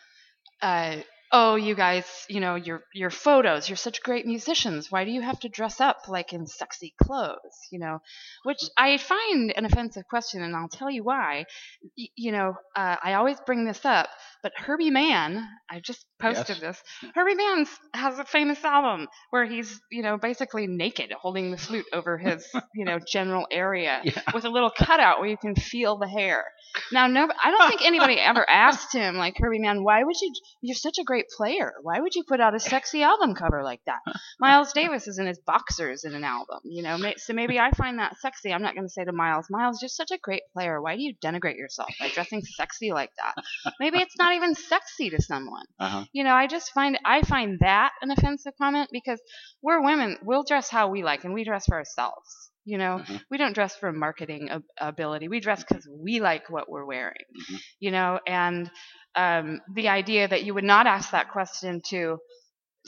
uh, 0.62 0.96
oh, 1.32 1.56
you 1.56 1.74
guys, 1.74 2.04
you 2.28 2.40
know, 2.40 2.54
your 2.54 2.82
your 2.94 3.10
photos, 3.10 3.68
you're 3.68 3.76
such 3.76 4.02
great 4.02 4.26
musicians. 4.26 4.90
Why 4.90 5.04
do 5.04 5.10
you 5.10 5.22
have 5.22 5.40
to 5.40 5.48
dress 5.48 5.80
up 5.80 6.08
like 6.08 6.32
in 6.32 6.46
sexy 6.46 6.94
clothes? 7.02 7.56
You 7.70 7.78
know, 7.80 7.98
which 8.44 8.60
I 8.76 8.96
find 8.98 9.52
an 9.56 9.64
offensive 9.64 10.04
question, 10.08 10.42
and 10.42 10.54
I'll 10.56 10.68
tell 10.68 10.90
you 10.90 11.04
why. 11.04 11.44
Y- 11.98 12.08
you 12.16 12.32
know, 12.32 12.54
uh, 12.76 12.96
I 13.02 13.14
always 13.14 13.38
bring 13.46 13.64
this 13.64 13.84
up, 13.84 14.08
but 14.42 14.52
Herbie 14.56 14.90
Mann, 14.90 15.46
I 15.70 15.80
just 15.80 16.06
posted 16.18 16.58
this. 16.60 16.82
Herbie 17.14 17.34
Mann 17.34 17.66
has 17.94 18.18
a 18.18 18.24
famous 18.24 18.62
album 18.64 19.08
where 19.30 19.44
he's, 19.44 19.80
you 19.90 20.02
know, 20.02 20.16
basically 20.18 20.66
naked, 20.66 21.12
holding 21.12 21.50
the 21.50 21.56
flute 21.56 21.86
over 21.92 22.18
his, 22.18 22.46
you 22.74 22.84
know, 22.84 22.98
general 23.06 23.46
area 23.50 24.00
Yeah. 24.04 24.20
with 24.34 24.44
a 24.44 24.50
little 24.50 24.70
cutout 24.70 25.20
where 25.20 25.28
you 25.28 25.36
can 25.36 25.54
feel 25.54 25.98
the 25.98 26.08
hair. 26.08 26.44
Now, 26.92 27.06
no, 27.06 27.26
I 27.42 27.50
don't 27.50 27.68
think 27.68 27.82
anybody 27.84 28.18
ever 28.20 28.44
asked 28.48 28.92
him, 28.92 29.16
like 29.16 29.34
Herbie 29.38 29.58
Mann, 29.60 29.82
why 29.84 30.02
would 30.04 30.16
you? 30.20 30.32
You're 30.60 30.74
such 30.74 30.98
a 30.98 31.04
great 31.04 31.26
player. 31.36 31.72
Why 31.82 32.00
would 32.00 32.14
you 32.14 32.24
put 32.24 32.40
out 32.40 32.54
a 32.54 32.60
sexy 32.60 33.02
album 33.02 33.34
cover 33.34 33.62
like 33.62 33.80
that? 33.86 34.00
Miles 34.40 34.72
Davis 34.72 35.06
is 35.08 35.18
in 35.18 35.26
his 35.26 35.38
boxers 35.38 36.04
in 36.04 36.14
an 36.14 36.24
album, 36.24 36.58
you 36.64 36.82
know. 36.82 36.98
So 37.18 37.32
maybe 37.32 37.58
I 37.58 37.70
find 37.70 37.98
that 37.98 38.16
sexy. 38.18 38.52
I'm 38.52 38.62
not 38.62 38.74
going 38.74 38.86
to 38.86 38.92
say 38.92 39.04
to 39.04 39.12
Miles, 39.12 39.46
Miles, 39.50 39.80
you're 39.80 39.88
such 39.88 40.10
a 40.10 40.18
great 40.18 40.42
player. 40.52 40.80
Why 40.82 40.96
do 40.96 41.02
you 41.02 41.14
denigrate 41.24 41.56
yourself 41.56 41.88
by 42.00 42.08
dressing 42.08 42.42
sexy 42.42 42.92
like 42.92 43.10
that? 43.16 43.72
Maybe 43.80 43.98
it's 43.98 44.16
not 44.18 44.34
even 44.34 44.54
sexy 44.54 45.10
to 45.10 45.22
someone 45.22 45.64
Uh-huh. 45.78 46.04
You 46.12 46.24
know 46.24 46.34
i 46.34 46.46
just 46.46 46.72
find 46.72 46.98
i 47.04 47.22
find 47.22 47.58
that 47.60 47.90
an 48.02 48.10
offensive 48.10 48.52
comment 48.60 48.88
because 48.92 49.20
we're 49.62 49.82
women 49.82 50.16
we'll 50.22 50.44
dress 50.44 50.68
how 50.70 50.88
we 50.88 51.02
like 51.02 51.24
and 51.24 51.34
we 51.34 51.44
dress 51.44 51.64
for 51.66 51.76
ourselves 51.76 52.50
you 52.64 52.78
know 52.78 52.98
Mhm. 52.98 53.20
we 53.30 53.38
don't 53.38 53.54
dress 53.54 53.76
for 53.76 53.92
marketing 53.92 54.48
ab- 54.50 54.62
ability 54.80 55.28
we 55.28 55.40
dress 55.40 55.64
because 55.64 55.88
we 56.02 56.20
like 56.20 56.48
what 56.50 56.68
we're 56.68 56.84
wearing 56.86 57.24
Mhm. 57.50 57.60
you 57.80 57.90
know 57.90 58.20
and 58.26 58.70
um, 59.14 59.60
the 59.74 59.88
idea 59.88 60.28
that 60.28 60.44
you 60.44 60.52
would 60.52 60.64
not 60.64 60.86
ask 60.86 61.10
that 61.12 61.30
question 61.30 61.80
to 61.88 62.18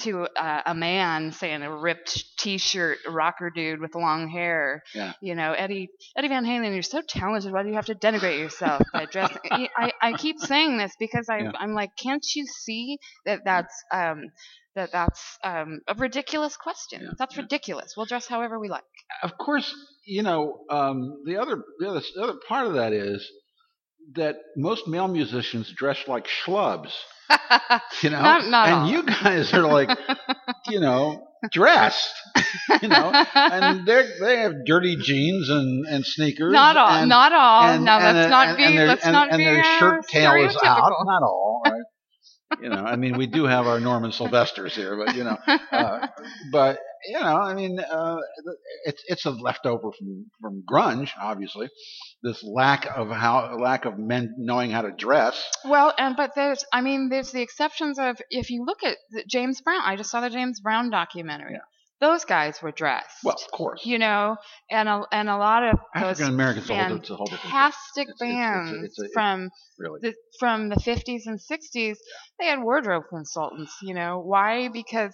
to 0.01 0.27
uh, 0.37 0.63
a 0.67 0.75
man 0.75 1.33
saying 1.33 1.63
a 1.63 1.75
ripped 1.77 2.25
t-shirt 2.39 2.99
rocker 3.09 3.51
dude 3.51 3.81
with 3.81 3.95
long 3.95 4.29
hair 4.29 4.83
Yeah. 4.95 5.13
you 5.21 5.35
know 5.35 5.53
eddie 5.53 5.89
eddie 6.17 6.29
van 6.29 6.45
halen 6.45 6.73
you're 6.73 6.83
so 6.83 7.01
talented 7.03 7.53
why 7.53 7.63
do 7.63 7.69
you 7.69 7.75
have 7.75 7.87
to 7.87 7.95
denigrate 7.95 8.39
yourself 8.39 8.83
by 8.93 9.07
dressing 9.07 9.39
I, 9.51 9.69
I, 9.77 9.93
I 10.03 10.13
keep 10.15 10.39
saying 10.39 10.79
this 10.79 10.93
because 10.99 11.29
I, 11.29 11.39
Yeah. 11.39 11.53
i'm 11.59 11.75
like 11.75 11.91
can't 11.97 12.25
you 12.35 12.47
see 12.47 12.99
that 13.27 13.41
that's 13.45 13.75
um 13.93 14.31
that 14.75 14.93
that's 14.93 15.39
um, 15.43 15.81
a 15.89 15.95
ridiculous 15.95 16.57
question 16.57 17.01
Yeah, 17.03 17.09
that's 17.19 17.37
yeah. 17.37 17.43
ridiculous 17.43 17.95
we'll 17.97 18.07
dress 18.07 18.27
however 18.29 18.59
we 18.61 18.69
like 18.69 18.85
Of 19.23 19.37
course, 19.39 19.75
you 20.05 20.23
know 20.23 20.61
um, 20.71 21.23
the 21.27 21.37
other 21.39 21.63
the 21.81 21.89
other 21.89 22.01
the 22.15 22.23
other 22.23 22.39
part 22.49 22.67
of 22.67 22.75
that 22.75 22.93
is 22.93 23.29
that 24.15 24.37
most 24.57 24.87
male 24.89 25.09
musicians 25.09 25.73
dress 25.73 25.99
like 26.09 26.27
schlubs. 26.27 26.93
You 28.03 28.11
know, 28.11 28.23
Not- 28.23 28.47
not 28.47 28.69
and 28.69 28.75
all. 28.77 28.91
you 28.91 29.03
guys 29.03 29.53
are 29.53 29.63
like, 29.67 29.91
you 30.69 30.81
know, 30.81 31.27
dressed. 31.51 32.13
You 32.83 32.89
know, 32.89 33.13
and 33.35 33.87
they 33.87 34.09
they 34.21 34.37
have 34.39 34.65
dirty 34.65 34.97
jeans 34.97 35.49
and, 35.49 35.87
and 35.87 36.05
sneakers. 36.07 36.53
not 36.53 36.77
all, 36.77 36.89
and, 36.91 37.09
not 37.09 37.33
all. 37.33 37.63
and- 37.65 37.85
no, 37.85 37.99
and 37.99 38.17
let's 38.17 38.31
not 38.31 38.57
be. 38.57 38.65
and 38.65 38.87
let's 38.87 39.05
and, 39.05 39.13
not 39.13 39.29
and 39.31 39.39
be 39.39 39.45
their 39.45 39.61
uh, 39.61 39.79
shirt 39.79 40.07
tail 40.09 40.33
is 40.35 40.57
out. 40.65 40.93
Not 41.05 41.23
all, 41.23 41.63
right? 41.67 41.83
you 42.63 42.69
know, 42.69 42.77
I 42.85 42.97
mean, 42.97 43.17
we 43.19 43.27
do 43.27 43.45
have 43.45 43.67
our 43.67 43.81
Norman 43.81 44.13
Sylvesters 44.13 44.75
here, 44.75 44.97
but 44.97 45.15
you 45.17 45.25
know, 45.25 45.37
uh, 45.73 46.07
but 46.53 46.79
you 47.07 47.19
know, 47.19 47.37
I 47.37 47.55
mean, 47.55 47.79
uh, 47.81 48.19
it's 48.85 49.03
it's 49.07 49.25
a 49.27 49.31
leftover 49.31 49.91
from 49.99 50.27
from 50.41 50.63
grunge, 50.71 51.11
obviously. 51.21 51.69
This 52.23 52.43
lack 52.43 52.87
of 52.97 53.11
how 53.11 53.57
lack 53.59 53.85
of 53.85 53.97
men 53.97 54.35
knowing 54.39 54.71
how 54.73 54.83
to 54.83 54.91
dress. 54.91 55.41
Well, 55.65 55.95
and 55.97 56.17
but 56.17 56.35
there's, 56.35 56.65
I 56.73 56.81
mean, 56.81 57.09
there's 57.11 57.31
the 57.31 57.43
exceptions 57.43 57.99
of 57.99 58.21
if 58.31 58.51
you 58.51 58.65
look 58.65 58.83
at 58.83 58.97
the 59.11 59.23
James 59.29 59.61
Brown. 59.61 59.83
I 59.85 59.95
just 59.97 60.11
saw 60.11 60.21
the 60.21 60.31
James 60.31 60.61
Brown 60.61 60.91
documentary. 60.91 61.53
Yeah. 61.53 61.59
Those 62.01 62.25
guys 62.25 62.63
were 62.63 62.71
dressed. 62.71 63.11
Well, 63.25 63.35
of 63.35 63.51
course, 63.53 63.85
you 63.85 63.99
know, 63.99 64.37
and 64.71 64.89
a, 64.89 65.03
and 65.11 65.29
a 65.29 65.37
lot 65.37 65.65
of 65.65 65.79
African 65.97 66.29
Americans, 66.29 66.71
a 66.71 66.75
whole, 66.77 66.97
it's 66.97 67.11
a 67.11 67.17
whole 67.17 67.27
different 67.27 67.43
thing, 67.43 67.51
fantastic 67.51 68.09
bands 68.21 68.85
it's 68.85 68.99
a- 69.01 69.03
it's- 69.05 69.13
from 69.13 69.51
really. 69.81 69.99
the 70.03 70.15
from 70.39 70.69
the 70.69 70.77
50s 70.77 71.23
and 71.27 71.41
60s. 71.41 71.97
They 72.39 72.47
had 72.47 72.63
wardrobe 72.63 73.05
consultants. 73.11 73.75
You 73.83 73.95
know 73.95 74.21
why? 74.21 74.69
Because 74.69 75.13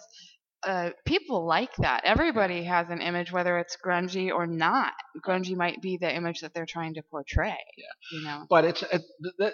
uh, 0.67 0.91
people 1.05 1.45
like 1.45 1.75
that. 1.77 2.03
Everybody 2.05 2.65
has 2.65 2.89
an 2.91 3.01
image, 3.01 3.33
whether 3.33 3.59
it's 3.59 3.77
grungy 3.85 4.31
or 4.33 4.47
not. 4.47 4.93
Grungy 5.25 5.57
might 5.57 5.81
be 5.83 5.97
the 5.97 6.15
image 6.15 6.41
that 6.41 6.55
they're 6.55 6.67
trying 6.67 6.95
to 6.95 7.03
portray. 7.03 7.57
Yeah. 7.77 8.19
You 8.19 8.25
know. 8.25 8.47
But 8.49 8.65
it's 8.65 8.83
it, 8.83 9.03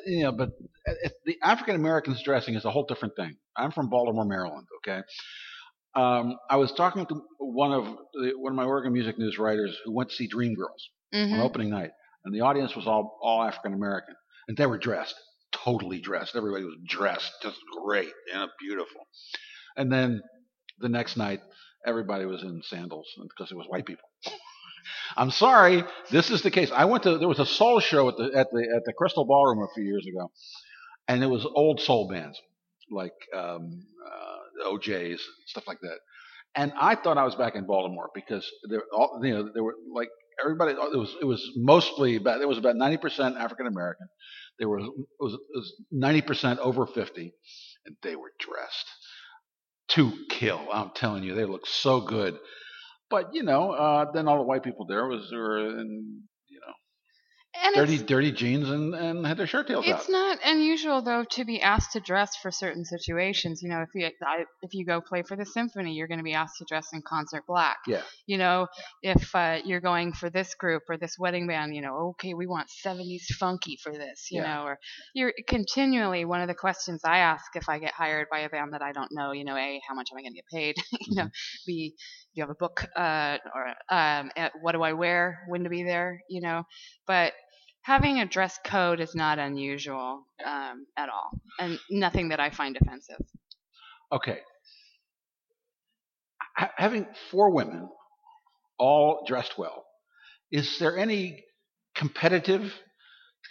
you 0.07 0.25
know, 0.25 0.33
but 0.33 0.51
it, 0.87 1.13
the 1.25 1.37
African 1.43 1.75
Americans 1.77 2.23
dressing 2.23 2.55
is 2.55 2.65
a 2.65 2.71
whole 2.71 2.85
different 2.87 3.17
thing. 3.17 3.37
I'm 3.57 3.73
from 3.73 3.89
Baltimore, 3.89 4.25
Maryland. 4.25 4.67
Okay, 4.79 5.01
um, 5.95 6.37
I 6.49 6.57
was 6.57 6.73
talking 6.73 7.07
to 7.07 7.23
one 7.39 7.73
of 7.73 7.85
the, 8.15 8.33
one 8.37 8.53
of 8.53 8.57
my 8.57 8.65
Oregon 8.65 8.93
Music 8.93 9.19
News 9.19 9.39
writers 9.39 9.77
who 9.85 9.93
went 9.93 10.11
to 10.11 10.17
see 10.17 10.29
Dreamgirls 10.29 10.83
on 11.13 11.31
Mhm. 11.31 11.41
opening 11.45 11.71
night, 11.71 11.91
and 12.25 12.35
the 12.35 12.41
audience 12.43 12.77
was 12.77 12.87
all 12.87 13.19
all 13.23 13.43
African 13.43 13.75
American, 13.75 14.15
and 14.49 14.57
they 14.57 14.67
were 14.67 14.79
dressed, 14.79 15.15
totally 15.53 16.01
dressed. 16.01 16.37
Everybody 16.37 16.65
was 16.65 16.77
dressed, 16.87 17.33
just 17.43 17.59
great 17.85 18.13
and 18.33 18.49
beautiful. 18.61 19.01
And 19.77 19.93
then 19.93 20.23
the 20.81 20.89
next 20.89 21.17
night, 21.17 21.41
everybody 21.87 22.25
was 22.25 22.43
in 22.43 22.63
sandals 22.65 23.09
because 23.23 23.51
it 23.51 23.57
was 23.57 23.67
white 23.69 23.87
people. 23.87 24.09
I'm 25.17 25.31
sorry, 25.31 25.85
this 26.11 26.31
is 26.31 26.43
the 26.43 26.51
case. 26.51 26.71
I 26.75 26.87
went 26.87 27.03
to 27.05 27.19
there 27.19 27.29
was 27.29 27.39
a 27.39 27.47
soul 27.47 27.81
show 27.81 28.09
at 28.09 28.17
the 28.17 28.31
at 28.35 28.51
the 28.51 28.73
at 28.77 28.85
the 28.85 28.93
Crystal 28.93 29.25
Ballroom 29.25 29.63
a 29.63 29.75
few 29.75 29.85
years 29.85 30.07
ago, 30.07 30.31
and 31.09 31.23
it 31.23 31.27
was 31.27 31.47
old 31.55 31.81
soul 31.81 32.09
bands 32.09 32.41
like 32.91 33.13
um, 33.37 33.85
uh, 34.07 34.69
O'Jays 34.69 35.23
stuff 35.47 35.65
like 35.67 35.81
that. 35.83 35.99
And 36.55 36.73
I 36.81 36.97
thought 36.97 37.19
I 37.19 37.25
was 37.25 37.35
back 37.35 37.55
in 37.55 37.67
Baltimore 37.67 38.11
because 38.15 38.49
there 38.69 38.83
all 38.93 39.21
you 39.23 39.35
know 39.35 39.51
there 39.53 39.63
were 39.63 39.77
like 39.95 40.09
everybody 40.43 40.73
it 40.73 40.99
was 40.99 41.15
it 41.21 41.25
was 41.25 41.49
mostly 41.57 42.17
about 42.17 42.41
it 42.41 42.49
was 42.49 42.59
about 42.59 42.77
90% 42.77 43.37
African 43.37 43.67
American. 43.67 44.09
There 44.59 44.69
was 44.69 44.85
it 44.85 45.39
was 45.55 45.75
90% 45.95 46.59
over 46.59 46.87
50, 46.87 47.33
and 47.87 47.97
they 48.03 48.17
were 48.17 48.33
dressed 48.39 48.87
to 49.91 50.13
kill. 50.29 50.61
I'm 50.73 50.91
telling 50.95 51.23
you, 51.25 51.35
they 51.35 51.45
look 51.45 51.67
so 51.67 52.01
good. 52.01 52.39
But 53.11 53.35
you 53.35 53.43
know, 53.43 53.73
uh, 53.73 54.13
then 54.13 54.29
all 54.29 54.39
the 54.39 54.45
white 54.45 54.63
people 54.63 54.87
there 54.87 55.07
was 55.07 55.31
were 55.33 55.81
in 55.81 56.23
And 57.55 57.75
dirty 57.75 57.95
it's, 57.95 58.03
dirty 58.05 58.31
jeans 58.33 58.69
and, 58.71 58.95
and 58.95 59.27
had 59.27 59.37
their 59.37 59.47
shirt 59.47 59.67
tails 59.67 59.89
up. 59.89 59.99
it's 59.99 60.05
out. 60.09 60.13
not 60.13 60.39
unusual 60.45 61.03
though 61.03 61.25
to 61.33 61.45
be 61.45 61.61
asked 61.61 61.93
to 61.93 62.01
dress 62.01 62.37
for 62.37 62.51
certain 62.51 62.85
situations. 62.85 63.61
You 63.63 63.71
know, 63.71 63.83
if 63.83 63.89
you 63.95 64.07
I, 64.25 64.45
if 64.63 64.73
you 64.73 64.87
go 64.87 65.01
play 65.01 65.23
for 65.23 65.37
the 65.37 65.45
symphony, 65.45 65.95
you're 65.95 66.07
going 66.07 66.19
to 66.19 66.25
be 66.25 66.35
asked 66.35 66.59
to 66.59 66.65
dress 66.69 66.89
in 66.93 67.03
concert 67.07 67.45
black. 67.49 67.79
Yeah. 67.89 68.03
You 68.27 68.39
know, 68.39 68.69
if 69.03 69.35
uh, 69.35 69.59
you're 69.65 69.81
going 69.81 70.13
for 70.13 70.31
this 70.31 70.55
group 70.55 70.85
or 70.89 70.97
this 70.97 71.17
wedding 71.19 71.49
band, 71.49 71.75
you 71.75 71.83
know, 71.83 72.11
okay, 72.11 72.35
we 72.35 72.47
want 72.47 72.69
70s 72.87 73.27
funky 73.39 73.77
for 73.83 73.93
this. 73.93 74.29
You 74.31 74.43
Yeah. 74.43 74.55
know, 74.55 74.63
or 74.65 74.79
you're 75.15 75.33
continually 75.49 76.25
one 76.25 76.41
of 76.41 76.49
the 76.49 76.55
questions 76.55 77.03
I 77.05 77.19
ask 77.19 77.45
if 77.57 77.69
I 77.69 77.79
get 77.81 77.93
hired 77.93 78.29
by 78.31 78.41
a 78.41 78.49
band 78.49 78.75
that 78.75 78.83
I 78.83 78.93
don't 78.93 79.11
know. 79.13 79.33
You 79.33 79.45
know, 79.45 79.57
a 79.57 79.81
how 79.89 79.95
much 79.95 80.11
am 80.13 80.19
I 80.19 80.23
going 80.23 80.35
to 80.35 80.37
get 80.37 80.47
paid? 80.47 80.77
you 81.01 81.17
know, 81.17 81.29
b 81.67 81.95
do 82.33 82.41
you 82.41 82.43
have 82.45 82.51
a 82.51 82.55
book 82.55 82.87
uh, 82.97 83.39
or 83.55 83.67
um, 83.89 84.31
at 84.37 84.53
what 84.61 84.73
do 84.73 84.83
I 84.83 84.93
wear? 84.93 85.41
When 85.49 85.65
to 85.65 85.71
be 85.71 85.83
there? 85.83 86.21
You 86.29 86.41
know, 86.43 86.63
but 87.09 87.33
having 87.83 88.21
a 88.21 88.27
dress 88.27 88.59
code 88.65 89.01
is 89.01 89.15
not 89.15 89.39
unusual 89.39 90.27
um, 90.45 90.87
at 90.97 91.09
all, 91.09 91.31
and 91.59 91.79
nothing 91.91 92.29
that 92.31 92.41
I 92.41 92.51
find 92.51 92.77
offensive. 92.77 93.21
Okay. 94.13 94.39
Ha- 96.57 96.73
having 96.77 97.07
four 97.31 97.51
women 97.55 97.89
all 98.79 99.25
dressed 99.27 99.59
well, 99.59 99.85
is 100.51 100.79
there 100.79 100.97
any 100.99 101.45
competitive 101.95 102.73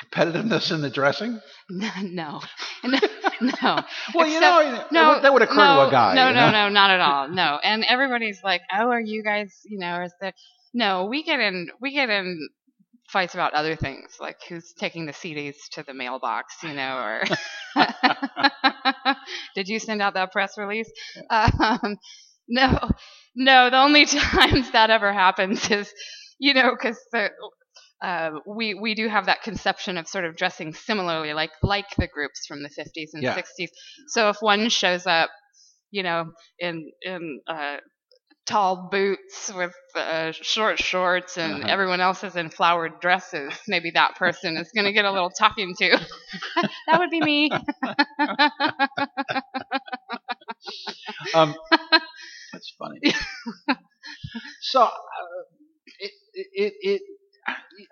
competitiveness 0.04 0.72
in 0.72 0.82
the 0.82 0.90
dressing? 0.90 1.40
no, 1.70 2.42
no, 2.84 3.00
no. 3.42 3.80
Well, 4.14 4.28
you 4.28 4.40
know, 4.40 4.86
no, 4.92 5.22
that 5.22 5.34
would- 5.34 5.42
occur 5.42 5.56
no, 5.56 5.82
to 5.84 5.88
a 5.88 5.92
guy. 5.92 6.14
No, 6.16 6.28
you 6.30 6.34
no, 6.36 6.46
know? 6.48 6.52
no, 6.52 6.70
not 6.70 6.90
at 6.92 7.00
all. 7.00 7.30
No, 7.30 7.60
and 7.64 7.84
everybody's 7.88 8.42
like, 8.44 8.62
"Oh, 8.74 8.90
are 8.90 9.02
you 9.02 9.24
guys? 9.24 9.54
You 9.66 9.80
know, 9.80 10.02
is 10.04 10.14
there?" 10.22 10.34
No, 10.74 11.06
we 11.06 11.24
get 11.24 11.40
in, 11.40 11.70
we 11.82 11.94
get 11.94 12.10
in 12.10 12.50
fights 13.12 13.34
about 13.34 13.54
other 13.54 13.76
things, 13.76 14.18
like 14.20 14.38
who's 14.48 14.74
taking 14.74 15.06
the 15.06 15.14
CDs 15.14 15.56
to 15.74 15.84
the 15.84 15.94
mailbox, 15.94 16.56
you 16.64 16.74
know, 16.74 16.98
or 16.98 17.24
did 19.56 19.68
you 19.68 19.80
send 19.80 20.02
out 20.02 20.14
that 20.16 20.32
press 20.32 20.58
release? 20.58 20.92
Um, 21.30 21.98
no, 22.48 22.80
no. 23.36 23.70
The 23.70 23.78
only 23.78 24.06
times 24.08 24.72
that 24.72 24.90
ever 24.90 25.14
happens 25.14 25.70
is, 25.70 25.92
you 26.40 26.54
know, 26.54 26.72
because 26.72 26.98
the. 27.12 27.30
Uh, 28.02 28.32
we 28.48 28.74
we 28.76 28.96
do 28.96 29.10
have 29.10 29.26
that 29.26 29.44
conception 29.44 29.98
of 29.98 30.08
sort 30.08 30.26
of 30.26 30.36
dressing 30.36 30.74
similarly, 30.74 31.34
like 31.34 31.52
like 31.64 31.86
the 31.98 32.08
groups 32.08 32.46
from 32.48 32.64
the 32.64 32.70
50s 32.70 33.10
and 33.14 33.24
Yeah. 33.24 33.34
60s. 33.34 33.72
So 34.08 34.30
if 34.30 34.38
one 34.42 34.70
shows 34.70 35.06
up, 35.06 35.30
you 35.92 36.04
know, 36.04 36.32
in 36.60 36.92
in 37.04 37.42
uh, 37.48 37.78
tall 38.50 38.90
boots 38.92 39.52
with 39.56 39.74
uh, 39.96 40.32
short 40.34 40.80
shorts, 40.80 41.38
and 41.38 41.56
Uh-huh. 41.64 41.68
everyone 41.68 42.02
else 42.02 42.24
is 42.24 42.36
in 42.36 42.50
flowered 42.50 43.00
dresses, 43.02 43.54
maybe 43.68 43.92
that 43.92 44.16
person 44.18 44.58
is 44.58 44.72
going 44.76 44.86
to 44.86 44.94
get 44.94 45.06
a 45.06 45.12
little 45.12 45.30
talking 45.30 45.74
to. 45.78 46.00
that 46.88 47.00
would 47.00 47.10
be 47.12 47.22
me. 47.22 47.52
Um, 51.34 51.56
that's 52.54 52.74
funny. 52.78 53.00
so, 54.62 54.84
uh, 54.84 54.90
it, 56.00 56.12
it, 56.54 56.74
it, 56.82 57.02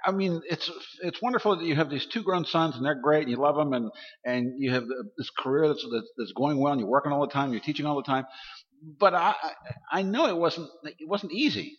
I 0.05 0.11
mean, 0.11 0.41
it's 0.49 0.69
it's 1.01 1.21
wonderful 1.21 1.55
that 1.57 1.65
you 1.65 1.75
have 1.75 1.89
these 1.89 2.05
two 2.05 2.21
grown 2.23 2.45
sons 2.45 2.75
and 2.75 2.85
they're 2.85 3.01
great 3.01 3.23
and 3.23 3.31
you 3.31 3.37
love 3.37 3.55
them 3.55 3.73
and 3.73 3.89
and 4.25 4.53
you 4.61 4.71
have 4.71 4.83
this 5.17 5.29
career 5.39 5.67
that's 5.67 5.83
that's, 5.91 6.07
that's 6.17 6.31
going 6.33 6.59
well 6.59 6.73
and 6.73 6.81
you're 6.81 6.89
working 6.89 7.11
all 7.11 7.21
the 7.25 7.31
time, 7.33 7.51
you're 7.53 7.61
teaching 7.61 7.85
all 7.85 7.95
the 7.95 8.03
time. 8.03 8.25
But 8.81 9.13
I 9.13 9.35
I 9.91 10.01
know 10.03 10.27
it 10.27 10.37
wasn't 10.37 10.69
it 10.83 11.07
wasn't 11.07 11.33
easy. 11.33 11.77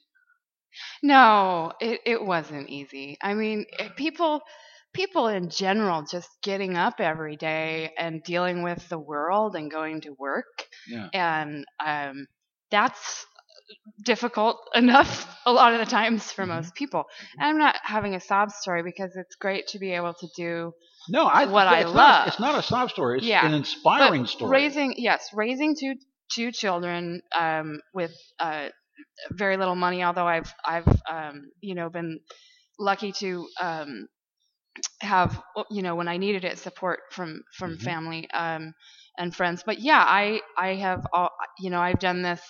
No, 1.02 1.72
it, 1.80 2.00
it 2.04 2.24
wasn't 2.24 2.68
easy. 2.68 3.16
I 3.22 3.34
mean, 3.34 3.66
eh, 3.78 3.88
people 3.96 4.42
people 4.92 5.28
in 5.28 5.50
general 5.50 6.02
just 6.10 6.28
getting 6.42 6.76
up 6.76 7.00
every 7.00 7.36
day 7.36 7.92
and 7.98 8.22
dealing 8.22 8.62
with 8.62 8.88
the 8.88 8.98
world 8.98 9.54
and 9.54 9.70
going 9.70 10.00
to 10.00 10.10
work 10.18 10.66
Yeah. 10.88 11.10
and 11.12 11.64
um, 11.84 12.26
that's 12.70 13.26
difficult 14.04 14.58
enough 14.74 15.38
a 15.46 15.52
lot 15.52 15.72
of 15.74 15.78
the 15.80 15.86
times 15.86 16.32
for 16.32 16.44
Mhm. 16.44 16.48
most 16.48 16.74
people. 16.74 17.04
And 17.38 17.48
I'm 17.48 17.58
not 17.58 17.76
having 17.82 18.14
a 18.14 18.20
sob 18.20 18.50
story 18.50 18.82
because 18.82 19.16
it's 19.16 19.36
great 19.36 19.66
to 19.68 19.78
be 19.78 19.92
able 19.92 20.14
to 20.14 20.28
do 20.36 20.72
No, 21.08 21.24
I 21.24 21.44
What 21.44 21.66
I 21.68 21.82
love. 21.84 21.94
Not, 21.96 22.28
it's 22.28 22.40
not 22.40 22.58
a 22.58 22.62
sob 22.62 22.90
story. 22.90 23.18
It's 23.18 23.28
Yeah, 23.28 23.46
an 23.48 23.54
inspiring 23.54 24.22
but 24.22 24.30
story. 24.30 24.50
Raising 24.50 24.94
yes, 24.96 25.30
raising 25.34 25.74
two 25.78 25.94
two 26.30 26.52
children 26.52 27.22
um, 27.38 27.80
with 27.94 28.14
uh, 28.38 28.68
very 29.32 29.56
little 29.56 29.76
money. 29.76 30.04
Although 30.04 30.28
I've 30.28 30.52
I've 30.64 30.88
um, 31.10 31.50
you 31.60 31.74
know 31.74 31.90
been 31.90 32.20
lucky 32.78 33.12
to 33.12 33.48
um, 33.60 34.08
have 35.00 35.40
you 35.70 35.82
know 35.82 35.94
when 35.94 36.08
I 36.08 36.16
needed 36.16 36.44
it 36.44 36.58
support 36.58 37.00
from 37.10 37.42
from 37.54 37.76
Mhm. 37.76 37.82
family 37.84 38.30
um, 38.30 38.74
and 39.18 39.34
friends. 39.34 39.62
But 39.64 39.80
yeah, 39.80 40.04
I 40.06 40.40
I 40.56 40.74
have 40.76 41.06
all 41.12 41.30
you 41.58 41.70
know 41.70 41.80
I've 41.80 41.98
done 41.98 42.22
this 42.22 42.42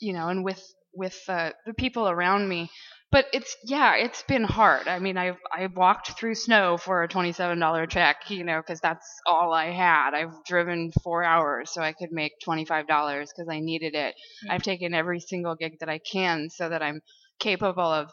you 0.00 0.12
know 0.12 0.28
and 0.28 0.44
with 0.44 0.62
with 0.94 1.18
uh, 1.28 1.52
the 1.66 1.74
people 1.74 2.08
around 2.08 2.48
me. 2.48 2.70
But 3.14 3.26
it's 3.32 3.56
yeah, 3.62 3.94
it's 3.94 4.24
been 4.24 4.42
hard. 4.42 4.88
I 4.88 4.98
mean, 4.98 5.16
I've 5.16 5.38
I 5.52 5.68
walked 5.68 6.18
through 6.18 6.34
snow 6.34 6.76
for 6.76 7.04
a 7.04 7.08
twenty-seven 7.08 7.60
dollar 7.60 7.86
check, 7.86 8.28
you 8.28 8.42
know, 8.42 8.60
because 8.60 8.80
that's 8.80 9.06
all 9.24 9.52
I 9.52 9.66
had. 9.66 10.14
I've 10.14 10.42
driven 10.44 10.90
four 11.04 11.22
hours 11.22 11.70
so 11.70 11.80
I 11.80 11.92
could 11.92 12.10
make 12.10 12.32
twenty-five 12.42 12.88
dollars 12.88 13.30
because 13.30 13.48
I 13.48 13.60
needed 13.60 13.94
it. 13.94 14.16
Yeah. 14.44 14.54
I've 14.54 14.64
taken 14.64 14.94
every 14.94 15.20
single 15.20 15.54
gig 15.54 15.78
that 15.78 15.88
I 15.88 16.00
can 16.00 16.50
so 16.50 16.68
that 16.68 16.82
I'm 16.82 17.02
capable 17.38 17.84
of 17.84 18.10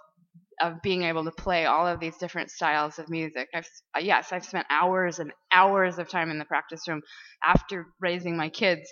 of 0.62 0.82
being 0.82 1.04
able 1.04 1.26
to 1.26 1.32
play 1.32 1.66
all 1.66 1.88
of 1.88 2.00
these 2.00 2.18
different 2.18 2.52
styles 2.52 3.00
of 3.00 3.10
music. 3.10 3.50
I've 3.54 3.68
yes, 4.00 4.32
I've 4.32 4.46
spent 4.46 4.68
hours 4.70 5.20
and 5.20 5.32
hours 5.52 5.98
of 5.98 6.10
time 6.10 6.30
in 6.30 6.38
the 6.38 6.46
practice 6.46 6.88
room 6.88 7.02
after 7.44 7.88
raising 8.00 8.38
my 8.38 8.50
kids. 8.50 8.90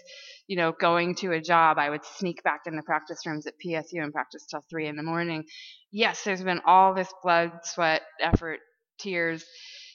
You 0.47 0.57
know, 0.57 0.71
going 0.71 1.15
to 1.15 1.31
a 1.33 1.41
job, 1.41 1.77
I 1.77 1.89
would 1.89 2.03
sneak 2.03 2.43
back 2.43 2.61
in 2.65 2.75
the 2.75 2.81
practice 2.81 3.25
rooms 3.25 3.45
at 3.45 3.53
PSU 3.63 4.03
and 4.03 4.11
practice 4.11 4.45
till 4.49 4.63
three 4.69 4.87
in 4.87 4.95
the 4.95 5.03
morning. 5.03 5.43
Yes, 5.91 6.23
there's 6.23 6.43
been 6.43 6.61
all 6.65 6.93
this 6.93 7.13
blood, 7.23 7.51
sweat, 7.63 8.01
effort, 8.19 8.59
tears. 8.99 9.45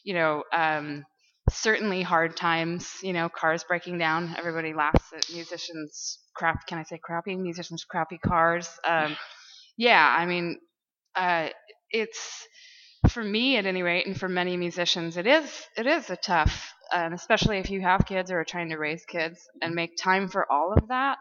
You 0.05 0.15
know, 0.15 0.45
um, 0.53 1.05
certainly 1.51 2.03
hard 2.03 2.37
times. 2.37 2.89
You 3.03 3.13
know, 3.13 3.29
cars 3.29 3.65
breaking 3.65 3.99
down. 3.99 4.35
Everybody 4.39 4.75
laughs 4.75 5.13
at 5.17 5.27
musicians. 5.33 6.21
Crap. 6.37 6.67
Can 6.67 6.79
I 6.79 6.85
say 6.85 6.99
crappy? 7.03 7.37
Musicians 7.37 7.85
crappy 7.85 8.19
cars. 8.19 8.69
Um, 8.87 9.17
yeah, 9.77 10.15
I 10.17 10.27
mean, 10.27 10.59
uh, 11.17 11.49
it's 11.91 12.47
for 13.11 13.23
me 13.23 13.57
at 13.57 13.67
any 13.67 13.83
rate, 13.83 14.07
and 14.07 14.19
for 14.19 14.29
many 14.29 14.57
musicians, 14.57 15.17
it 15.17 15.27
is 15.27 15.67
it 15.77 15.87
is 15.87 16.11
a 16.11 16.17
tough, 16.17 16.73
and 16.93 17.15
especially 17.15 17.59
if 17.59 17.71
you 17.71 17.81
have 17.83 18.07
kids 18.07 18.31
or 18.31 18.41
are 18.41 18.45
trying 18.45 18.71
to 18.71 18.77
raise 18.79 19.05
kids 19.07 19.41
and 19.63 19.75
make 19.75 19.97
time 19.97 20.29
for 20.29 20.51
all 20.51 20.73
of 20.75 20.89
that, 20.89 21.19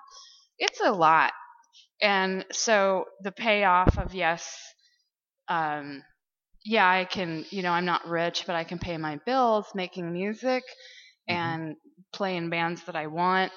it's 0.60 0.82
a 0.82 0.92
lot. 0.92 1.34
And 2.02 2.46
so 2.52 3.06
the 3.24 3.32
payoff 3.32 3.98
of 3.98 4.14
yes, 4.14 4.58
um, 5.48 6.04
yeah, 6.66 6.90
I 6.90 7.06
can, 7.06 7.46
you 7.52 7.64
know, 7.64 7.72
I'm 7.72 7.86
not 7.86 8.08
rich, 8.08 8.46
but 8.48 8.56
I 8.56 8.64
can 8.64 8.80
pay 8.80 8.98
my 8.98 9.20
bills 9.26 9.68
making 9.76 10.12
music 10.14 10.64
Mm-hmm. 11.30 11.54
and 11.54 11.76
play 12.14 12.38
in 12.38 12.50
bands 12.50 12.84
that 12.86 12.96
I 12.96 13.08
want. 13.08 13.52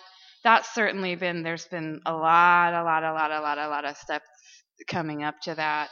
That's 0.44 0.74
certainly 0.74 1.16
been 1.16 1.42
there's 1.42 1.66
been 1.68 2.00
a 2.06 2.12
lot, 2.14 2.74
a 2.74 2.84
lot, 2.84 3.04
a 3.04 3.12
lot, 3.12 3.32
a 3.32 3.40
lot, 3.40 3.58
a 3.58 3.68
lot 3.68 3.84
of 3.84 3.96
steps 3.96 4.26
coming 4.88 5.22
up 5.24 5.36
to 5.42 5.54
that. 5.56 5.90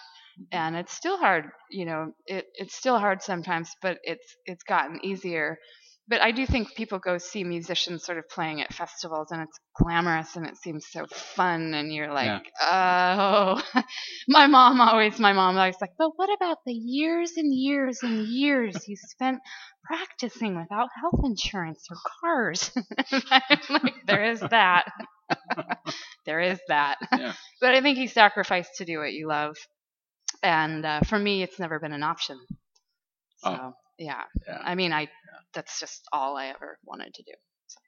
And 0.53 0.77
it's 0.77 0.93
still 0.93 1.17
hard, 1.17 1.47
you 1.71 1.85
know, 1.85 2.13
it, 2.27 2.47
it's 2.55 2.75
still 2.75 2.99
hard 2.99 3.23
sometimes, 3.23 3.71
but 3.83 3.99
it's 4.03 4.37
it's 4.47 4.65
gotten 4.65 5.05
easier. 5.05 5.59
But 6.07 6.21
I 6.21 6.33
do 6.33 6.45
think 6.45 6.75
people 6.75 6.99
go 6.99 7.17
see 7.17 7.45
musicians 7.45 8.05
sort 8.05 8.19
of 8.19 8.29
playing 8.29 8.61
at 8.61 8.75
festivals 8.75 9.31
and 9.31 9.41
it's 9.41 9.59
glamorous 9.81 10.37
and 10.37 10.47
it 10.47 10.57
seems 10.59 10.87
so 10.91 11.07
fun 11.07 11.73
and 11.73 11.93
you're 11.93 12.13
like, 12.13 12.45
oh 12.61 13.63
my 14.29 14.47
mom 14.47 14.83
always 14.83 15.19
my 15.19 15.33
mom 15.33 15.57
always 15.57 15.77
like, 15.81 15.93
but 15.97 16.11
what 16.17 16.29
about 16.37 16.59
the 16.67 16.75
years 16.75 17.33
and 17.37 17.55
years 17.55 18.01
and 18.03 18.27
years 18.27 18.77
you 18.87 18.97
spent 18.97 19.39
practicing 19.83 20.57
without 20.59 20.89
health 21.01 21.21
insurance 21.25 21.87
or 21.91 21.97
cars? 22.21 22.71
I'm 23.31 23.59
like, 23.71 23.95
there 24.07 24.25
is 24.25 24.41
that. 24.41 24.85
there 26.27 26.41
is 26.41 26.61
that. 26.69 26.97
Yeah. 27.13 27.33
But 27.61 27.75
I 27.75 27.81
think 27.81 27.97
you 27.99 28.09
sacrifice 28.09 28.69
to 28.77 28.85
do 28.85 28.99
what 28.99 29.13
you 29.13 29.27
love. 29.29 29.57
And 30.45 30.85
uh, 30.85 31.01
for 31.01 31.19
me, 31.19 31.43
it's 31.43 31.59
never 31.59 31.81
been 31.81 31.93
an 31.93 32.03
option. 32.03 32.39
So, 33.39 33.51
Oh. 33.51 33.73
yeah. 33.99 34.23
Yeah. 34.47 34.59
I 34.63 34.75
mean, 34.75 34.93
I 34.93 35.09
that's 35.55 35.81
just 35.81 36.03
all 36.13 36.37
I 36.37 36.47
ever 36.49 36.79
wanted 36.85 37.15
to 37.15 37.23
do. 37.23 37.33
So, 37.67 37.81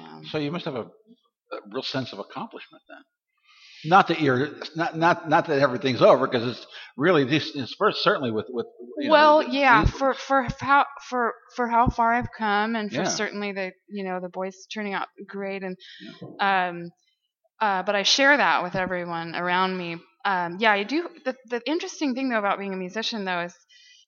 yeah. 0.00 0.20
So 0.30 0.38
you 0.38 0.52
must 0.52 0.64
have 0.66 0.76
a, 0.76 0.82
a 1.52 1.58
real 1.72 1.82
sense 1.82 2.12
of 2.12 2.18
accomplishment 2.20 2.82
then. 2.88 3.02
Not 3.90 4.08
that 4.08 4.20
you're 4.20 4.48
not 4.74 4.96
not 4.96 5.28
not 5.28 5.46
that 5.48 5.58
everything's 5.60 6.00
over 6.02 6.26
because 6.26 6.46
it's 6.56 6.66
really 6.96 7.24
this 7.24 7.52
it's 7.54 7.74
first 7.78 8.02
certainly 8.02 8.30
with 8.30 8.46
with 8.48 8.66
know, 8.98 9.10
well, 9.12 9.38
the- 9.42 9.50
yeah, 9.50 9.84
the- 9.84 9.92
for 9.92 10.14
for 10.14 10.46
how 10.60 10.86
for 11.08 11.34
for 11.56 11.68
how 11.68 11.88
far 11.88 12.12
I've 12.14 12.30
come, 12.36 12.74
and 12.76 12.90
for 12.90 13.02
Yeah. 13.02 13.04
certainly 13.04 13.52
the 13.52 13.72
you 13.88 14.04
know 14.04 14.18
the 14.20 14.28
boys 14.30 14.56
turning 14.72 14.94
out 14.94 15.08
great, 15.28 15.62
and 15.62 15.76
um, 16.40 16.90
uh, 17.60 17.82
but 17.82 17.94
I 17.94 18.02
share 18.02 18.36
that 18.36 18.62
with 18.62 18.74
everyone 18.76 19.34
around 19.34 19.76
me. 19.76 19.96
Um, 20.26 20.58
yeah, 20.60 20.72
I 20.72 20.84
do. 20.84 21.08
The 21.24 21.36
the 21.50 21.62
interesting 21.66 22.14
thing 22.14 22.30
though 22.30 22.38
about 22.40 22.58
being 22.58 22.74
a 22.74 22.78
musician 22.78 23.24
though 23.24 23.42
is 23.42 23.54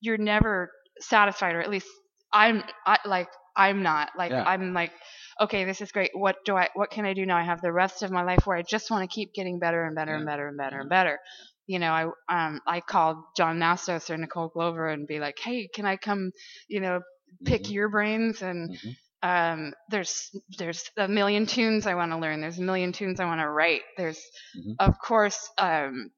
you're 0.01 0.19
never 0.19 0.73
satisfied, 1.01 1.55
or 1.57 1.63
at 1.63 1.71
least 1.71 1.89
I'm 2.33 2.65
I, 2.87 2.99
like 3.07 3.29
I'm 3.57 3.83
not. 3.83 4.11
Like 4.19 4.35
Yeah. 4.35 4.45
I'm 4.45 4.75
like, 4.75 4.93
okay, 5.41 5.65
this 5.65 5.81
is 5.83 5.93
great. 5.93 6.11
What 6.15 6.37
do 6.45 6.57
I? 6.57 6.69
What 6.75 6.91
can 6.91 7.07
I 7.07 7.15
do 7.15 7.27
now? 7.27 7.39
I 7.39 7.45
have 7.45 7.63
the 7.63 7.73
rest 7.73 8.03
of 8.03 8.11
my 8.13 8.25
life 8.25 8.47
where 8.47 8.59
I 8.59 8.63
just 8.63 8.91
want 8.91 9.09
to 9.09 9.15
keep 9.15 9.35
getting 9.35 9.61
better 9.61 9.85
and 9.87 9.97
better 9.97 10.17
and 10.17 10.27
better 10.27 10.49
and 10.49 10.59
better 10.59 10.81
Yeah. 10.81 10.83
and 10.83 10.91
better. 10.91 11.19
You 11.67 11.79
know, 11.81 11.93
I 11.93 12.05
um 12.47 12.61
I 12.67 12.81
called 12.81 13.19
John 13.37 13.59
Nastos 13.59 14.11
or 14.11 14.19
Nicole 14.19 14.49
Glover 14.49 14.89
and 14.89 15.07
be 15.07 15.21
like, 15.21 15.39
hey, 15.41 15.69
can 15.73 15.87
I 15.87 15.97
come? 15.97 16.33
You 16.69 16.81
know, 16.81 17.01
pick 17.45 17.71
Mhm. 17.71 17.71
your 17.71 17.89
brains 17.89 18.43
and 18.43 18.71
Mhm. 18.71 18.97
Um 19.23 19.75
there's 19.91 20.31
there's 20.59 20.85
a 20.97 21.09
million 21.09 21.47
tunes 21.47 21.87
I 21.87 21.95
want 21.95 22.13
to 22.13 22.19
learn. 22.19 22.41
There's 22.41 22.59
a 22.59 22.63
million 22.63 22.93
tunes 22.93 23.21
I 23.21 23.25
want 23.27 23.41
to 23.41 23.49
write. 23.49 23.83
There's 23.97 24.21
Mhm. 24.57 24.77
of 24.79 24.95
course 24.99 25.51
um 25.59 26.11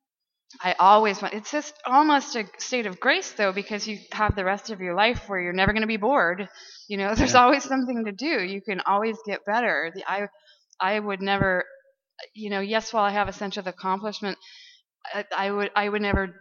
I 0.62 0.74
always 0.78 1.22
want 1.22 1.34
it's 1.34 1.50
just 1.52 1.74
almost 1.86 2.36
a 2.36 2.44
state 2.58 2.86
of 2.86 3.00
grace 3.00 3.32
though 3.32 3.52
because 3.52 3.86
you 3.88 3.98
have 4.12 4.34
the 4.36 4.44
rest 4.44 4.70
of 4.70 4.80
your 4.80 4.94
life 4.94 5.28
where 5.28 5.40
you're 5.40 5.52
never 5.52 5.72
going 5.72 5.82
to 5.82 5.86
be 5.88 5.96
bored. 5.96 6.48
You 6.88 6.96
know, 6.98 7.14
there's 7.16 7.34
Yeah. 7.34 7.42
always 7.42 7.64
something 7.64 8.04
to 8.06 8.12
do. 8.12 8.42
You 8.44 8.60
can 8.62 8.80
always 8.80 9.16
get 9.26 9.44
better. 9.46 9.92
The, 9.94 10.04
I 10.10 10.28
I 10.80 10.98
would 10.98 11.20
never 11.22 11.64
you 12.34 12.50
know, 12.50 12.60
yes, 12.60 12.92
while 12.92 13.04
I 13.04 13.10
have 13.10 13.28
a 13.28 13.32
sense 13.32 13.56
of 13.56 13.66
accomplishment, 13.66 14.38
I, 15.14 15.24
I 15.36 15.50
would 15.50 15.70
I 15.76 15.88
would 15.88 16.02
never 16.02 16.34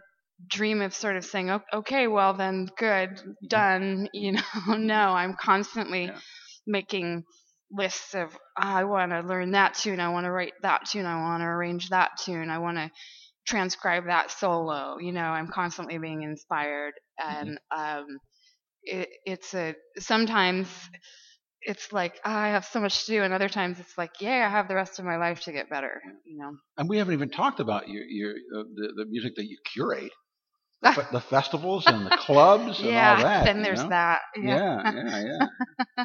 dream 0.48 0.80
of 0.82 0.94
sort 0.94 1.16
of 1.16 1.24
saying, 1.24 1.50
"O- 1.50 1.62
okay, 1.74 2.06
well 2.06 2.34
then, 2.34 2.68
good, 2.78 3.20
done. 3.48 4.08
You 4.14 4.32
know, 4.32 4.42
no, 4.76 5.10
I'm 5.12 5.34
constantly 5.40 6.04
Yeah. 6.06 6.18
Making 6.66 7.24
lists 7.70 8.14
of 8.14 8.36
"Ah, 8.58 8.76
I 8.76 8.84
want 8.84 9.12
to 9.12 9.20
learn 9.20 9.52
that 9.52 9.74
tune, 9.74 10.00
I 10.00 10.10
want 10.10 10.24
to 10.24 10.30
write 10.30 10.54
that 10.62 10.86
tune, 10.86 11.06
I 11.06 11.20
want 11.20 11.40
to 11.42 11.46
arrange 11.46 11.90
that 11.90 12.12
tune, 12.18 12.50
I 12.50 12.58
want 12.58 12.78
to 12.78 12.90
transcribe 13.46 14.06
that 14.06 14.30
solo. 14.30 14.98
You 14.98 15.12
know, 15.12 15.22
I'm 15.22 15.48
constantly 15.48 15.98
being 15.98 16.22
inspired, 16.22 16.94
and 17.18 17.58
um, 17.76 18.06
it, 18.82 19.08
it's 19.24 19.54
a 19.54 19.74
sometimes 19.98 20.68
it's 21.62 21.92
like 21.92 22.18
"Ah, 22.24 22.38
I 22.38 22.48
have 22.48 22.64
so 22.64 22.80
much 22.80 23.04
to 23.06 23.12
do, 23.12 23.22
and 23.22 23.34
other 23.34 23.48
times 23.48 23.78
it's 23.80 23.98
like, 23.98 24.12
yeah, 24.20 24.46
I 24.46 24.50
have 24.50 24.68
the 24.68 24.74
rest 24.74 24.98
of 24.98 25.04
my 25.04 25.16
life 25.16 25.40
to 25.42 25.52
get 25.52 25.68
better. 25.68 26.00
You 26.24 26.38
know. 26.38 26.52
And 26.78 26.88
we 26.88 26.98
haven't 26.98 27.14
even 27.14 27.30
talked 27.30 27.60
about 27.60 27.88
your 27.88 28.04
your 28.04 28.30
uh, 28.32 28.64
the, 28.74 28.92
the 28.96 29.06
music 29.06 29.34
that 29.36 29.44
you 29.46 29.58
curate, 29.74 30.12
Ah. 30.82 30.94
the, 30.94 31.18
the 31.18 31.20
festivals 31.20 31.84
and 31.86 32.06
the 32.06 32.16
clubs 32.16 32.78
and 32.80 32.88
yeah, 32.88 33.16
all 33.16 33.22
that. 33.22 33.44
then 33.44 33.58
you 33.58 33.62
there's 33.64 33.82
know? 33.82 33.88
that. 33.90 34.20
Yeah, 34.36 34.92
yeah, 34.94 35.22
yeah. 35.24 36.04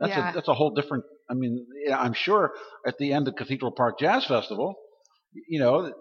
That's 0.00 0.10
Yeah. 0.10 0.30
a 0.30 0.34
that's 0.34 0.48
a 0.48 0.54
whole 0.54 0.70
different. 0.74 1.04
I 1.30 1.34
mean, 1.34 1.66
yeah, 1.86 1.98
I'm 1.98 2.12
sure 2.14 2.52
at 2.86 2.98
the 2.98 3.12
end 3.12 3.26
of 3.28 3.34
Cathedral 3.36 3.72
Park 3.72 3.98
Jazz 3.98 4.24
Festival, 4.26 4.74
you 5.48 5.60
know, 5.60 5.92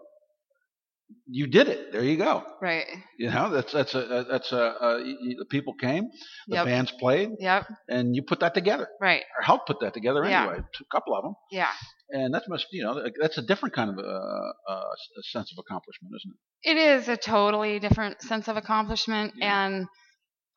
you 1.27 1.47
did 1.47 1.67
it. 1.67 1.91
There 1.91 2.03
you 2.03 2.17
go. 2.17 2.43
Right. 2.61 2.85
You 3.19 3.29
know, 3.29 3.49
that's 3.49 3.71
that's 3.73 3.93
a 3.95 4.25
that's 4.29 4.51
a, 4.51 4.55
a 4.57 4.97
y- 5.03 5.15
y- 5.21 5.35
the 5.37 5.45
people 5.49 5.73
came, 5.73 6.05
the 6.47 6.55
Yep. 6.57 6.65
bands 6.65 6.91
played, 6.99 7.29
Yep. 7.39 7.65
and 7.89 8.15
you 8.15 8.23
put 8.23 8.39
that 8.39 8.53
together 8.53 8.87
Right. 9.01 9.21
or 9.37 9.43
helped 9.43 9.67
put 9.67 9.79
that 9.81 9.93
together 9.93 10.23
anyway. 10.23 10.31
Yeah. 10.31 10.43
anyway. 10.51 10.57
A 10.59 10.95
couple 10.95 11.15
of 11.15 11.23
them, 11.23 11.33
Yeah. 11.51 11.67
And 12.11 12.33
that 12.33 12.43
must 12.47 12.67
you 12.71 12.83
know 12.83 13.03
that's 13.19 13.37
a 13.37 13.41
different 13.41 13.73
kind 13.75 13.89
of 13.89 13.97
uh, 13.97 14.71
uh, 14.71 14.83
sense 15.21 15.51
of 15.51 15.57
accomplishment, 15.59 16.13
isn't 16.15 16.31
it? 16.31 16.71
It 16.71 16.77
is 16.77 17.07
a 17.09 17.17
totally 17.17 17.79
different 17.79 18.21
sense 18.21 18.47
of 18.47 18.57
accomplishment, 18.57 19.33
Yeah. 19.35 19.65
and 19.65 19.87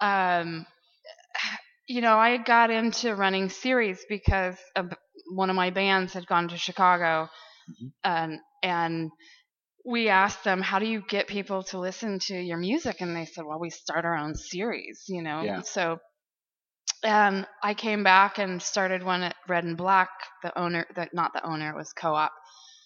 um, 0.01 0.67
you 1.89 2.01
know, 2.01 2.17
I 2.19 2.39
got 2.39 2.71
into 2.71 3.15
running 3.15 3.49
series 3.49 4.05
because 4.09 4.57
of 4.77 4.93
one 5.33 5.51
of 5.51 5.57
my 5.57 5.71
bands 5.71 6.13
had 6.13 6.27
gone 6.27 6.49
to 6.49 6.57
Chicago, 6.57 7.29
Mhm. 7.71 7.93
and 8.05 8.41
and 8.63 9.11
we 9.85 10.09
asked 10.09 10.45
them, 10.45 10.63
how 10.63 10.79
do 10.79 10.87
you 10.87 11.03
get 11.09 11.27
people 11.29 11.63
to 11.65 11.79
listen 11.79 12.19
to 12.19 12.35
your 12.35 12.57
music? 12.57 13.01
And 13.01 13.15
they 13.15 13.27
said, 13.27 13.45
well, 13.45 13.61
we 13.61 13.71
start 13.71 14.05
our 14.07 14.17
own 14.17 14.35
series, 14.35 15.05
you 15.09 15.23
know. 15.23 15.43
Yeah. 15.43 15.61
So, 15.63 15.99
and 17.05 17.47
I 17.63 17.75
came 17.75 18.03
back 18.05 18.39
and 18.39 18.63
started 18.63 19.03
one 19.05 19.23
at 19.23 19.37
Red 19.49 19.65
and 19.65 19.77
Black. 19.77 20.11
The 20.43 20.59
owner, 20.59 20.87
the, 20.95 21.09
not 21.13 21.33
the 21.35 21.47
owner, 21.47 21.71
it 21.71 21.77
was 21.77 21.93
co-op. 21.93 22.33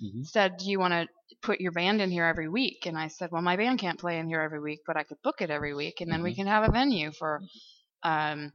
Mhm. 0.02 0.26
Said, 0.26 0.56
do 0.58 0.66
you 0.70 0.78
want 0.80 0.92
to 0.94 1.08
put 1.42 1.60
your 1.60 1.72
band 1.72 2.00
in 2.02 2.10
here 2.10 2.24
every 2.24 2.48
week? 2.48 2.86
And 2.86 2.98
I 2.98 3.08
said, 3.08 3.30
well, 3.32 3.42
my 3.42 3.56
band 3.56 3.78
can't 3.78 3.98
play 3.98 4.18
in 4.18 4.28
here 4.28 4.42
every 4.42 4.60
week, 4.60 4.80
but 4.86 4.96
I 4.96 5.04
could 5.04 5.22
book 5.22 5.40
it 5.40 5.50
every 5.50 5.74
week, 5.74 6.00
and 6.00 6.10
then 6.12 6.22
we 6.22 6.32
Mhm. 6.32 6.36
can 6.36 6.46
have 6.46 6.64
a 6.68 6.72
venue 6.72 7.12
for. 7.12 7.40
Um, 8.02 8.52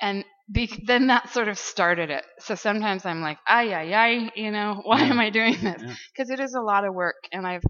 and 0.00 0.24
be, 0.50 0.70
then 0.86 1.08
that 1.08 1.30
sort 1.30 1.48
of 1.48 1.58
started 1.58 2.10
it. 2.10 2.24
So 2.40 2.54
sometimes 2.54 3.06
I'm 3.06 3.22
like, 3.22 3.38
ay, 3.48 3.72
ay, 3.74 3.94
ay, 3.94 4.30
you 4.36 4.50
know, 4.50 4.80
why 4.84 5.00
Yeah. 5.00 5.10
am 5.10 5.18
I 5.20 5.30
doing 5.30 5.56
this? 5.62 5.82
Yeah. 5.82 5.94
Because 6.14 6.30
it 6.30 6.40
is 6.40 6.54
a 6.54 6.60
lot 6.60 6.84
of 6.84 6.94
work, 6.94 7.16
and 7.32 7.46
I've 7.46 7.64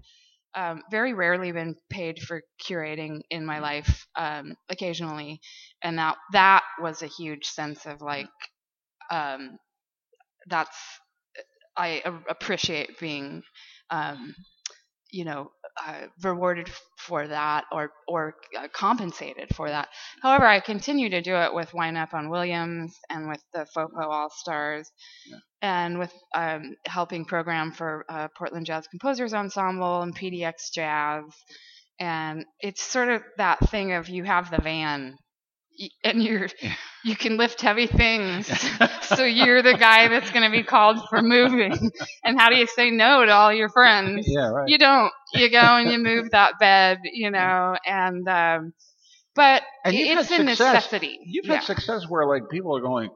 um, 0.55 0.81
very 0.91 1.13
rarely 1.13 1.51
been 1.51 1.75
paid 1.89 2.19
for 2.19 2.41
curating 2.67 3.21
in 3.29 3.45
my 3.45 3.59
life. 3.59 4.07
Um, 4.15 4.55
occasionally, 4.69 5.41
and 5.83 5.97
that 5.99 6.17
that 6.33 6.63
was 6.81 7.01
a 7.03 7.07
huge 7.07 7.45
sense 7.45 7.85
of 7.85 8.01
like, 8.01 8.27
um, 9.11 9.57
that's 10.47 10.77
I 11.77 12.01
appreciate 12.29 12.99
being, 12.99 13.43
um, 13.89 14.35
you 15.11 15.25
know, 15.25 15.51
uh, 15.85 16.07
rewarded 16.23 16.69
for 16.97 17.27
that 17.27 17.65
or 17.71 17.91
or 18.07 18.35
uh, 18.57 18.67
compensated 18.73 19.53
for 19.55 19.69
that. 19.69 19.87
However, 20.21 20.45
I 20.45 20.59
continue 20.59 21.09
to 21.11 21.21
do 21.21 21.35
it 21.35 21.53
with 21.53 21.73
Wine 21.73 21.95
Up 21.97 22.13
on 22.13 22.29
Williams 22.29 22.95
and 23.09 23.27
with 23.29 23.41
the 23.53 23.65
FOPO 23.75 24.03
All 24.03 24.29
Stars, 24.29 24.89
Yeah. 25.25 25.37
and 25.61 25.99
with 25.99 26.13
um, 26.35 26.75
helping 26.85 27.25
program 27.25 27.71
for 27.71 28.05
uh, 28.09 28.27
Portland 28.37 28.65
Jazz 28.65 28.87
Composers 28.87 29.33
Ensemble 29.33 30.01
and 30.01 30.15
PDX 30.15 30.71
Jazz. 30.73 31.23
and 31.99 32.45
it's 32.59 32.81
sort 32.83 33.09
of 33.09 33.23
that 33.37 33.59
thing 33.69 33.93
of 33.93 34.09
you 34.09 34.23
have 34.23 34.51
the 34.51 34.61
van 34.61 35.17
and 36.03 36.23
you're 36.23 36.49
you 37.05 37.15
can 37.15 37.37
lift 37.37 37.61
heavy 37.61 37.87
things 37.87 38.47
so 39.01 39.23
you're 39.23 39.61
the 39.61 39.75
guy 39.75 40.07
that's 40.09 40.31
going 40.31 40.43
to 40.49 40.55
be 40.55 40.63
called 40.63 40.99
for 41.09 41.21
moving 41.21 41.91
and 42.23 42.39
how 42.39 42.49
do 42.49 42.57
you 42.57 42.67
say 42.67 42.91
no 42.91 43.25
to 43.25 43.31
all 43.31 43.53
your 43.53 43.69
friends 43.69 44.25
yeah, 44.29 44.49
right. 44.49 44.69
you 44.69 44.77
don't 44.77 45.11
you 45.33 45.49
go 45.49 45.57
and 45.59 45.91
you 45.91 45.99
move 45.99 46.31
that 46.31 46.59
bed 46.59 46.99
you 47.03 47.31
know 47.31 47.77
and 47.87 48.27
um 48.27 48.73
but 49.35 49.63
And 49.83 49.95
it's 49.95 50.31
a 50.31 50.39
necessity 50.43 51.19
You've 51.25 51.45
yeah. 51.45 51.55
had 51.55 51.63
success 51.63 52.05
where 52.09 52.25
like 52.27 52.49
people 52.49 52.75
are 52.77 52.81
going. 52.81 53.09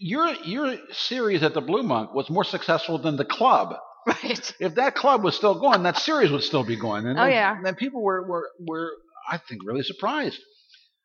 Your 0.00 0.28
your 0.44 0.76
series 0.92 1.42
at 1.42 1.54
the 1.54 1.60
Blue 1.60 1.82
Monk 1.82 2.14
was 2.14 2.30
more 2.30 2.44
successful 2.44 2.98
than 2.98 3.16
the 3.16 3.24
club. 3.24 3.74
right 4.06 4.54
If 4.60 4.76
that 4.76 4.94
club 4.94 5.24
was 5.24 5.36
still 5.36 5.58
going, 5.60 5.82
that 5.84 5.98
series 5.98 6.30
would 6.30 6.42
still 6.42 6.64
be 6.64 6.76
going. 6.76 7.06
And 7.06 7.18
Oh, 7.18 7.24
then, 7.24 7.32
yeah. 7.32 7.56
then 7.62 7.74
people 7.76 8.02
were, 8.02 8.26
were 8.26 8.48
were 8.60 8.92
I 9.30 9.38
think 9.38 9.62
really 9.64 9.82
surprised. 9.82 10.40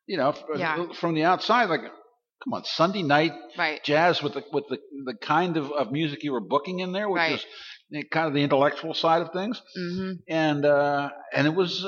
You 0.06 0.16
know, 0.18 0.32
Yeah. 0.56 0.86
from 0.94 1.14
the 1.14 1.24
outside, 1.24 1.68
like, 1.68 1.80
come 1.82 2.52
on, 2.52 2.64
Sunday 2.64 3.02
night 3.02 3.32
right 3.58 3.82
jazz 3.84 4.22
with 4.22 4.34
the 4.34 4.44
with 4.52 4.64
the 4.68 4.78
the 5.04 5.14
kind 5.14 5.56
of, 5.56 5.72
of 5.72 5.90
music 5.92 6.22
you 6.22 6.32
were 6.32 6.40
booking 6.40 6.80
in 6.80 6.92
there, 6.92 7.08
which 7.08 7.22
Right. 7.22 7.44
is 7.92 8.04
kind 8.12 8.26
of 8.28 8.34
the 8.34 8.42
intellectual 8.42 8.94
side 8.94 9.22
of 9.22 9.32
things, 9.32 9.60
hmm 9.74 10.12
and 10.28 10.64
uh, 10.64 11.10
and 11.34 11.46
it 11.46 11.54
was, 11.54 11.86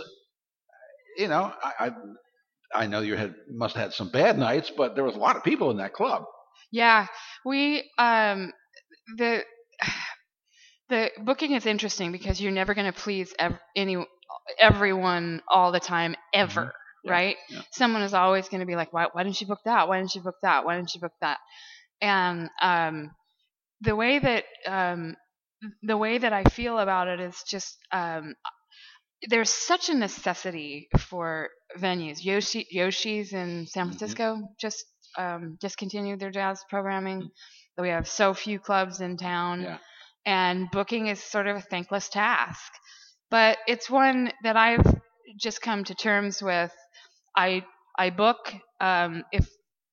you 1.16 1.28
know, 1.28 1.52
I. 1.62 1.72
I 1.86 1.90
I 2.74 2.86
know 2.86 3.00
you 3.00 3.16
had 3.16 3.34
must 3.50 3.74
have 3.76 3.82
had 3.84 3.92
some 3.94 4.10
bad 4.10 4.36
nights, 4.38 4.70
but 4.76 4.94
there 4.94 5.02
was 5.02 5.14
a 5.14 5.18
lot 5.18 5.36
of 5.36 5.42
people 5.42 5.70
in 5.70 5.78
that 5.78 5.94
club. 5.94 6.24
Yeah, 6.70 7.06
we 7.46 7.90
um 7.96 8.52
the 9.16 9.42
the 10.90 11.10
booking 11.24 11.52
is 11.52 11.66
interesting 11.66 12.12
because 12.12 12.40
you're 12.40 12.52
never 12.52 12.74
going 12.74 12.92
to 12.92 12.98
please 12.98 13.34
ev- 13.38 13.58
any 13.76 13.96
everyone 14.58 15.42
all 15.48 15.72
the 15.72 15.80
time 15.80 16.14
ever, 16.34 16.66
Mhm. 16.66 16.72
Yeah, 17.04 17.12
right? 17.12 17.36
yeah. 17.48 17.62
Someone 17.72 18.02
is 18.02 18.14
always 18.14 18.48
going 18.48 18.60
to 18.60 18.66
be 18.66 18.76
like, 18.76 18.92
why 18.92 19.06
why 19.12 19.22
didn't 19.24 19.40
you 19.40 19.46
book 19.46 19.60
that? 19.64 19.88
Why 19.88 19.98
didn't 19.98 20.14
you 20.14 20.20
book 20.22 20.36
that? 20.42 20.64
Why 20.64 20.76
didn't 20.76 20.94
you 20.94 21.00
book 21.00 21.12
that? 21.20 21.38
And 22.00 22.50
um 22.62 23.10
the 23.80 23.96
way 23.96 24.18
that 24.18 24.44
um 24.66 25.16
the 25.82 25.96
way 25.96 26.18
that 26.18 26.32
I 26.32 26.44
feel 26.44 26.78
about 26.78 27.08
it 27.08 27.20
is 27.20 27.42
just 27.48 27.78
um 27.92 28.34
there's 29.28 29.50
such 29.50 29.88
a 29.88 29.94
necessity 29.94 30.88
for 30.98 31.50
venues. 31.76 32.24
Yoshi 32.24 32.66
Yoshi's 32.70 33.32
in 33.32 33.66
San 33.66 33.86
Mhm. 33.86 33.88
Francisco 33.88 34.48
just 34.60 34.84
um, 35.16 35.56
discontinued 35.60 36.20
their 36.20 36.30
jazz 36.30 36.64
programming. 36.68 37.30
We 37.78 37.88
have 37.90 38.08
so 38.08 38.34
few 38.34 38.58
clubs 38.60 39.00
in 39.00 39.16
town, 39.16 39.62
Yeah. 39.62 39.78
and 40.26 40.70
booking 40.70 41.08
is 41.08 41.22
sort 41.22 41.46
of 41.46 41.56
a 41.56 41.60
thankless 41.60 42.08
task. 42.08 42.72
But 43.30 43.58
it's 43.66 43.90
one 43.90 44.32
that 44.42 44.56
I've 44.56 44.97
just 45.40 45.60
come 45.62 45.84
to 45.84 45.94
terms 45.94 46.42
with. 46.42 46.72
I 47.36 47.64
I 47.98 48.10
book 48.10 48.52
um, 48.80 49.24
if 49.32 49.48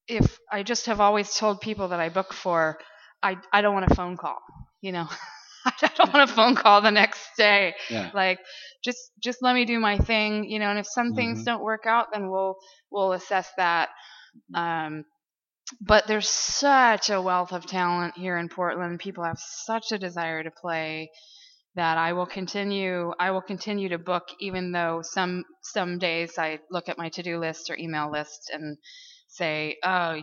if 0.08 0.38
I 0.52 0.64
just 0.64 0.86
have 0.88 1.00
always 1.00 1.34
told 1.36 1.62
people 1.62 1.90
that 1.90 2.00
I 2.00 2.10
book 2.10 2.34
for. 2.34 2.78
I 3.24 3.38
I 3.54 3.62
don't 3.62 3.74
want 3.74 3.92
a 3.92 3.96
phone 3.96 4.18
call. 4.18 4.38
You 4.82 4.92
know, 4.94 5.08
I 5.66 5.90
don't 5.96 6.14
want 6.14 6.30
a 6.30 6.34
phone 6.34 6.56
call 6.56 6.82
the 6.82 6.92
next 6.92 7.22
day 7.38 7.74
Yeah. 7.90 8.12
like 8.14 8.40
just 8.84 9.12
just 9.24 9.42
let 9.42 9.56
me 9.56 9.66
do 9.66 9.80
my 9.80 9.98
thing 9.98 10.46
you 10.50 10.60
know 10.60 10.70
and 10.70 10.80
if 10.80 10.86
some 10.88 11.14
things 11.14 11.42
Mhm. 11.42 11.44
don't 11.44 11.64
work 11.64 11.86
out 11.86 12.08
then 12.14 12.30
we'll 12.30 12.56
we'll 12.92 13.14
assess 13.14 13.50
that 13.58 13.90
um 14.54 15.06
but 15.82 16.08
there's 16.08 16.30
such 16.30 17.10
a 17.10 17.22
wealth 17.22 17.52
of 17.52 17.66
talent 17.66 18.16
here 18.18 18.38
in 18.38 18.50
Portland 18.50 19.00
people 19.00 19.24
have 19.24 19.40
such 19.40 19.92
a 19.92 19.98
desire 20.00 20.44
to 20.44 20.52
play 20.52 21.10
that 21.76 21.98
I 21.98 22.14
will 22.14 22.26
continue 22.26 23.12
I 23.20 23.32
will 23.32 23.42
continue 23.42 23.90
to 23.90 23.98
book 23.98 24.24
even 24.40 24.72
though 24.72 25.02
some 25.04 25.44
some 25.62 25.98
days 26.00 26.34
I 26.38 26.60
look 26.72 26.90
at 26.90 26.98
my 26.98 27.10
to-do 27.10 27.38
list 27.40 27.70
or 27.70 27.78
email 27.78 28.12
list 28.12 28.50
and 28.54 28.78
say 29.28 29.78
oh 29.84 30.22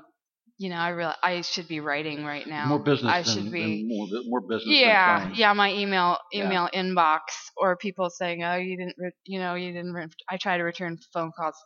you 0.59 0.71
know 0.71 0.77
I 0.77 0.91
really 0.91 1.15
I 1.23 1.41
should 1.43 1.69
be 1.69 1.81
writing 1.81 2.25
right 2.25 2.47
now 2.47 2.69
More 2.69 2.79
business 2.79 3.13
I 3.13 3.23
should 3.23 3.45
than 3.45 3.53
be 3.53 3.85
more, 3.87 4.07
more 4.27 4.41
business. 4.41 4.65
yeah 4.79 5.31
yeah 5.35 5.53
my 5.53 5.73
email 5.73 6.19
Yeah. 6.33 6.47
email 6.47 6.69
inbox 6.75 7.21
or 7.57 7.77
people 7.77 8.11
saying 8.11 8.43
oh 8.45 8.57
you 8.57 8.77
didn't 8.77 8.97
re- 8.99 9.13
you 9.25 9.39
know 9.39 9.55
you 9.55 9.73
didn't 9.73 9.93
re-. 9.93 10.07
i 10.29 10.37
try 10.37 10.57
to 10.57 10.63
return 10.63 10.99
phone 11.13 11.33
calls 11.37 11.57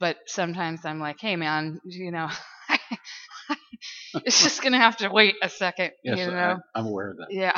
but 0.00 0.16
sometimes 0.26 0.80
i'm 0.84 1.00
like 1.00 1.16
hey 1.20 1.36
man 1.36 1.78
you 1.84 2.10
know 2.10 2.28
it's 4.24 4.42
just 4.42 4.62
gonna 4.62 4.78
have 4.78 4.96
to 4.98 5.08
wait 5.08 5.36
a 5.42 5.48
second 5.48 5.92
Yes, 6.04 6.18
you 6.18 6.24
I, 6.26 6.30
know 6.30 6.58
I'm 6.74 6.86
aware 6.86 7.10
of 7.12 7.16
that. 7.18 7.28
yeah 7.30 7.52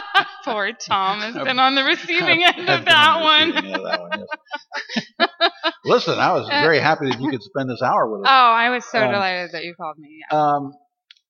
poor 0.44 0.72
tom 0.72 1.20
has 1.20 1.34
been 1.34 1.58
on 1.58 1.74
the 1.74 1.84
receiving 1.84 2.42
end 2.44 2.68
of 2.68 2.84
that 2.84 3.20
one 3.20 3.56
of 3.56 3.82
that 3.82 4.00
one, 4.00 4.24
yes. 5.20 5.28
Listen, 5.84 6.18
I 6.18 6.32
was 6.32 6.48
very 6.48 6.78
happy 6.78 7.08
that 7.10 7.20
you 7.20 7.30
could 7.30 7.42
spend 7.42 7.70
this 7.70 7.82
hour 7.82 8.10
with 8.10 8.26
us. 8.26 8.30
oh 8.30 8.52
i 8.52 8.70
was 8.70 8.84
so 8.84 8.98
Um, 9.04 9.12
delighted 9.12 9.52
that 9.52 9.64
you 9.64 9.74
called 9.74 9.98
me 9.98 10.20
yeah. 10.30 10.38
Um, 10.38 10.72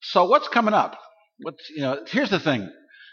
so 0.02 0.24
what's 0.24 0.48
coming 0.48 0.74
up? 0.74 0.98
What's 1.42 1.68
you 1.70 1.82
know? 1.82 2.02
Here's 2.06 2.30
the 2.30 2.40
thing, 2.40 2.70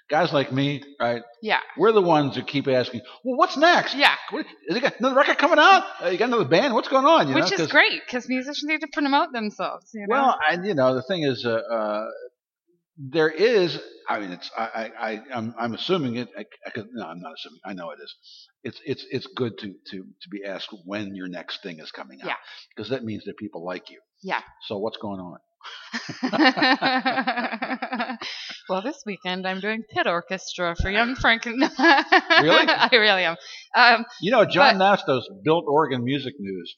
guys 0.10 0.32
like 0.34 0.52
me, 0.52 0.82
right? 1.00 1.22
yeah 1.42 1.60
We're 1.78 1.92
the 1.92 2.02
ones 2.02 2.36
who 2.36 2.44
keep 2.44 2.68
asking, 2.68 3.02
well, 3.24 3.38
what's 3.38 3.58
next? 3.58 3.96
yeah 3.96 4.16
What, 4.32 4.46
is 4.68 4.76
it 4.78 4.82
got 4.82 5.00
another 5.00 5.16
record 5.16 5.38
coming 5.38 5.60
out? 5.60 5.84
Uh, 6.04 6.08
you 6.10 6.18
got 6.18 6.30
another 6.30 6.46
band? 6.46 6.74
What's 6.74 6.88
going 6.88 7.06
on? 7.06 7.28
You 7.28 7.36
which 7.36 7.52
know, 7.58 7.64
is 7.64 7.72
great 7.72 8.02
because 8.06 8.28
musicians 8.30 8.64
need 8.64 8.82
to 8.82 8.88
promote 8.92 9.32
themselves 9.34 9.92
you 9.94 10.02
know? 10.02 10.08
Well, 10.10 10.40
I, 10.50 10.54
you 10.64 10.74
know, 10.74 10.96
the 10.96 11.04
thing 11.04 11.24
is, 11.24 11.46
uh, 11.46 11.52
uh, 11.52 12.06
there 12.98 13.30
is. 13.30 13.80
I 14.10 14.20
mean, 14.20 14.32
it's. 14.32 14.50
I. 14.58 14.64
I. 14.64 15.10
I 15.12 15.22
I'm. 15.34 15.54
I'm 15.60 15.74
assuming 15.74 16.16
it. 16.18 16.30
I, 16.38 16.46
I 16.66 16.70
could, 16.72 16.88
no, 16.94 17.06
I'm 17.06 17.20
not 17.20 17.34
assuming. 17.38 17.60
I 17.66 17.74
know 17.74 17.92
it 17.92 18.00
is. 18.04 18.16
It's. 18.64 18.82
It's. 18.86 19.06
It's 19.10 19.28
good 19.36 19.58
to 19.60 19.68
to 19.68 19.98
to 19.98 20.30
be 20.30 20.44
asked 20.46 20.74
when 20.86 21.16
your 21.16 21.28
next 21.28 21.62
thing 21.64 21.80
is 21.80 21.92
coming 21.92 22.22
out. 22.22 22.28
Yeah. 22.28 22.36
Because 22.76 22.90
that 22.90 23.04
means 23.04 23.24
that 23.26 23.38
people 23.38 23.64
like 23.66 23.90
you. 23.90 24.00
Yeah. 24.24 24.42
So 24.68 24.78
what's 24.78 24.98
going 24.98 25.20
on? 25.20 25.38
well, 28.70 28.82
this 28.82 29.04
weekend 29.06 29.48
I'm 29.48 29.60
doing 29.60 29.84
pit 29.90 30.08
orchestra 30.08 30.76
for 30.82 30.90
Young 30.90 31.16
Franken. 31.16 31.60
Really? 32.42 32.68
I 32.68 32.90
really 32.92 33.24
am. 33.24 33.36
Um, 33.76 34.06
You 34.22 34.32
know, 34.32 34.46
John 34.46 34.76
Nastos 34.78 35.24
built 35.44 35.66
Oregon 35.68 36.04
Music 36.04 36.36
News 36.40 36.76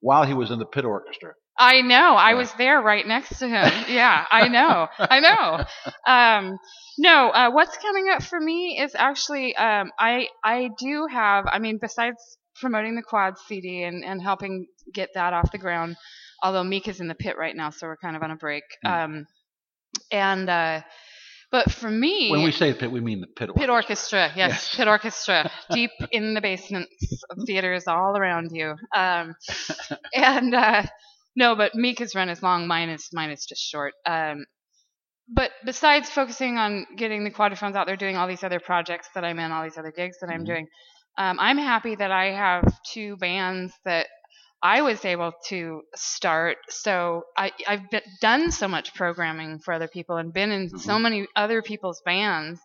while 0.00 0.24
he 0.24 0.34
was 0.34 0.50
in 0.50 0.58
the 0.58 0.64
pit 0.66 0.84
orchestra. 0.84 1.34
I 1.58 1.82
know. 1.82 2.14
I 2.14 2.34
was 2.34 2.52
there 2.54 2.80
right 2.80 3.06
next 3.06 3.38
to 3.40 3.48
him. 3.48 3.70
Yeah, 3.88 4.24
I 4.30 4.48
know. 4.48 4.88
I 4.98 5.20
know. 5.20 5.64
Um, 6.06 6.58
no, 6.98 7.30
uh, 7.30 7.50
what's 7.50 7.76
coming 7.78 8.08
up 8.08 8.22
for 8.22 8.40
me 8.40 8.78
is 8.80 8.94
actually 8.94 9.54
um, 9.56 9.90
I 9.98 10.28
I 10.44 10.70
do 10.78 11.06
have. 11.10 11.44
I 11.46 11.58
mean, 11.58 11.78
besides 11.80 12.16
promoting 12.60 12.94
the 12.96 13.02
Quad 13.02 13.38
CD 13.46 13.82
and 13.82 14.04
and 14.04 14.22
helping 14.22 14.66
get 14.92 15.10
that 15.14 15.32
off 15.34 15.52
the 15.52 15.58
ground, 15.58 15.96
although 16.42 16.64
Mika's 16.64 17.00
in 17.00 17.08
the 17.08 17.14
pit 17.14 17.36
right 17.38 17.54
now, 17.56 17.70
so 17.70 17.86
we're 17.86 17.96
kind 17.96 18.16
of 18.16 18.22
on 18.22 18.30
a 18.30 18.36
break. 18.36 18.64
Mm. 18.84 19.04
Um, 19.04 19.26
and 20.10 20.48
uh, 20.48 20.82
but 21.50 21.70
for 21.70 21.90
me, 21.90 22.30
When 22.30 22.42
we 22.44 22.52
say 22.52 22.72
pit, 22.72 22.90
we 22.90 23.00
mean 23.00 23.20
the 23.20 23.26
pit 23.26 23.50
orchestra. 23.50 23.60
Pit 23.60 23.70
orchestra, 23.70 24.32
yes, 24.34 24.50
Yes. 24.50 24.74
pit 24.76 24.88
orchestra, 24.88 25.50
deep 25.70 25.90
in 26.10 26.32
the 26.34 26.40
basements 26.40 27.22
of 27.30 27.38
theaters 27.46 27.86
all 27.86 28.16
around 28.16 28.50
you. 28.52 28.74
Um, 28.94 29.34
and 30.14 30.54
uh, 30.54 30.84
no, 31.36 31.54
but 31.56 31.74
Mika's 31.74 32.14
run 32.14 32.28
is 32.28 32.42
long. 32.42 32.66
Mine 32.66 32.88
is 32.90 33.08
mine 33.12 33.30
is 33.30 33.44
just 33.46 33.62
short. 33.62 33.94
Um, 34.06 34.44
but 35.28 35.52
besides 35.64 36.10
focusing 36.10 36.58
on 36.58 36.86
getting 36.96 37.24
the 37.24 37.30
Quadraphonnes 37.30 37.74
out 37.76 37.86
there, 37.86 37.96
doing 37.96 38.16
all 38.16 38.28
these 38.28 38.44
other 38.44 38.60
projects 38.60 39.08
that 39.14 39.24
I'm 39.24 39.38
in, 39.38 39.52
all 39.52 39.62
these 39.62 39.78
other 39.78 39.92
gigs 39.92 40.18
that 40.20 40.30
I'm 40.30 40.44
Mhm. 40.44 40.46
doing, 40.46 40.68
um, 41.18 41.38
I'm 41.40 41.58
happy 41.58 41.94
that 41.94 42.10
I 42.10 42.26
have 42.32 42.64
two 42.92 43.16
bands 43.16 43.72
that 43.84 44.08
I 44.62 44.82
was 44.82 45.04
able 45.04 45.32
to 45.48 45.82
start. 45.94 46.58
So 46.68 47.24
I, 47.36 47.52
I've 47.66 47.90
been, 47.90 48.02
done 48.20 48.50
so 48.52 48.68
much 48.68 48.94
programming 48.94 49.58
for 49.60 49.74
other 49.74 49.88
people 49.88 50.16
and 50.16 50.32
been 50.32 50.52
in 50.52 50.70
so 50.76 50.98
Mhm. 50.98 51.00
many 51.00 51.26
other 51.36 51.62
people's 51.62 52.02
bands 52.04 52.60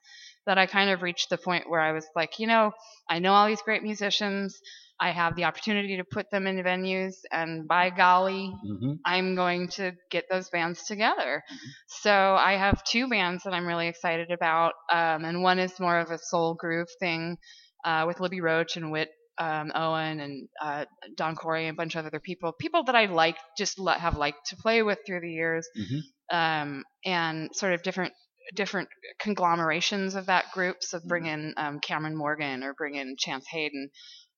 that 0.46 0.58
I 0.58 0.66
kind 0.66 0.90
of 0.90 1.02
reached 1.02 1.30
the 1.30 1.38
point 1.38 1.70
where 1.70 1.82
I 1.82 1.92
was 1.92 2.08
like, 2.16 2.40
you 2.40 2.48
know, 2.48 2.72
I 3.10 3.20
know 3.20 3.34
all 3.34 3.48
these 3.48 3.62
great 3.64 3.84
musicians. 3.84 4.60
I 5.00 5.12
have 5.12 5.36
the 5.36 5.44
opportunity 5.46 5.98
to 5.98 6.04
put 6.04 6.32
them 6.32 6.48
in 6.48 6.58
venues, 6.64 7.16
and 7.32 7.68
by 7.68 7.90
golly, 7.90 8.54
hmm 8.64 8.94
I'm 9.06 9.36
going 9.36 9.68
to 9.70 9.94
get 10.10 10.26
those 10.30 10.50
bands 10.50 10.86
together. 10.86 11.44
Mm-hmm. 11.52 11.70
So 11.88 12.12
I 12.12 12.54
have 12.54 12.84
two 12.84 13.08
bands 13.08 13.44
that 13.44 13.54
I'm 13.54 13.68
really 13.68 13.88
excited 13.88 14.32
about, 14.32 14.74
um, 14.92 15.24
and 15.26 15.44
one 15.44 15.60
is 15.60 15.80
more 15.80 16.00
of 16.00 16.12
a 16.12 16.18
soul 16.18 16.56
groove 16.56 16.90
thing 17.00 17.38
uh, 17.86 18.06
with 18.08 18.20
Libby 18.20 18.42
Roach 18.42 18.76
and 18.78 18.92
Whit 18.92 19.10
um, 19.40 19.72
Owen 19.76 20.20
and 20.20 20.50
uh, 20.62 20.86
Don 21.16 21.36
Corey 21.36 21.68
and 21.68 21.76
a 21.76 21.78
bunch 21.78 21.96
of 21.96 22.06
other 22.06 22.20
people, 22.20 22.52
people 22.60 22.84
that 22.86 22.96
I 22.96 23.06
like 23.06 23.38
just 23.58 23.80
have 23.80 24.18
liked 24.18 24.48
to 24.48 24.56
play 24.58 24.82
with 24.82 25.00
through 25.06 25.22
the 25.22 25.32
years, 25.32 25.68
Mhm. 25.78 26.02
um, 26.32 26.84
and 27.06 27.50
sort 27.56 27.74
of 27.74 27.84
different 27.84 28.14
different 28.56 28.88
conglomerations 29.20 30.16
of 30.16 30.28
that 30.28 30.46
group. 30.54 30.78
So 30.82 31.00
bring 31.06 31.26
in 31.26 31.54
um, 31.58 31.80
Cameron 31.82 32.16
Morgan 32.16 32.64
or 32.64 32.74
bring 32.74 32.96
in 32.96 33.16
Chance 33.18 33.46
Hayden, 33.52 33.90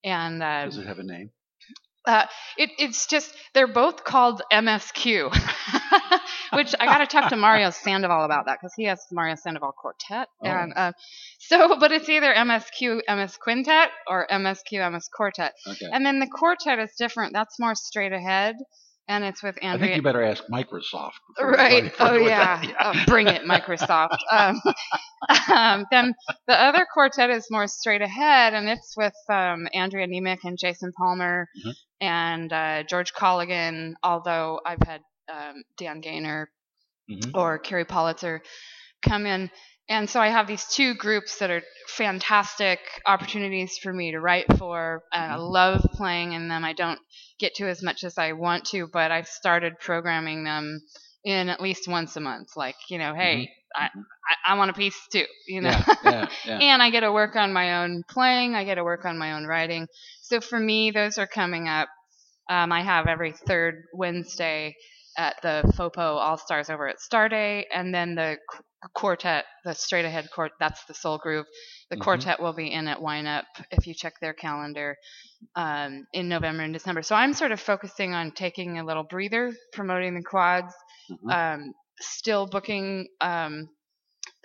and 0.03 0.41
uh, 0.43 0.65
Does 0.65 0.77
it 0.77 0.87
have 0.87 0.99
a 0.99 1.03
name? 1.03 1.31
Uh, 2.05 2.25
it, 2.57 2.71
it's 2.79 3.05
just 3.07 3.31
they're 3.53 3.67
both 3.67 4.03
called 4.03 4.41
MSQ, 4.51 5.31
which 6.53 6.73
I 6.79 6.85
got 6.85 6.99
to 6.99 7.05
talk 7.07 7.29
to 7.29 7.35
Mario 7.35 7.69
Sandoval 7.71 8.23
about 8.23 8.45
that 8.45 8.57
because 8.59 8.73
he 8.75 8.85
has 8.85 9.05
Mario 9.11 9.35
Sandoval 9.35 9.73
Quartet, 9.73 10.27
Oh. 10.41 10.47
and 10.47 10.73
uh, 10.75 10.91
so 11.39 11.77
but 11.77 11.91
it's 11.91 12.09
either 12.09 12.33
MSQ 12.33 13.01
MS 13.07 13.37
Quintet 13.37 13.89
or 14.07 14.25
MSQ 14.31 14.91
MS 14.91 15.09
Quartet, 15.13 15.53
Okay. 15.67 15.87
and 15.91 16.05
then 16.05 16.19
the 16.19 16.27
quartet 16.27 16.79
is 16.79 16.91
different. 16.97 17.33
That's 17.33 17.59
more 17.59 17.75
straight 17.75 18.13
ahead, 18.13 18.55
and 19.09 19.23
it's 19.25 19.43
with 19.43 19.57
Andrea. 19.61 19.75
I 19.75 19.87
think 19.87 19.97
you 19.97 20.01
better 20.03 20.23
ask 20.23 20.43
Microsoft. 20.47 21.13
before 21.35 21.51
you 21.51 21.57
go 21.57 21.57
Right. 21.57 21.93
Oh 21.99 22.13
with 22.19 22.29
yeah. 22.29 22.63
Oh, 22.79 22.93
bring 23.07 23.27
it, 23.27 23.41
Microsoft. 23.43 24.17
um, 24.31 24.61
um, 25.53 25.85
then 25.91 26.13
the 26.47 26.53
other 26.59 26.85
quartet 26.93 27.29
is 27.29 27.47
more 27.51 27.67
straight 27.67 28.01
ahead, 28.01 28.53
and 28.53 28.69
it's 28.69 28.93
with 28.95 29.13
um, 29.29 29.67
Andrea 29.73 30.07
Nemec 30.07 30.37
and 30.45 30.57
Jason 30.57 30.93
Palmer 30.97 31.47
Mhm. 31.65 31.73
and 31.99 32.53
uh, 32.53 32.83
George 32.83 33.13
Colligan. 33.13 33.95
Although 34.03 34.61
I've 34.65 34.81
had 34.85 35.01
um, 35.29 35.63
Dan 35.77 35.99
Gaynor 35.99 36.49
Mhm. 37.11 37.31
or 37.33 37.59
Carrie 37.59 37.85
Politzer 37.85 38.39
come 39.01 39.25
in. 39.25 39.49
And 39.89 40.09
so 40.09 40.21
I 40.21 40.29
have 40.29 40.47
these 40.47 40.65
two 40.65 40.93
groups 40.95 41.39
that 41.39 41.49
are 41.49 41.63
fantastic 41.87 42.79
opportunities 43.05 43.77
for 43.81 43.91
me 43.91 44.11
to 44.11 44.19
write 44.19 44.45
for. 44.57 45.03
And 45.11 45.31
I 45.31 45.35
Mhm. 45.35 45.41
love 45.51 45.81
playing 45.93 46.33
in 46.33 46.47
them. 46.47 46.63
I 46.63 46.73
don't 46.73 46.99
get 47.39 47.55
to 47.55 47.67
as 47.67 47.81
much 47.83 48.03
as 48.03 48.17
I 48.17 48.33
want 48.33 48.65
to, 48.67 48.87
but 48.87 49.11
I've 49.11 49.27
started 49.27 49.79
programming 49.79 50.43
them 50.43 50.81
in 51.23 51.49
at 51.49 51.61
least 51.61 51.87
once 51.87 52.15
a 52.15 52.21
month. 52.21 52.49
Like, 52.55 52.75
you 52.89 52.99
know, 52.99 53.15
hey, 53.15 53.49
I, 53.75 53.85
Mhm. 53.85 54.05
I, 54.45 54.53
I 54.53 54.57
want 54.57 54.71
a 54.71 54.73
piece 54.75 54.97
too, 55.11 55.25
you 55.47 55.61
know? 55.61 55.71
Yeah, 55.71 55.85
yeah, 56.03 56.27
yeah. 56.45 56.61
and 56.61 56.81
I 56.81 56.91
get 56.91 57.01
to 57.01 57.11
work 57.11 57.35
on 57.35 57.51
my 57.51 57.83
own 57.83 58.03
playing. 58.09 58.55
I 58.55 58.63
get 58.65 58.75
to 58.75 58.83
work 58.83 59.05
on 59.05 59.17
my 59.17 59.33
own 59.33 59.45
writing. 59.45 59.87
So 60.21 60.39
for 60.39 60.59
me, 60.59 60.91
those 60.91 61.17
are 61.17 61.27
coming 61.27 61.67
up. 61.67 61.89
Um, 62.49 62.71
I 62.71 62.81
have 62.83 63.07
every 63.07 63.31
third 63.31 63.83
Wednesday 63.93 64.75
at 65.17 65.35
the 65.41 65.63
FOPO 65.75 65.99
All 66.17 66.37
Stars 66.37 66.69
over 66.69 66.87
at 66.87 66.97
Starday, 66.99 67.65
and 67.73 67.93
then 67.93 68.15
the 68.15 68.37
quartet, 68.87 69.45
the 69.65 69.73
straight 69.73 70.05
ahead 70.05 70.29
court, 70.31 70.53
that's 70.59 70.85
the 70.85 70.93
Soul 70.93 71.17
Groove. 71.17 71.45
The 71.89 71.97
Mhm. 71.97 72.03
quartet 72.03 72.39
will 72.39 72.53
be 72.53 72.71
in 72.71 72.87
at 72.87 73.01
Wine 73.01 73.27
Up 73.27 73.45
if 73.71 73.85
you 73.87 73.93
check 73.93 74.13
their 74.21 74.33
calendar 74.33 74.95
um, 75.55 76.05
in 76.13 76.29
November 76.29 76.63
and 76.63 76.73
December. 76.73 77.01
So 77.01 77.15
I'm 77.15 77.33
sort 77.33 77.51
of 77.51 77.59
focusing 77.59 78.13
on 78.13 78.31
taking 78.31 78.79
a 78.79 78.85
little 78.85 79.03
breather, 79.03 79.53
promoting 79.73 80.15
the 80.15 80.23
quads, 80.23 80.73
Mhm. 81.09 81.31
um, 81.31 81.73
still 81.99 82.47
booking. 82.47 83.07
Um, 83.21 83.69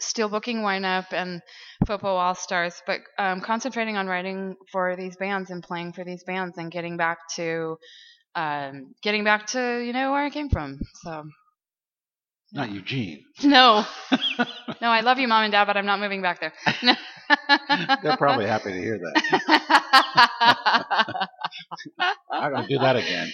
still 0.01 0.29
booking 0.29 0.63
Wine 0.63 0.85
Up 0.85 1.07
and 1.13 1.41
Fopo 1.87 2.05
All 2.05 2.35
Stars, 2.35 2.83
but 2.87 3.01
um, 3.19 3.41
concentrating 3.41 3.97
on 3.97 4.07
writing 4.07 4.57
for 4.73 4.97
these 4.97 5.17
bands 5.17 5.51
and 5.51 5.63
playing 5.63 5.93
for 5.93 6.05
these 6.05 6.25
bands 6.25 6.59
and 6.59 6.71
getting 6.71 6.97
back 6.97 7.19
to 7.37 7.79
um, 8.35 8.95
getting 9.03 9.25
back 9.25 9.47
to 9.49 9.79
you 9.85 9.93
know 9.93 10.13
where 10.13 10.25
I 10.25 10.31
came 10.31 10.49
from. 10.49 10.79
So 11.05 11.25
Not 12.55 12.71
Eugene. 12.71 13.25
no, 13.45 13.85
no, 14.81 14.89
I 14.89 15.01
love 15.01 15.19
you, 15.19 15.27
mom 15.27 15.43
and 15.43 15.53
dad, 15.53 15.65
but 15.65 15.77
I'm 15.77 15.87
not 15.87 15.99
moving 15.99 16.23
back 16.23 16.41
there. 16.41 16.53
No. 16.85 16.95
They're 18.03 18.17
probably 18.17 18.47
happy 18.47 18.71
to 18.73 18.79
hear 18.79 18.99
that. 18.99 21.29
I'm 22.31 22.53
gonna 22.53 22.69
do 22.69 22.79
that 22.79 22.97
again. 22.97 23.33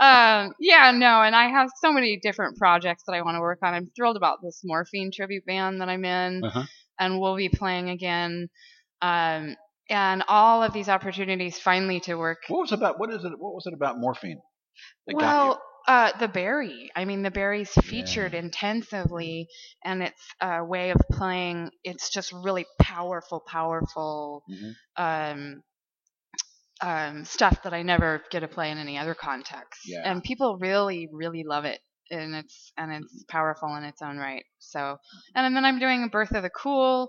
um, 0.00 0.52
yeah, 0.60 0.92
no, 0.94 1.22
and 1.22 1.34
I 1.34 1.48
have 1.48 1.68
so 1.82 1.92
many 1.92 2.18
different 2.22 2.58
projects 2.58 3.02
that 3.06 3.12
I 3.14 3.22
want 3.22 3.36
to 3.36 3.40
work 3.40 3.58
on. 3.62 3.74
I'm 3.74 3.90
thrilled 3.96 4.16
about 4.16 4.38
this 4.42 4.60
Morphine 4.64 5.10
tribute 5.12 5.44
band 5.44 5.80
that 5.80 5.88
I'm 5.88 6.04
in, 6.04 6.44
Uh-huh. 6.44 6.62
and 7.00 7.20
we'll 7.20 7.36
be 7.36 7.48
playing 7.48 7.90
again. 7.90 8.48
Um, 9.02 9.56
and 9.90 10.22
all 10.28 10.62
of 10.62 10.72
these 10.72 10.88
opportunities 10.88 11.58
finally 11.58 12.00
to 12.00 12.14
work. 12.14 12.38
What 12.48 12.60
was 12.60 12.72
about? 12.72 13.00
What 13.00 13.10
is 13.10 13.24
it? 13.24 13.32
What 13.36 13.54
was 13.54 13.66
it 13.66 13.74
about 13.74 13.98
morphine? 13.98 14.40
Well, 15.12 15.60
uh, 15.86 16.12
the 16.18 16.28
bari. 16.28 16.90
I 16.96 17.04
mean, 17.04 17.22
the 17.22 17.30
bari's 17.30 17.70
featured 17.70 18.32
Yeah. 18.32 18.40
intensively, 18.40 19.48
and 19.84 20.02
it's 20.02 20.22
a 20.40 20.64
way 20.64 20.90
of 20.90 20.98
playing. 21.12 21.70
It's 21.84 22.10
just 22.10 22.32
really 22.32 22.66
powerful, 22.80 23.40
powerful? 23.40 24.44
Mhm. 24.50 24.74
um, 24.96 25.62
um, 26.80 27.24
stuff 27.24 27.62
that 27.62 27.72
I 27.72 27.82
never 27.82 28.22
get 28.30 28.40
to 28.40 28.48
play 28.48 28.70
in 28.70 28.78
any 28.78 28.98
other 28.98 29.14
context. 29.14 29.80
Yeah. 29.86 30.10
And 30.10 30.22
people 30.22 30.58
really, 30.58 31.08
really 31.12 31.44
love 31.44 31.64
it, 31.64 31.80
and 32.10 32.34
it's 32.34 32.72
and 32.76 32.92
it's 32.92 33.24
powerful 33.28 33.74
in 33.76 33.84
its 33.84 34.02
own 34.02 34.18
right. 34.18 34.44
So, 34.58 34.96
and 35.34 35.54
then 35.56 35.64
I'm 35.64 35.78
doing 35.78 36.08
Birth 36.08 36.32
of 36.32 36.42
the 36.42 36.50
Cool, 36.50 37.08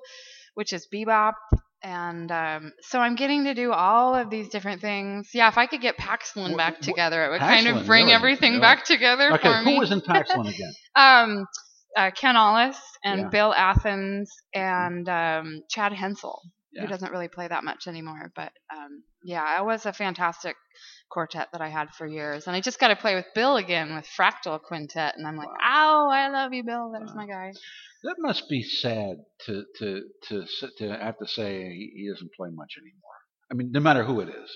which 0.55 0.73
is 0.73 0.87
bebop. 0.93 1.33
And 1.85 2.31
um, 2.31 2.71
so 2.81 2.99
I'm 2.99 3.13
getting 3.15 3.43
to 3.43 3.53
do 3.53 3.71
all 3.71 4.15
of 4.15 4.31
these 4.31 4.49
different 4.49 4.81
things. 4.81 5.29
Yeah, 5.35 5.47
if 5.49 5.57
I 5.59 5.67
could 5.67 5.81
get 5.81 5.97
Paxlin 5.97 6.53
What- 6.53 6.57
back 6.57 6.73
what- 6.73 6.81
together, 6.81 7.23
it 7.25 7.29
would 7.29 7.41
kind 7.41 7.67
of 7.67 7.85
bring 7.85 8.05
really? 8.05 8.15
everything 8.15 8.53
Really? 8.53 8.61
back 8.61 8.85
together 8.85 9.33
Okay, 9.33 9.43
for 9.51 9.61
me. 9.61 9.73
who 9.75 9.79
was 9.79 9.91
in 9.91 10.01
Paxlin 10.01 10.47
again? 10.47 10.73
um, 10.95 11.45
uh, 11.95 12.09
Ken 12.09 12.35
Ollis 12.35 12.77
and 13.03 13.21
Yeah. 13.21 13.27
Bill 13.29 13.53
Athens 13.53 14.31
and 14.55 15.07
um, 15.07 15.61
Chad 15.69 15.93
Hensel, 15.93 16.41
Yeah. 16.75 16.81
who 16.83 16.87
doesn't 16.87 17.11
really 17.11 17.27
play 17.29 17.47
that 17.47 17.63
much 17.63 17.87
anymore. 17.87 18.31
But 18.35 18.51
um, 18.75 19.03
yeah, 19.23 19.59
it 19.59 19.65
was 19.65 19.85
a 19.85 19.93
fantastic 19.93 20.55
quartet 21.09 21.47
that 21.53 21.61
I 21.61 21.69
had 21.69 21.89
for 21.97 22.05
years. 22.05 22.47
And 22.47 22.55
I 22.55 22.61
just 22.61 22.79
got 22.79 22.89
to 22.89 22.95
play 22.95 23.15
with 23.15 23.25
Bill 23.33 23.55
again 23.57 23.95
with 23.95 24.05
Fractal 24.19 24.59
Quintet. 24.61 25.15
And 25.17 25.25
I'm 25.25 25.37
like, 25.37 25.47
Wow. 25.47 25.55
ow, 25.63 26.09
I 26.09 26.29
love 26.29 26.53
you, 26.53 26.63
Bill. 26.63 26.91
There's 26.91 27.09
Wow. 27.15 27.21
my 27.21 27.27
guy. 27.27 27.51
That 28.03 28.15
must 28.19 28.49
be 28.49 28.61
sad 28.61 29.17
to 29.45 29.63
to 29.79 30.03
to 30.27 30.45
to 30.77 30.89
have 30.89 31.17
to 31.17 31.27
say 31.27 31.63
he, 31.69 31.93
he 31.95 32.09
doesn't 32.11 32.31
play 32.37 32.49
much 32.53 32.73
anymore. 32.77 33.01
I 33.51 33.55
mean, 33.55 33.71
no 33.71 33.79
matter 33.79 34.03
who 34.03 34.19
it 34.19 34.29
is. 34.29 34.51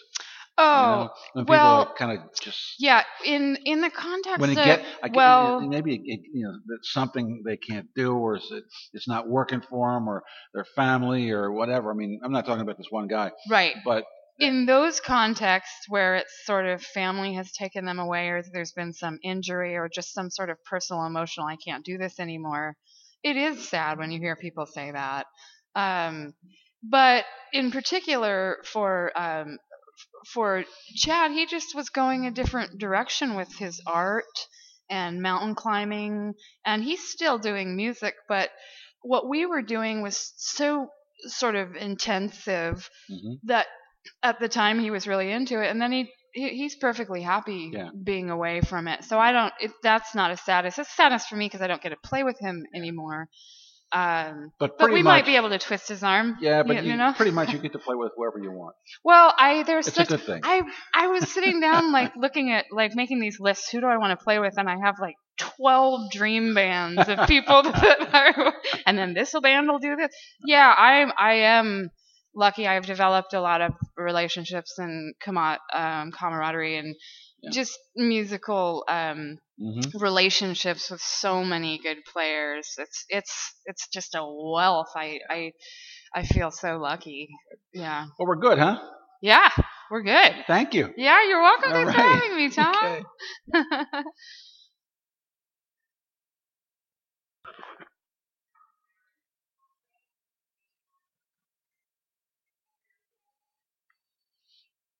You 0.59 0.65
Oh, 0.65 1.09
know? 1.35 1.43
when 1.45 1.45
well, 1.47 1.93
kind 1.97 2.17
of 2.19 2.25
just 2.41 2.75
yeah. 2.79 3.03
In 3.25 3.57
in 3.65 3.81
the 3.81 3.89
context 3.89 4.39
when 4.39 4.49
it 4.51 4.57
of 4.57 4.65
get 4.65 4.85
I 5.03 5.07
get- 5.07 5.15
well, 5.15 5.61
maybe 5.61 5.95
it, 5.95 6.21
you 6.33 6.45
know 6.45 6.53
that's 6.67 6.91
something 6.91 7.43
they 7.45 7.57
can't 7.57 7.87
do 7.95 8.13
or 8.13 8.37
is 8.37 8.47
it, 8.51 8.63
it's 8.93 9.07
not 9.07 9.27
working 9.27 9.61
for 9.61 9.93
them 9.93 10.07
or 10.07 10.23
their 10.53 10.65
family 10.65 11.31
or 11.31 11.51
whatever. 11.51 11.91
I 11.91 11.95
mean, 11.95 12.19
I'm 12.23 12.31
not 12.31 12.45
talking 12.45 12.61
about 12.61 12.77
this 12.77 12.87
one 12.89 13.07
guy, 13.07 13.31
right. 13.49 13.75
but 13.85 14.03
in 14.37 14.65
those 14.65 14.99
contexts 15.01 15.85
where 15.89 16.15
it's 16.15 16.45
sort 16.45 16.65
of 16.65 16.81
family 16.81 17.33
has 17.33 17.51
taken 17.51 17.85
them 17.85 17.99
away 17.99 18.29
or 18.29 18.41
there's 18.53 18.71
been 18.71 18.93
some 18.93 19.19
injury 19.23 19.75
or 19.75 19.89
just 19.89 20.13
some 20.13 20.29
sort 20.29 20.49
of 20.49 20.57
personal 20.63 21.03
emotional 21.05 21.45
i 21.45 21.57
can't 21.57 21.83
do 21.83 21.97
this 21.97 22.19
anymore 22.19 22.75
it 23.21 23.35
is 23.35 23.67
sad 23.67 23.97
when 23.97 24.11
you 24.11 24.19
hear 24.19 24.37
people 24.37 24.65
say 24.65 24.91
that 24.91 25.25
um, 25.75 26.33
but 26.83 27.25
in 27.53 27.71
particular 27.71 28.57
for 28.63 29.11
um, 29.19 29.57
for 30.25 30.63
chad 30.95 31.31
he 31.31 31.45
just 31.45 31.75
was 31.75 31.89
going 31.89 32.25
a 32.25 32.31
different 32.31 32.77
direction 32.77 33.35
with 33.35 33.53
his 33.57 33.81
art 33.87 34.25
and 34.89 35.21
mountain 35.21 35.55
climbing 35.55 36.33
and 36.65 36.83
he's 36.83 37.07
still 37.09 37.37
doing 37.37 37.75
music 37.75 38.15
but 38.27 38.49
what 39.01 39.27
we 39.29 39.45
were 39.45 39.61
doing 39.61 40.01
was 40.01 40.33
so 40.37 40.87
sort 41.27 41.55
of 41.55 41.75
intensive 41.75 42.89
mhm. 43.11 43.37
that 43.43 43.67
at 44.23 44.39
the 44.39 44.49
time 44.49 44.79
he 44.79 44.91
was 44.91 45.07
really 45.07 45.31
into 45.31 45.61
it 45.61 45.69
and 45.69 45.81
then 45.81 45.91
he, 45.91 46.09
he 46.33 46.49
he's 46.49 46.75
perfectly 46.75 47.21
happy 47.21 47.71
Yeah. 47.73 47.89
being 48.03 48.29
away 48.29 48.61
from 48.61 48.87
it 48.87 49.03
so 49.03 49.19
i 49.19 49.31
don't 49.31 49.53
it, 49.59 49.71
that's 49.83 50.15
not 50.15 50.31
a 50.31 50.37
sadness 50.37 50.79
it's 50.79 50.95
sadness 50.95 51.25
for 51.27 51.35
me 51.35 51.45
because 51.45 51.61
i 51.61 51.67
don't 51.67 51.81
get 51.81 51.89
to 51.89 51.97
play 52.03 52.23
with 52.23 52.39
him 52.39 52.65
anymore 52.73 53.27
um 53.91 54.51
but 54.59 54.77
but 54.77 54.89
we 54.91 55.01
much, 55.01 55.03
might 55.03 55.25
be 55.25 55.35
able 55.35 55.49
to 55.49 55.57
twist 55.57 55.87
his 55.87 56.03
arm 56.03 56.37
Yeah, 56.39 56.61
but 56.63 56.83
you, 56.83 56.91
you, 56.91 56.97
know 56.97 57.13
pretty 57.15 57.31
much 57.31 57.51
you 57.51 57.59
get 57.59 57.71
to 57.73 57.79
play 57.87 57.95
with 57.95 58.11
whoever 58.15 58.39
you 58.39 58.51
want. 58.51 58.75
well 59.03 59.33
i 59.37 59.63
there's 59.63 59.87
It's 59.87 59.95
such 59.95 60.07
a 60.07 60.17
good 60.17 60.25
thing. 60.25 60.41
I 60.43 60.61
I 60.93 61.07
was 61.07 61.27
sitting 61.31 61.59
down 61.59 61.91
like 61.91 62.13
looking 62.15 62.51
at 62.51 62.65
like 62.71 62.95
making 62.95 63.19
these 63.19 63.39
lists. 63.39 63.69
Who 63.71 63.81
do 63.81 63.87
I 63.87 63.97
want 63.97 64.17
to 64.17 64.23
play 64.23 64.39
with? 64.39 64.53
And 64.57 64.69
I 64.69 64.77
have 64.83 64.95
like 64.99 65.15
twelve 65.37 66.11
dream 66.11 66.53
bands 66.53 67.07
of 67.07 67.27
people 67.27 67.63
that 67.63 68.13
are, 68.13 68.53
and 68.85 68.97
then 68.97 69.13
this 69.13 69.33
band 69.41 69.67
will 69.67 69.79
do 69.79 69.95
this. 69.95 70.13
Yeah, 70.45 70.73
I'm 70.77 71.11
I 71.17 71.33
am 71.57 71.89
lucky. 72.35 72.67
I've 72.67 72.85
developed 72.85 73.33
a 73.33 73.41
lot 73.41 73.61
of 73.61 73.73
relationships 73.97 74.77
and 74.77 75.15
um, 75.73 76.11
camaraderie 76.11 76.77
and 76.77 76.95
Yeah. 77.41 77.51
just 77.51 77.77
musical 77.95 78.85
um, 78.87 79.37
hmm 79.59 79.89
relationships 79.93 80.89
with 80.91 81.01
so 81.01 81.43
many 81.43 81.79
good 81.79 81.99
players. 82.11 82.75
It's 82.77 83.05
it's 83.09 83.53
it's 83.65 83.87
just 83.89 84.15
a 84.15 84.23
wealth. 84.25 84.91
I 84.95 85.19
I 85.29 85.51
I 86.15 86.23
feel 86.23 86.51
so 86.51 86.77
lucky. 86.77 87.29
Yeah. 87.73 88.07
Well, 88.17 88.27
we're 88.27 88.35
good, 88.35 88.59
huh? 88.59 88.79
Yeah, 89.21 89.49
we're 89.91 90.03
good. 90.03 90.45
Thank 90.47 90.73
you. 90.73 90.93
Yeah, 90.95 91.23
you're 91.27 91.41
welcome. 91.41 91.71
All 91.73 91.73
Thanks 91.73 91.93
for 91.93 92.01
having 92.01 92.37
me, 92.37 92.49
Tom. 92.51 92.99
Okay. 93.53 94.03